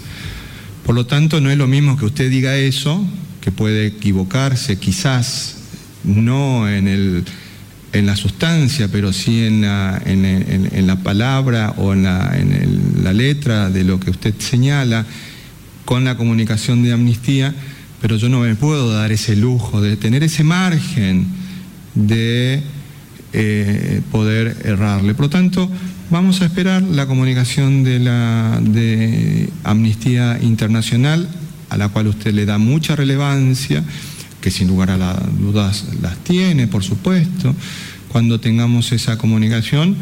Por 0.83 0.95
lo 0.95 1.05
tanto, 1.05 1.39
no 1.39 1.51
es 1.51 1.57
lo 1.57 1.67
mismo 1.67 1.95
que 1.95 2.05
usted 2.05 2.29
diga 2.29 2.57
eso, 2.57 3.05
que 3.39 3.51
puede 3.51 3.85
equivocarse 3.85 4.79
quizás 4.79 5.57
no 6.03 6.67
en, 6.67 6.87
el, 6.87 7.23
en 7.93 8.05
la 8.07 8.15
sustancia, 8.15 8.87
pero 8.91 9.13
sí 9.13 9.43
en 9.43 9.61
la, 9.61 10.01
en, 10.05 10.87
la 10.87 10.95
palabra 11.03 11.75
o 11.77 11.93
en, 11.93 12.03
la, 12.03 12.35
la 13.03 13.13
letra 13.13 13.69
de 13.69 13.83
lo 13.83 13.99
que 13.99 14.09
usted 14.09 14.33
señala 14.39 15.05
con 15.85 16.03
la 16.03 16.17
comunicación 16.17 16.81
de 16.81 16.93
amnistía, 16.93 17.53
pero 18.01 18.17
yo 18.17 18.27
no 18.27 18.39
me 18.39 18.55
puedo 18.55 18.91
dar 18.91 19.11
ese 19.11 19.35
lujo 19.35 19.81
de 19.81 19.97
tener 19.97 20.23
ese 20.23 20.43
margen 20.43 21.27
de 21.93 22.63
eh, 23.33 24.01
poder 24.11 24.57
errarle. 24.65 25.13
Por 25.13 25.25
lo 25.25 25.29
tanto, 25.29 25.69
vamos 26.09 26.41
a 26.41 26.45
esperar 26.45 26.81
la 26.83 27.05
comunicación 27.05 27.83
de, 27.83 27.99
la, 27.99 28.59
de 28.61 29.49
Amnistía 29.63 30.39
Internacional, 30.41 31.27
a 31.69 31.77
la 31.77 31.89
cual 31.89 32.07
usted 32.07 32.33
le 32.33 32.45
da 32.45 32.57
mucha 32.57 32.95
relevancia 32.95 33.83
que 34.41 34.51
sin 34.51 34.67
lugar 34.67 34.91
a 34.91 34.97
las 34.97 35.17
dudas 35.37 35.85
las 36.01 36.17
tiene, 36.19 36.67
por 36.67 36.83
supuesto. 36.83 37.53
Cuando 38.07 38.39
tengamos 38.39 38.91
esa 38.91 39.17
comunicación, 39.17 39.95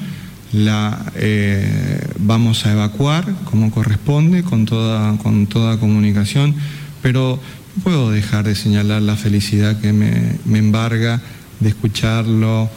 la 0.53 1.11
eh, 1.15 2.07
vamos 2.19 2.65
a 2.65 2.71
evacuar 2.71 3.25
como 3.45 3.71
corresponde, 3.71 4.43
con 4.43 4.65
toda, 4.65 5.17
con 5.17 5.47
toda 5.47 5.79
comunicación, 5.79 6.55
pero 7.01 7.39
no 7.75 7.83
puedo 7.83 8.11
dejar 8.11 8.45
de 8.45 8.55
señalar 8.55 9.01
la 9.01 9.15
felicidad 9.15 9.79
que 9.79 9.91
me, 9.91 10.37
me 10.45 10.59
embarga 10.59 11.21
de 11.59 11.69
escucharlo, 11.69 12.69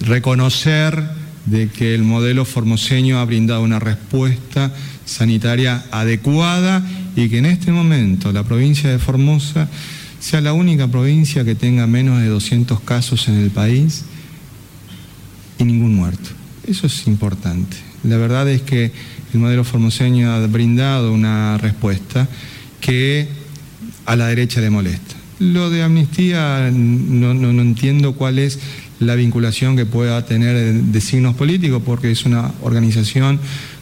reconocer 0.00 1.25
de 1.46 1.68
que 1.68 1.94
el 1.94 2.02
modelo 2.02 2.44
formoseño 2.44 3.18
ha 3.18 3.24
brindado 3.24 3.62
una 3.62 3.78
respuesta 3.78 4.72
sanitaria 5.04 5.84
adecuada 5.90 6.84
y 7.14 7.28
que 7.28 7.38
en 7.38 7.46
este 7.46 7.72
momento 7.72 8.32
la 8.32 8.42
provincia 8.42 8.90
de 8.90 8.98
Formosa 8.98 9.68
sea 10.18 10.40
la 10.40 10.52
única 10.52 10.88
provincia 10.88 11.44
que 11.44 11.54
tenga 11.54 11.86
menos 11.86 12.20
de 12.20 12.26
200 12.26 12.80
casos 12.80 13.28
en 13.28 13.36
el 13.36 13.50
país 13.50 14.04
y 15.58 15.64
ningún 15.64 15.94
muerto. 15.94 16.30
Eso 16.66 16.86
es 16.88 17.06
importante. 17.06 17.76
La 18.02 18.16
verdad 18.16 18.48
es 18.48 18.62
que 18.62 18.92
el 19.32 19.40
modelo 19.40 19.64
formoseño 19.64 20.32
ha 20.32 20.46
brindado 20.46 21.12
una 21.12 21.58
respuesta 21.58 22.28
que 22.80 23.28
a 24.04 24.16
la 24.16 24.28
derecha 24.28 24.60
le 24.60 24.70
molesta. 24.70 25.14
Lo 25.38 25.70
de 25.70 25.82
amnistía 25.82 26.70
no, 26.72 27.34
no, 27.34 27.62
entiendo 27.62 28.14
cuál 28.14 28.38
es 28.38 28.58
la 29.00 29.14
vinculación 29.14 29.76
que 29.76 29.86
pueda 29.86 30.24
tener 30.24 30.72
de 30.72 31.00
signos 31.00 31.34
políticos, 31.34 31.82
porque 31.84 32.10
es 32.10 32.24
una 32.24 32.52
organización 32.62 33.38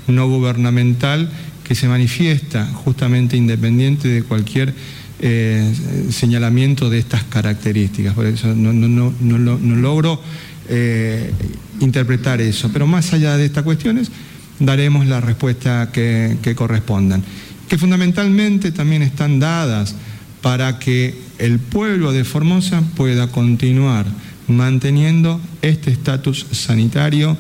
no 0.09 0.29
gubernamental 0.29 1.31
que 1.63 1.75
se 1.75 1.89
manifiesta 1.89 2.67
justamente 2.67 3.37
independiente 3.37 4.09
de 4.09 4.23
cualquier 4.23 4.75
eh, 5.21 5.73
señalamiento 6.11 6.91
de 6.91 6.99
estas 6.99 7.25
características. 7.25 8.15
Por 8.15 8.27
eso 8.27 8.55
no, 8.55 8.73
no, 8.73 9.77
logro 9.77 10.21
eh, 10.69 11.33
interpretar 11.81 12.41
eso. 12.41 12.71
Pero 12.73 12.87
más 12.87 13.13
allá 13.13 13.37
de 13.37 13.47
estas 13.47 13.65
cuestiones, 13.65 14.11
daremos 14.59 15.07
la 15.07 15.21
respuesta 15.21 15.91
que 15.93 16.55
correspondan, 16.57 17.23
que 17.69 17.79
fundamentalmente 17.79 18.73
también 18.73 19.03
están 19.03 19.41
dadas 19.41 19.95
para 20.43 20.79
que 20.79 21.15
el 21.39 21.59
pueblo 21.59 22.13
de 22.13 22.25
Formosa 22.25 22.83
pueda 22.95 23.29
continuar 23.29 24.05
manteniendo 24.49 25.41
este 25.63 25.91
estatus 25.91 26.47
sanitario 26.53 27.37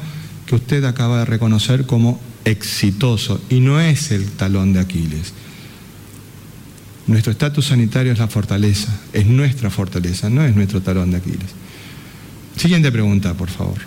que 0.46 0.54
usted 0.54 0.84
acaba 0.84 1.20
de 1.20 1.24
reconocer 1.24 1.86
como 1.86 2.20
exitoso 2.44 3.40
y 3.48 3.60
no 3.60 3.80
es 3.80 4.10
el 4.10 4.30
talón 4.32 4.72
de 4.72 4.80
Aquiles. 4.80 5.32
Nuestro 7.06 7.32
estatus 7.32 7.66
sanitario 7.66 8.12
es 8.12 8.18
la 8.18 8.28
fortaleza, 8.28 8.94
es 9.12 9.26
nuestra 9.26 9.70
fortaleza, 9.70 10.30
no 10.30 10.42
es 10.42 10.54
nuestro 10.54 10.80
talón 10.80 11.10
de 11.10 11.18
Aquiles. 11.18 11.50
Siguiente 12.56 12.90
pregunta, 12.90 13.34
por 13.34 13.50
favor. 13.50 13.78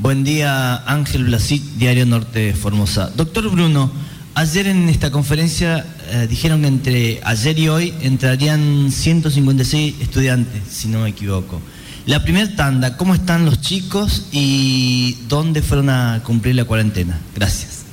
Buen 0.00 0.24
día, 0.24 0.76
Ángel 0.86 1.24
Blasic, 1.24 1.62
Diario 1.76 2.06
Norte 2.06 2.54
Formosa. 2.54 3.10
Doctor 3.10 3.50
Bruno, 3.50 3.90
ayer 4.34 4.68
en 4.68 4.88
esta 4.88 5.10
conferencia 5.10 5.84
eh, 6.10 6.26
dijeron 6.28 6.62
que 6.62 6.68
entre 6.68 7.20
ayer 7.24 7.58
y 7.58 7.68
hoy 7.68 7.94
entrarían 8.00 8.90
156 8.90 9.94
estudiantes, 10.00 10.62
si 10.70 10.88
no 10.88 11.00
me 11.00 11.10
equivoco. 11.10 11.60
La 12.06 12.22
primera 12.22 12.54
tanda, 12.56 12.96
¿cómo 12.96 13.14
están 13.14 13.44
los 13.44 13.60
chicos 13.60 14.28
y 14.32 15.18
dónde 15.28 15.60
fueron 15.60 15.90
a 15.90 16.22
cumplir 16.24 16.54
la 16.54 16.64
cuarentena? 16.64 17.20
Gracias. 17.34 17.84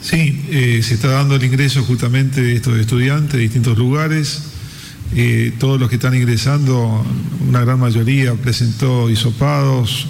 Sí, 0.00 0.44
eh, 0.50 0.80
se 0.82 0.94
está 0.94 1.08
dando 1.08 1.36
el 1.36 1.44
ingreso 1.44 1.82
justamente 1.82 2.42
de 2.42 2.56
estos 2.56 2.78
estudiantes 2.78 3.32
de 3.34 3.40
distintos 3.40 3.76
lugares. 3.76 4.42
Eh, 5.14 5.52
todos 5.58 5.78
los 5.78 5.88
que 5.88 5.96
están 5.96 6.14
ingresando, 6.14 7.04
una 7.46 7.60
gran 7.60 7.78
mayoría 7.78 8.34
presentó 8.34 9.10
hisopados 9.10 10.06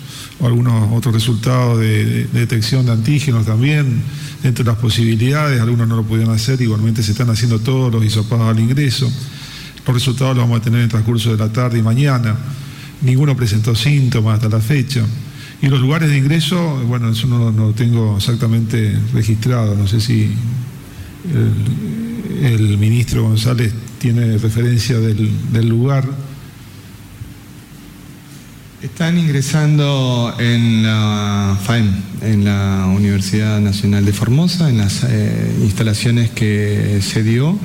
algunos 0.46 0.92
otros 0.92 1.14
resultados 1.14 1.80
de, 1.80 2.26
detección 2.32 2.86
de 2.86 2.92
antígenos 2.92 3.46
también, 3.46 4.02
dentro 4.42 4.64
de 4.64 4.70
las 4.70 4.80
posibilidades, 4.80 5.60
algunos 5.60 5.88
no 5.88 5.96
lo 5.96 6.02
pudieron 6.04 6.34
hacer, 6.34 6.60
igualmente 6.60 7.02
se 7.02 7.12
están 7.12 7.30
haciendo 7.30 7.58
todos 7.60 7.92
los 7.92 8.04
hisopados 8.04 8.48
al 8.48 8.60
ingreso. 8.60 9.10
Los 9.86 9.94
resultados 9.94 10.36
los 10.36 10.44
vamos 10.44 10.60
a 10.60 10.62
tener 10.62 10.80
en 10.80 10.84
el 10.84 10.90
transcurso 10.90 11.30
de 11.30 11.38
la 11.38 11.52
tarde 11.52 11.78
y 11.78 11.82
mañana. 11.82 12.36
Ninguno 13.02 13.36
presentó 13.36 13.74
síntomas 13.74 14.34
hasta 14.34 14.48
la 14.48 14.60
fecha. 14.60 15.02
Y 15.60 15.68
los 15.68 15.80
lugares 15.80 16.10
de 16.10 16.18
ingreso, 16.18 16.82
bueno, 16.86 17.10
eso 17.10 17.26
no, 17.26 17.50
lo 17.50 17.72
tengo 17.72 18.16
exactamente 18.16 18.98
registrado. 19.12 19.74
No 19.74 19.86
sé 19.86 20.00
si 20.00 20.30
el, 22.42 22.78
ministro 22.78 23.24
González 23.24 23.72
tiene 23.98 24.36
referencia 24.38 24.98
del 24.98 25.68
lugar. 25.68 26.04
Están 28.84 29.16
ingresando 29.16 30.34
en 30.38 30.82
la 30.82 31.58
FAEM, 31.64 31.90
en 32.20 32.44
la 32.44 32.84
Universidad 32.94 33.58
Nacional 33.58 34.04
de 34.04 34.12
Formosa, 34.12 34.68
en 34.68 34.76
las 34.76 35.04
eh, 35.08 35.56
instalaciones 35.62 36.28
que 36.28 37.00
se 37.00 37.22
dio, 37.22 37.58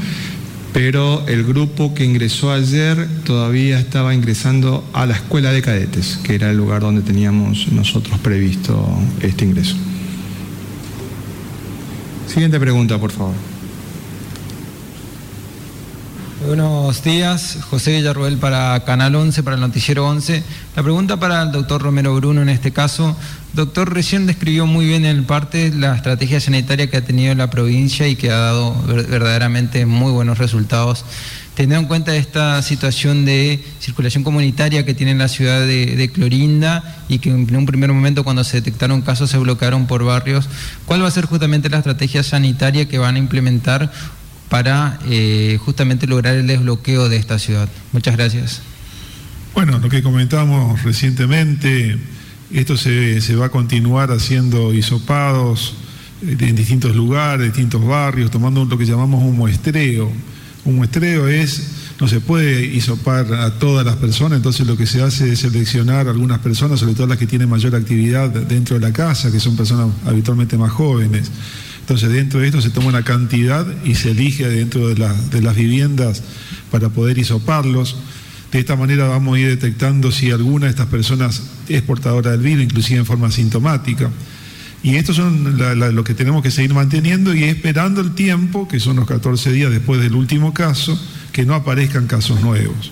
pero 0.72 1.28
el 1.28 1.44
grupo 1.44 1.94
que 1.94 2.06
ingresó 2.06 2.54
ayer 2.54 3.06
todavía 3.26 3.82
estaba 3.82 4.14
ingresando 4.14 4.90
a 4.94 5.06
la 5.06 5.16
Escuela 5.16 5.52
de 5.52 5.62
Cadetes, 5.62 6.22
que 6.24 6.36
era 6.36 6.52
el 6.52 6.56
lugar 6.56 6.84
donde 6.84 7.02
teníamos 7.02 7.70
nosotros 7.74 8.18
previsto 8.20 8.88
este 9.22 9.44
ingreso. 9.44 9.76
Siguiente 12.28 12.62
pregunta, 12.62 12.98
por 12.98 13.12
favor. 13.12 13.59
Buenos 16.50 17.04
días, 17.04 17.60
José 17.70 17.98
Villarruel 17.98 18.40
para 18.40 18.84
Canal 18.84 19.14
11, 19.14 19.44
para 19.44 19.54
el 19.54 19.62
Noticiero 19.62 20.08
11. 20.08 20.44
La 20.76 20.82
pregunta 20.82 21.20
para 21.20 21.44
el 21.44 21.52
doctor 21.52 21.80
Romero 21.80 22.16
Bruno 22.16 22.42
en 22.42 22.50
este 22.50 22.72
caso. 22.72 23.16
Doctor, 23.54 23.94
recién 23.94 24.26
describió 24.26 24.66
muy 24.66 24.88
bien 24.88 25.06
en 25.06 25.26
parte 25.26 25.72
la 25.72 25.96
estrategia 25.96 26.40
sanitaria 26.40 26.90
que 26.90 26.98
ha 26.98 27.06
tenido 27.06 27.36
la 27.36 27.52
provincia 27.52 28.08
y 28.08 28.16
que 28.16 28.32
ha 28.32 28.38
dado 28.38 28.74
verdaderamente 28.84 29.86
muy 29.86 30.12
buenos 30.12 30.40
resultados. 30.40 31.06
Teniendo 31.54 31.82
en 31.82 31.86
cuenta 31.86 32.16
esta 32.16 32.64
situación 32.64 33.26
de 33.26 33.64
circulación 33.80 34.24
comunitaria 34.24 34.84
que 34.86 34.96
tiene 34.96 35.14
la 35.14 35.28
ciudad 35.28 35.60
de, 35.68 36.12
Clorinda 36.12 37.04
y 37.10 37.20
que 37.20 37.30
en 37.30 37.56
un 37.56 37.66
primer 37.68 37.94
momento 37.94 38.24
cuando 38.24 38.44
se 38.44 38.58
detectaron 38.58 39.04
casos 39.04 39.30
se 39.30 39.38
bloquearon 39.38 39.86
por 39.86 40.04
barrios, 40.04 40.50
¿cuál 40.88 41.04
va 41.04 41.10
a 41.10 41.12
ser 41.12 41.26
justamente 41.26 41.70
la 41.70 41.78
estrategia 41.78 42.24
sanitaria 42.24 42.88
que 42.88 42.98
van 42.98 43.18
a 43.18 43.20
implementar 43.20 43.92
para 44.50 45.00
eh, 45.08 45.58
justamente 45.64 46.08
lograr 46.08 46.36
el 46.36 46.48
desbloqueo 46.48 47.08
de 47.08 47.18
esta 47.18 47.40
ciudad. 47.40 47.70
Muchas 47.94 48.18
gracias. 48.18 48.62
Bueno, 49.54 49.80
lo 49.80 49.90
que 49.90 50.02
comentamos 50.02 50.84
recientemente, 50.84 51.98
esto 52.52 52.78
se, 52.78 53.22
se 53.22 53.36
va 53.36 53.48
a 53.48 53.50
continuar 53.50 54.12
haciendo 54.12 54.74
hisopados 54.74 55.76
eh, 56.26 56.36
en 56.40 56.56
distintos 56.56 56.96
lugares, 56.96 57.48
distintos 57.48 57.86
barrios, 57.86 58.32
tomando 58.32 58.66
lo 58.66 58.78
que 58.78 58.86
llamamos 58.86 59.24
un 59.24 59.38
muestreo. 59.38 60.12
Un 60.66 60.76
muestreo 60.76 61.28
es, 61.28 61.72
no 62.00 62.08
se 62.08 62.20
puede 62.20 62.66
hisopar 62.66 63.34
a 63.34 63.60
todas 63.60 63.86
las 63.86 63.96
personas, 63.96 64.38
entonces 64.38 64.66
lo 64.68 64.76
que 64.76 64.88
se 64.88 65.02
hace 65.02 65.32
es 65.34 65.40
seleccionar 65.40 66.08
a 66.08 66.12
algunas 66.12 66.40
personas, 66.40 66.80
sobre 66.80 66.96
todo 66.96 67.08
las 67.08 67.18
que 67.18 67.28
tienen 67.28 67.50
mayor 67.50 67.76
actividad 67.76 68.30
dentro 68.30 68.80
de 68.80 68.82
la 68.82 68.94
casa, 68.94 69.32
que 69.32 69.40
son 69.40 69.56
personas 69.56 69.94
habitualmente 70.06 70.58
más 70.58 70.72
jóvenes. 70.72 71.32
Entonces 71.90 72.12
dentro 72.12 72.40
de 72.40 72.46
esto 72.46 72.62
se 72.62 72.70
toma 72.70 72.90
una 72.90 73.02
cantidad 73.02 73.66
y 73.84 73.96
se 73.96 74.12
elige 74.12 74.48
dentro 74.48 74.90
de, 74.90 74.96
la, 74.96 75.12
de 75.12 75.42
las 75.42 75.56
viviendas 75.56 76.22
para 76.70 76.90
poder 76.90 77.18
hisoparlos. 77.18 77.96
De 78.52 78.60
esta 78.60 78.76
manera 78.76 79.08
vamos 79.08 79.36
a 79.36 79.40
ir 79.40 79.48
detectando 79.48 80.12
si 80.12 80.30
alguna 80.30 80.68
de 80.68 80.70
estas 80.70 80.86
personas 80.86 81.42
es 81.68 81.82
portadora 81.82 82.30
del 82.30 82.42
virus, 82.42 82.66
inclusive 82.66 83.00
en 83.00 83.08
forma 83.08 83.32
sintomática. 83.32 84.12
Y 84.84 84.98
esto 84.98 85.16
son 85.16 85.58
lo 85.96 86.04
que 86.04 86.14
tenemos 86.14 86.44
que 86.44 86.52
seguir 86.52 86.76
manteniendo 86.76 87.34
y 87.34 87.46
esperando 87.46 88.02
el 88.02 88.14
tiempo, 88.14 88.68
que 88.68 88.80
son 88.80 88.98
los 88.98 89.08
14 89.08 89.52
días 89.52 89.72
después 89.72 90.00
del 90.00 90.14
último 90.14 90.54
caso, 90.54 90.96
que 91.32 91.44
no 91.44 91.56
aparezcan 91.56 92.06
casos 92.06 92.40
nuevos. 92.42 92.92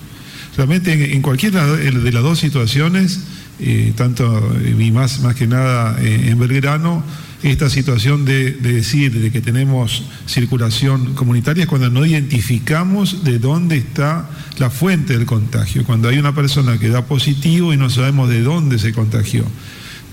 Realmente 0.56 0.92
en, 0.92 1.02
en 1.02 1.22
cualquiera 1.22 1.64
de 1.76 2.12
las 2.12 2.22
dos 2.24 2.40
situaciones, 2.40 3.20
eh, 3.60 3.92
tanto 3.96 4.52
y 4.64 4.90
más, 4.90 5.20
más 5.20 5.34
que 5.34 5.46
nada 5.46 5.98
eh, 6.00 6.28
en 6.28 6.38
Belgrano, 6.38 7.02
esta 7.42 7.70
situación 7.70 8.24
de, 8.24 8.52
de, 8.52 8.72
decir 8.72 9.12
de 9.12 9.30
que 9.30 9.40
tenemos 9.40 10.04
circulación 10.26 11.14
comunitaria 11.14 11.62
es 11.62 11.68
cuando 11.68 11.88
no 11.88 12.04
identificamos 12.04 13.22
de 13.22 13.38
dónde 13.38 13.76
está 13.76 14.28
la 14.58 14.70
fuente 14.70 15.16
del 15.16 15.26
contagio, 15.26 15.84
cuando 15.84 16.08
hay 16.08 16.18
una 16.18 16.34
persona 16.34 16.78
que 16.78 16.88
da 16.88 17.06
positivo 17.06 17.72
y 17.72 17.76
no 17.76 17.90
sabemos 17.90 18.28
de 18.28 18.42
dónde 18.42 18.78
se 18.78 18.92
contagió. 18.92 19.44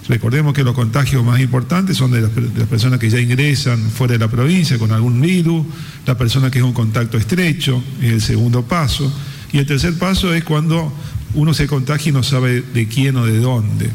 Recordemos 0.07 0.53
que 0.53 0.63
los 0.63 0.75
contagios 0.75 1.23
más 1.25 1.39
importantes 1.39 1.97
son 1.97 2.11
de 2.11 2.21
las, 2.21 2.31
personas 2.69 2.99
que 2.99 3.09
ya 3.09 3.19
ingresan 3.19 3.79
fuera 3.89 4.13
de 4.13 4.19
la 4.19 4.27
provincia 4.27 4.77
con 4.77 4.91
algún 4.91 5.19
virus, 5.19 5.65
la 6.05 6.15
persona 6.15 6.51
que 6.51 6.59
es 6.59 6.63
un 6.63 6.73
contacto 6.73 7.17
estrecho, 7.17 7.83
es 8.01 8.11
el 8.11 8.21
segundo 8.21 8.63
paso, 8.63 9.11
y 9.51 9.57
el 9.57 9.65
tercer 9.65 9.97
paso 9.97 10.33
es 10.33 10.43
cuando 10.43 10.93
uno 11.35 11.53
se 11.53 11.67
contagia 11.67 12.09
y 12.09 12.13
no 12.13 12.23
sabe 12.23 12.61
de 12.61 12.87
quién 12.87 13.15
o 13.17 13.25
de 13.25 13.39
dónde. 13.39 13.89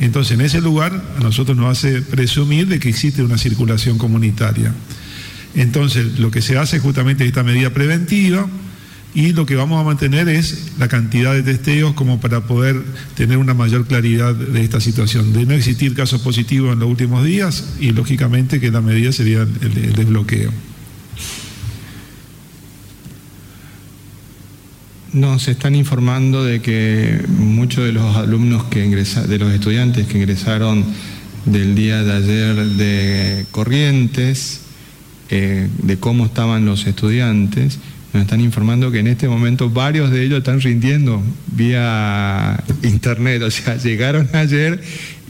Entonces, 0.00 0.32
en 0.38 0.44
ese 0.44 0.60
lugar 0.60 0.92
a 1.16 1.20
nosotros 1.20 1.56
nos 1.56 1.78
hace 1.78 2.02
presumir 2.02 2.66
de 2.66 2.78
que 2.78 2.88
existe 2.88 3.22
una 3.22 3.38
circulación 3.38 3.98
comunitaria. 3.98 4.72
Entonces, 5.54 6.18
lo 6.18 6.30
que 6.30 6.42
se 6.42 6.58
hace 6.58 6.76
es 6.76 6.82
justamente 6.82 7.26
esta 7.26 7.42
medida 7.42 7.70
preventiva 7.70 8.48
y 9.14 9.32
lo 9.32 9.44
que 9.44 9.56
vamos 9.56 9.80
a 9.80 9.84
mantener 9.84 10.28
es 10.28 10.72
la 10.78 10.88
cantidad 10.88 11.34
de 11.34 11.42
testeos 11.42 11.92
como 11.92 12.20
para 12.20 12.46
poder 12.46 12.82
tener 13.14 13.36
una 13.36 13.52
mayor 13.52 13.86
claridad 13.86 14.34
de 14.34 14.62
esta 14.62 14.80
situación. 14.80 15.32
De 15.34 15.44
no 15.44 15.52
existir 15.52 15.94
casos 15.94 16.22
positivos 16.22 16.72
en 16.72 16.78
los 16.78 16.88
últimos 16.88 17.24
días 17.24 17.74
y 17.78 17.92
lógicamente 17.92 18.58
que 18.58 18.70
la 18.70 18.80
medida 18.80 19.12
sería 19.12 19.42
el, 19.42 19.78
el 19.78 19.92
desbloqueo. 19.92 20.50
Nos 25.12 25.46
están 25.48 25.74
informando 25.74 26.42
de 26.42 26.62
que 26.62 27.20
muchos 27.28 27.84
de 27.84 27.92
los 27.92 28.16
alumnos 28.16 28.64
que 28.64 28.82
ingresaron, 28.82 29.28
de 29.28 29.38
los 29.38 29.52
estudiantes 29.52 30.06
que 30.06 30.16
ingresaron 30.16 30.86
del 31.44 31.74
día 31.74 32.02
de 32.02 32.12
ayer 32.12 32.56
de 32.56 33.46
Corrientes, 33.50 34.62
eh, 35.28 35.68
de 35.82 35.98
cómo 35.98 36.24
estaban 36.24 36.64
los 36.64 36.86
estudiantes, 36.86 37.78
nos 38.14 38.22
están 38.22 38.40
informando 38.40 38.90
que 38.90 39.00
en 39.00 39.06
este 39.06 39.28
momento 39.28 39.68
varios 39.68 40.10
de 40.10 40.24
ellos 40.24 40.38
están 40.38 40.62
rindiendo 40.62 41.22
vía 41.54 42.64
internet, 42.82 43.42
o 43.42 43.50
sea, 43.50 43.76
llegaron 43.82 44.30
ayer 44.32 44.80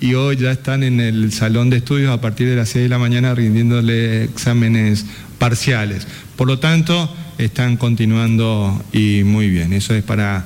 y 0.01 0.15
hoy 0.15 0.37
ya 0.37 0.53
están 0.53 0.85
en 0.85 1.01
el 1.01 1.33
salón 1.33 1.71
de 1.71 1.79
estudios 1.79 2.11
a 2.11 2.21
partir 2.21 2.49
de 2.49 2.55
las 2.55 2.69
6 2.69 2.85
de 2.85 2.89
la 2.89 2.99
mañana 2.99 3.35
rindiéndole 3.35 4.25
exámenes 4.25 5.07
parciales. 5.43 6.07
Por 6.37 6.47
lo 6.47 6.61
tanto, 6.61 7.13
están 7.37 7.77
continuando 7.77 8.81
y 8.93 9.25
muy 9.25 9.51
bien. 9.51 9.73
Eso 9.73 9.93
es 9.93 10.05
para 10.05 10.45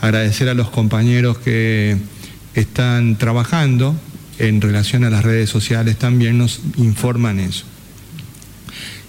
agradecer 0.00 0.48
a 0.48 0.54
los 0.54 0.70
compañeros 0.70 1.36
que 1.36 1.98
están 2.54 3.18
trabajando 3.18 3.94
en 4.38 4.62
relación 4.62 5.04
a 5.04 5.10
las 5.10 5.24
redes 5.24 5.50
sociales, 5.50 5.98
también 5.98 6.38
nos 6.38 6.60
informan 6.78 7.38
eso. 7.38 7.66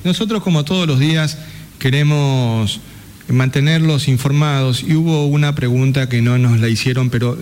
Nosotros, 0.04 0.44
como 0.44 0.66
todos 0.66 0.86
los 0.86 1.00
días, 1.00 1.38
queremos 1.80 2.82
mantenerlos 3.30 4.10
informados 4.10 4.84
y 4.84 4.96
hubo 4.96 5.28
una 5.28 5.56
pregunta 5.56 6.10
que 6.10 6.22
no 6.22 6.38
nos 6.40 6.60
la 6.60 6.68
hicieron, 6.68 7.10
pero 7.10 7.38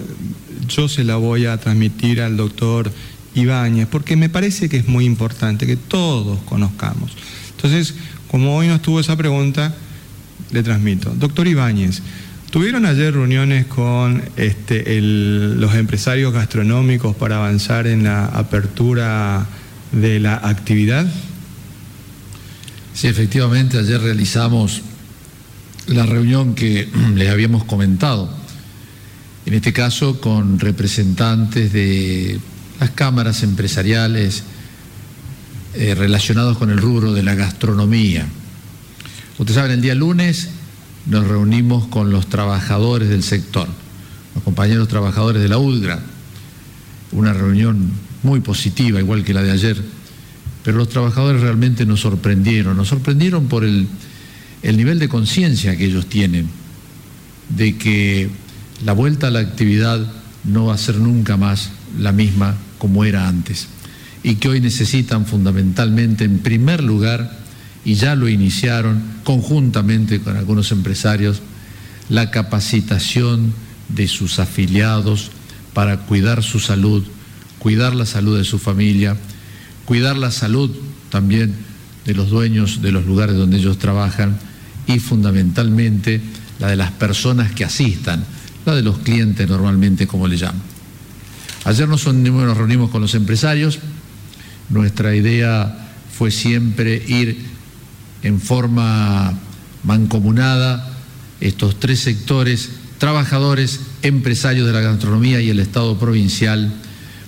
yo 0.67 0.87
se 0.89 1.03
la 1.03 1.15
voy 1.15 1.47
a 1.47 1.57
transmitir 1.57 2.21
al 2.21 2.37
doctor 2.37 2.93
Ibáñez, 3.33 3.87
porque 3.87 4.15
me 4.15 4.29
parece 4.29 4.69
que 4.69 4.77
es 4.77 4.87
muy 4.87 5.05
importante 5.05 5.65
que 5.65 5.75
todos 5.75 6.37
conozcamos. 6.41 7.15
Entonces, 7.62 7.93
como 8.32 8.55
hoy 8.55 8.70
nos 8.70 8.82
tuvo 8.82 9.01
esa 9.01 9.18
pregunta, 9.18 9.76
le 10.51 10.64
transmito. 10.64 11.14
Doctor 11.14 11.45
Ibáñez, 11.45 12.01
¿tuvieron 12.51 12.86
ayer 12.86 13.14
reuniones 13.14 13.66
con 13.66 14.24
este, 14.38 15.01
los 15.01 15.76
empresarios 15.76 16.32
gastronómicos 16.32 17.18
para 17.18 17.36
avanzar 17.36 17.86
en 17.86 18.05
la 18.05 18.28
apertura 18.28 19.45
de 19.91 20.22
la 20.22 20.36
actividad? 20.36 21.05
Sí, 22.93 23.07
efectivamente, 23.07 23.78
ayer 23.78 23.99
realizamos 23.99 24.82
la 25.88 26.05
reunión 26.05 26.55
que 26.55 26.88
les 27.16 27.30
habíamos 27.30 27.66
comentado, 27.66 28.34
en 29.45 29.53
este 29.53 29.74
caso 29.74 30.22
con 30.22 30.60
representantes 30.60 31.74
de 31.74 32.39
las 32.80 32.91
cámaras 32.91 33.43
empresariales, 33.43 34.43
eh, 35.76 35.93
relacionados 35.93 36.57
con 36.57 36.72
el 36.72 36.80
rubro 36.80 37.13
de 37.13 37.22
la 37.22 37.36
gastronomía. 37.36 38.26
Ustedes 39.38 39.55
saben, 39.55 39.72
el 39.72 39.82
día 39.82 39.93
lunes 39.93 40.49
nos 41.05 41.28
reunimos 41.28 41.86
con 41.88 42.09
los 42.09 42.28
trabajadores 42.28 43.09
del 43.09 43.22
sector, 43.22 43.67
los 44.34 44.43
compañeros 44.43 44.88
trabajadores 44.88 45.43
de 45.43 45.47
la 45.47 45.59
UDGRA, 45.59 45.99
una 47.11 47.34
reunión 47.34 47.91
muy 48.24 48.39
positiva, 48.39 48.99
igual 48.99 49.24
que 49.24 49.32
la 49.32 49.43
de 49.43 49.51
ayer, 49.51 49.80
pero 50.63 50.78
los 50.78 50.89
trabajadores 50.89 51.41
realmente 51.41 51.86
nos 51.86 51.99
sorprendieron, 51.99 52.76
nos 52.76 52.88
sorprendieron 52.88 53.47
por 53.47 53.63
el, 53.63 53.88
el 54.63 54.76
nivel 54.76 54.97
de 54.97 55.07
conciencia 55.07 55.78
que 55.78 55.86
ellos 55.86 56.07
tienen, 56.07 56.49
de 57.49 57.78
que 57.78 58.28
la 58.84 58.93
vuelta 58.93 59.28
a 59.28 59.32
la 59.32 59.39
actividad 59.39 59.99
no 60.45 60.65
va 60.65 60.74
a 60.74 60.78
ser 60.80 60.95
nunca 60.95 61.38
más 61.38 61.70
la 61.99 62.11
misma 62.11 62.55
como 62.80 63.05
era 63.05 63.28
antes 63.28 63.67
y 64.24 64.36
que 64.36 64.49
hoy 64.49 64.61
necesitan 64.61 65.26
fundamentalmente, 65.26 66.26
en 66.26 66.39
primer 66.39 66.84
lugar, 66.84 67.38
y 67.86 67.95
ya 67.95 68.15
lo 68.15 68.28
iniciaron 68.28 69.01
conjuntamente 69.24 70.20
con 70.20 70.36
algunos 70.36 70.72
empresarios, 70.72 71.41
la 72.09 72.32
capacitación 72.32 73.53
de 73.88 74.07
sus 74.07 74.39
afiliados 74.39 75.32
para 75.74 75.97
cuidar 75.97 76.43
su 76.43 76.59
salud, 76.59 77.03
cuidar 77.59 77.95
la 77.95 78.05
salud 78.05 78.38
de 78.38 78.43
su 78.43 78.59
familia, 78.59 79.15
cuidar 79.86 80.17
la 80.17 80.32
salud 80.32 80.72
también 81.09 81.55
de 82.05 82.13
los 82.13 82.30
dueños 82.30 82.82
de 82.82 82.91
los 82.91 83.05
lugares 83.05 83.36
donde 83.36 83.57
ellos 83.57 83.78
trabajan 83.78 84.38
y 84.88 84.99
fundamentalmente 84.99 86.22
la 86.59 86.67
de 86.67 86.76
las 86.76 86.91
personas 86.91 87.51
que 87.51 87.63
asistan, 87.63 88.24
la 88.65 88.76
de 88.76 88.82
los 88.82 88.99
clientes 88.99 89.47
normalmente 89.47 90.07
como 90.07 90.28
le 90.28 90.38
llaman. 90.38 90.61
Ayer 91.65 91.88
nos, 91.88 92.05
nos 92.07 92.57
reunimos 92.57 92.89
con 92.89 93.01
los 93.01 93.15
empresarios, 93.15 93.80
nuestra 94.70 95.15
idea 95.15 95.89
fue 96.17 96.32
siempre 96.32 97.01
ir 97.07 97.38
en 98.24 98.39
forma 98.39 99.34
mancomunada 99.84 100.89
estos 101.39 101.80
tres 101.80 102.01
sectores, 102.01 102.70
trabajadores, 102.97 103.80
empresarios 104.01 104.67
de 104.67 104.74
la 104.74 104.82
gastronomía 104.82 105.41
y 105.41 105.49
el 105.49 105.59
Estado 105.59 105.97
provincial, 105.97 106.74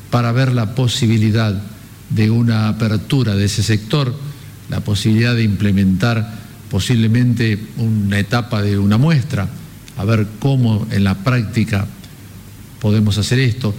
para 0.10 0.34
ver 0.34 0.54
la 0.54 0.76
posibilidad 0.76 1.62
de 2.10 2.30
una 2.30 2.68
apertura 2.68 3.36
de 3.36 3.46
ese 3.46 3.64
sector, 3.64 4.14
la 4.70 4.82
posibilidad 4.82 5.34
de 5.34 5.44
implementar 5.44 6.42
posiblemente 6.70 7.58
una 7.78 8.20
etapa 8.20 8.62
de 8.62 8.78
una 8.78 8.98
muestra, 8.98 9.48
a 9.98 10.06
ver 10.06 10.28
cómo 10.39 10.88
en 10.92 11.06
la 11.06 11.16
práctica 11.16 11.88
podemos 12.80 13.18
hacer 13.18 13.39
esto. 13.39 13.74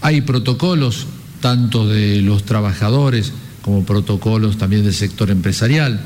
Hay 0.00 0.22
protocolos 0.22 1.06
tanto 1.44 1.86
de 1.86 2.22
los 2.22 2.44
trabajadores 2.44 3.30
como 3.60 3.84
protocolos 3.84 4.56
también 4.56 4.82
del 4.82 4.94
sector 4.94 5.30
empresarial 5.30 6.00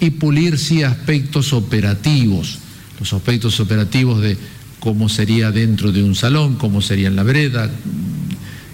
y 0.00 0.10
pulir 0.10 0.58
sí 0.58 0.82
aspectos 0.82 1.52
operativos, 1.52 2.58
los 2.98 3.12
aspectos 3.12 3.60
operativos 3.60 4.20
de 4.20 4.36
cómo 4.80 5.08
sería 5.08 5.52
dentro 5.52 5.92
de 5.92 6.02
un 6.02 6.16
salón, 6.16 6.56
cómo 6.56 6.82
sería 6.82 7.06
en 7.06 7.14
la 7.14 7.22
vereda, 7.22 7.70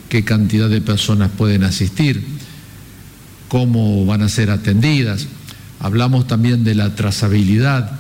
qué 0.08 0.24
cantidad 0.24 0.70
de 0.70 0.80
personas 0.80 1.30
pueden 1.36 1.64
asistir, 1.64 2.24
cómo 3.48 4.06
van 4.06 4.22
a 4.22 4.30
ser 4.30 4.48
atendidas. 4.48 5.26
Hablamos 5.80 6.26
también 6.26 6.64
de 6.64 6.76
la 6.76 6.94
trazabilidad, 6.94 7.90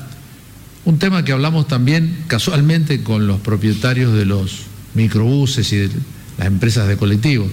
un 0.86 0.98
tema 0.98 1.22
que 1.22 1.32
hablamos 1.32 1.68
también 1.68 2.16
casualmente 2.28 3.02
con 3.02 3.26
los 3.26 3.40
propietarios 3.40 4.14
de 4.14 4.24
los 4.24 4.60
microbuses 4.94 5.70
y 5.74 5.76
de 5.76 5.90
las 6.38 6.46
empresas 6.46 6.88
de 6.88 6.96
colectivos, 6.96 7.48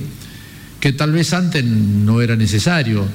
que 0.84 0.92
tal 0.92 1.14
vez 1.14 1.32
antes 1.32 1.64
no 1.64 2.22
era 2.22 2.36
necesario 2.36 3.08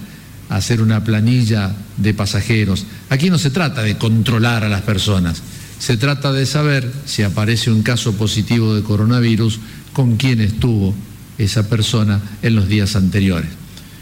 hacer 0.48 0.80
una 0.80 1.04
planilla 1.04 1.70
de 1.98 2.14
pasajeros. 2.14 2.86
Aquí 3.10 3.28
no 3.28 3.36
se 3.36 3.50
trata 3.50 3.82
de 3.82 3.98
controlar 3.98 4.64
a 4.64 4.70
las 4.70 4.80
personas, 4.80 5.42
se 5.78 5.98
trata 5.98 6.32
de 6.32 6.46
saber 6.46 6.90
si 7.04 7.24
aparece 7.24 7.70
un 7.70 7.82
caso 7.82 8.14
positivo 8.14 8.74
de 8.74 8.82
coronavirus 8.82 9.60
con 9.92 10.16
quién 10.16 10.40
estuvo 10.40 10.94
esa 11.36 11.68
persona 11.68 12.22
en 12.40 12.54
los 12.54 12.68
días 12.68 12.96
anteriores. 12.96 13.50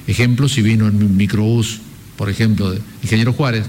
Ejemplo, 0.07 0.49
si 0.49 0.63
vino 0.63 0.87
en 0.87 1.03
un 1.03 1.17
microbús, 1.17 1.81
por 2.17 2.31
ejemplo, 2.31 2.71
de 2.71 2.81
Ingeniero 3.03 3.33
Juárez, 3.33 3.65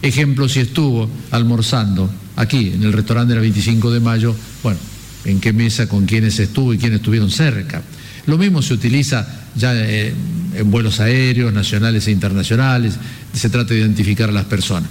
ejemplo, 0.00 0.48
si 0.48 0.60
estuvo 0.60 1.10
almorzando 1.30 2.10
aquí 2.36 2.72
en 2.74 2.84
el 2.84 2.94
restaurante 2.94 3.32
de 3.32 3.34
la 3.34 3.42
25 3.42 3.90
de 3.90 4.00
mayo, 4.00 4.34
bueno, 4.62 4.78
en 5.26 5.40
qué 5.40 5.52
mesa, 5.52 5.90
con 5.90 6.06
quiénes 6.06 6.38
estuvo 6.38 6.72
y 6.72 6.78
quiénes 6.78 7.00
estuvieron 7.00 7.30
cerca. 7.30 7.82
Lo 8.26 8.38
mismo 8.38 8.62
se 8.62 8.74
utiliza 8.74 9.26
ya 9.54 9.74
eh, 9.74 10.14
en 10.54 10.70
vuelos 10.70 11.00
aéreos, 11.00 11.52
nacionales 11.52 12.06
e 12.06 12.10
internacionales, 12.10 12.94
se 13.32 13.50
trata 13.50 13.74
de 13.74 13.80
identificar 13.80 14.28
a 14.28 14.32
las 14.32 14.44
personas. 14.44 14.88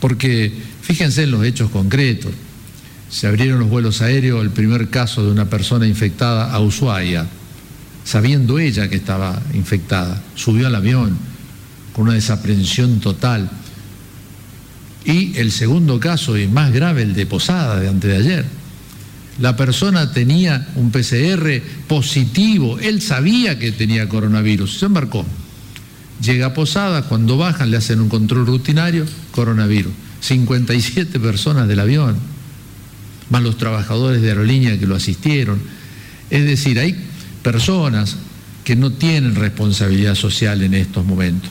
Porque 0.00 0.52
fíjense 0.82 1.22
en 1.22 1.30
los 1.30 1.44
hechos 1.44 1.70
concretos. 1.70 2.32
Se 3.10 3.26
abrieron 3.26 3.60
los 3.60 3.68
vuelos 3.68 4.02
aéreos, 4.02 4.42
el 4.42 4.50
primer 4.50 4.88
caso 4.90 5.24
de 5.24 5.30
una 5.30 5.48
persona 5.48 5.86
infectada 5.86 6.52
a 6.52 6.60
Ushuaia, 6.60 7.26
sabiendo 8.04 8.58
ella 8.58 8.88
que 8.88 8.96
estaba 8.96 9.40
infectada, 9.54 10.22
subió 10.34 10.66
al 10.66 10.74
avión 10.74 11.16
con 11.92 12.04
una 12.04 12.14
desaprensión 12.14 13.00
total. 13.00 13.48
Y 15.04 15.36
el 15.38 15.52
segundo 15.52 16.00
caso, 16.00 16.36
y 16.36 16.48
más 16.48 16.72
grave, 16.72 17.02
el 17.02 17.14
de 17.14 17.26
Posada 17.26 17.78
de 17.78 17.88
antes 17.88 18.10
de 18.10 18.16
ayer. 18.16 18.63
La 19.40 19.56
persona 19.56 20.12
tenía 20.12 20.68
un 20.76 20.90
PCR 20.90 21.60
positivo, 21.88 22.78
él 22.78 23.02
sabía 23.02 23.58
que 23.58 23.72
tenía 23.72 24.08
coronavirus, 24.08 24.78
se 24.78 24.86
embarcó. 24.86 25.26
Llega 26.22 26.46
a 26.46 26.54
Posada, 26.54 27.02
cuando 27.02 27.36
bajan 27.36 27.70
le 27.70 27.76
hacen 27.76 28.00
un 28.00 28.08
control 28.08 28.46
rutinario, 28.46 29.04
coronavirus. 29.32 29.92
57 30.20 31.20
personas 31.20 31.68
del 31.68 31.80
avión, 31.80 32.16
más 33.28 33.42
los 33.42 33.58
trabajadores 33.58 34.22
de 34.22 34.28
aerolínea 34.28 34.78
que 34.78 34.86
lo 34.86 34.94
asistieron. 34.94 35.60
Es 36.30 36.44
decir, 36.44 36.78
hay 36.78 36.96
personas 37.42 38.16
que 38.64 38.76
no 38.76 38.92
tienen 38.92 39.34
responsabilidad 39.34 40.14
social 40.14 40.62
en 40.62 40.74
estos 40.74 41.04
momentos. 41.04 41.50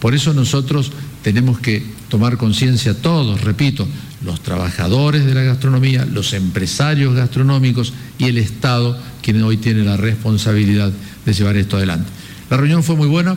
Por 0.00 0.14
eso 0.14 0.34
nosotros 0.34 0.92
tenemos 1.22 1.58
que 1.60 1.82
tomar 2.10 2.36
conciencia 2.36 3.00
todos, 3.00 3.40
repito, 3.40 3.88
los 4.24 4.42
trabajadores 4.42 5.26
de 5.26 5.34
la 5.34 5.42
gastronomía, 5.42 6.06
los 6.06 6.32
empresarios 6.32 7.14
gastronómicos 7.14 7.92
y 8.18 8.24
el 8.24 8.38
Estado, 8.38 8.98
quien 9.22 9.42
hoy 9.42 9.58
tiene 9.58 9.84
la 9.84 9.96
responsabilidad 9.96 10.90
de 11.24 11.32
llevar 11.32 11.56
esto 11.56 11.76
adelante. 11.76 12.10
La 12.50 12.56
reunión 12.56 12.82
fue 12.82 12.96
muy 12.96 13.08
buena. 13.08 13.36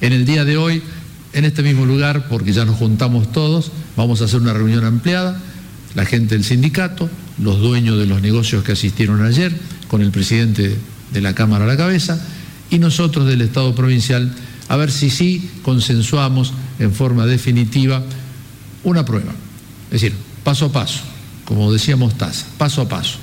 En 0.00 0.12
el 0.12 0.24
día 0.24 0.44
de 0.44 0.56
hoy, 0.56 0.82
en 1.32 1.44
este 1.44 1.62
mismo 1.62 1.84
lugar, 1.84 2.28
porque 2.28 2.52
ya 2.52 2.64
nos 2.64 2.76
juntamos 2.76 3.32
todos, 3.32 3.70
vamos 3.96 4.22
a 4.22 4.24
hacer 4.24 4.40
una 4.40 4.52
reunión 4.52 4.84
ampliada, 4.84 5.40
la 5.94 6.04
gente 6.04 6.34
del 6.34 6.44
sindicato, 6.44 7.08
los 7.38 7.60
dueños 7.60 7.98
de 7.98 8.06
los 8.06 8.22
negocios 8.22 8.64
que 8.64 8.72
asistieron 8.72 9.24
ayer, 9.24 9.54
con 9.88 10.00
el 10.00 10.10
presidente 10.10 10.76
de 11.12 11.20
la 11.20 11.34
Cámara 11.34 11.64
a 11.64 11.68
la 11.68 11.76
cabeza, 11.76 12.20
y 12.70 12.78
nosotros 12.78 13.26
del 13.26 13.42
Estado 13.42 13.74
provincial, 13.74 14.34
a 14.68 14.76
ver 14.76 14.90
si 14.90 15.10
sí 15.10 15.50
consensuamos 15.62 16.52
en 16.78 16.92
forma 16.92 17.26
definitiva 17.26 18.02
una 18.82 19.04
prueba. 19.04 19.32
Es 19.94 20.00
decir, 20.00 20.18
paso 20.42 20.66
a 20.66 20.72
paso, 20.72 21.02
como 21.44 21.72
decíamos 21.72 22.18
Taza, 22.18 22.46
paso 22.58 22.82
a 22.82 22.88
paso. 22.88 23.18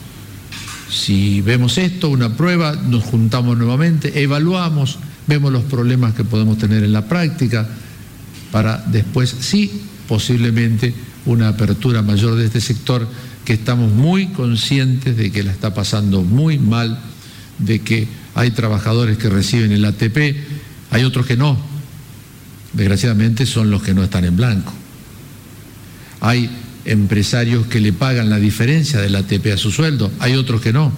Si 0.89 1.41
vemos 1.41 1.77
esto, 1.77 2.07
una 2.07 2.37
prueba, 2.37 2.77
nos 2.77 3.03
juntamos 3.03 3.57
nuevamente, 3.57 4.23
evaluamos, 4.23 4.97
vemos 5.27 5.51
los 5.51 5.63
problemas 5.63 6.13
que 6.13 6.23
podemos 6.23 6.57
tener 6.57 6.85
en 6.85 6.93
la 6.93 7.09
práctica, 7.09 7.67
para 8.53 8.77
después 8.87 9.35
sí, 9.41 9.69
posiblemente, 10.07 10.93
una 11.25 11.49
apertura 11.49 12.01
mayor 12.03 12.35
de 12.35 12.45
este 12.45 12.61
sector 12.61 13.05
que 13.43 13.51
estamos 13.51 13.91
muy 13.91 14.27
conscientes 14.27 15.17
de 15.17 15.29
que 15.29 15.43
la 15.43 15.51
está 15.51 15.73
pasando 15.73 16.21
muy 16.21 16.57
mal, 16.57 16.97
de 17.57 17.81
que 17.81 18.07
hay 18.33 18.51
trabajadores 18.51 19.17
que 19.17 19.27
reciben 19.27 19.73
el 19.73 19.83
ATP, 19.83 20.37
hay 20.89 21.03
otros 21.03 21.25
que 21.25 21.35
no. 21.35 21.57
Desgraciadamente 22.71 23.45
son 23.45 23.69
los 23.69 23.83
que 23.83 23.93
no 23.93 24.05
están 24.05 24.23
en 24.23 24.37
blanco. 24.37 24.71
Hay 26.21 26.49
empresarios 26.85 27.67
que 27.67 27.79
le 27.79 27.93
pagan 27.93 28.29
la 28.29 28.39
diferencia 28.39 29.01
del 29.01 29.15
ATP 29.15 29.47
a 29.53 29.57
su 29.57 29.71
sueldo, 29.71 30.11
hay 30.19 30.35
otros 30.35 30.61
que 30.61 30.71
no. 30.73 30.91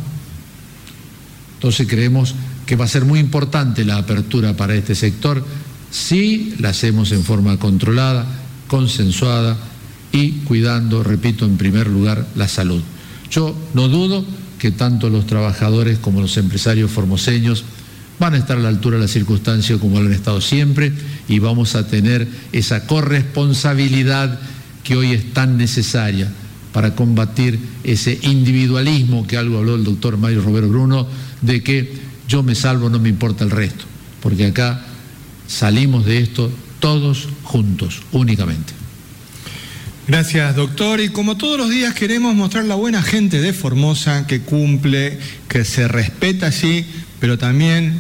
Entonces 1.56 1.88
creemos 1.88 2.36
que 2.66 2.76
va 2.76 2.86
a 2.86 2.90
ser 2.90 3.06
muy 3.06 3.20
importante 3.20 3.86
la 3.86 3.98
apertura 3.98 4.56
para 4.56 4.76
este 4.76 4.96
sector 4.96 5.46
si 5.92 6.56
la 6.60 6.70
hacemos 6.70 7.12
en 7.12 7.24
forma 7.24 7.58
controlada, 7.58 8.26
consensuada 8.68 9.58
y 10.12 10.32
cuidando, 10.46 11.04
repito, 11.04 11.46
en 11.46 11.58
primer 11.58 11.88
lugar 11.88 12.26
la 12.36 12.48
salud. 12.48 12.82
Yo 13.30 13.56
no 13.74 13.88
dudo 13.88 14.26
que 14.60 14.72
tanto 14.72 15.10
los 15.10 15.26
trabajadores 15.26 16.00
como 16.00 16.22
los 16.22 16.38
empresarios 16.38 16.92
formoseños 16.92 17.64
van 18.20 18.36
a 18.36 18.38
estar 18.38 18.58
a 18.58 18.62
la 18.62 18.70
altura 18.70 18.98
de 18.98 19.04
la 19.04 19.08
circunstancia 19.08 19.78
como 19.78 20.00
lo 20.00 20.08
han 20.08 20.14
estado 20.14 20.40
siempre 20.40 20.92
y 21.28 21.40
vamos 21.40 21.76
a 21.76 21.88
tener 21.88 22.28
esa 22.52 22.86
corresponsabilidad 22.86 24.40
que 24.84 24.96
hoy 24.96 25.14
es 25.14 25.34
tan 25.34 25.58
necesaria 25.58 26.32
para 26.72 26.96
combatir 26.96 27.60
ese 27.84 28.20
individualismo 28.24 29.28
que 29.28 29.38
algo 29.38 29.60
habló 29.60 29.76
el 29.76 29.84
doctor 29.84 30.18
Mario 30.18 30.42
Roberto 30.42 30.70
Bruno, 30.70 31.08
de 31.42 31.62
que 31.62 31.94
yo 32.28 32.44
me 32.44 32.56
salvo, 32.56 32.90
no 32.90 33.00
me 33.00 33.10
importa 33.10 33.44
el 33.44 33.52
resto, 33.52 33.86
porque 34.22 34.46
acá 34.46 34.86
salimos 35.48 36.06
de 36.06 36.20
esto 36.20 36.52
todos 36.80 37.30
juntos, 37.44 38.02
únicamente. 38.12 38.74
Gracias, 40.06 40.56
doctor. 40.56 41.00
Y 41.00 41.10
como 41.10 41.38
todos 41.38 41.58
los 41.58 41.70
días 41.70 41.94
queremos 41.94 42.36
mostrar 42.36 42.66
la 42.66 42.76
buena 42.76 43.02
gente 43.02 43.40
de 43.40 43.54
Formosa 43.54 44.28
que 44.28 44.42
cumple, 44.42 45.18
que 45.48 45.64
se 45.64 45.88
respeta 45.88 46.48
así, 46.48 46.86
pero 47.20 47.38
también... 47.38 48.00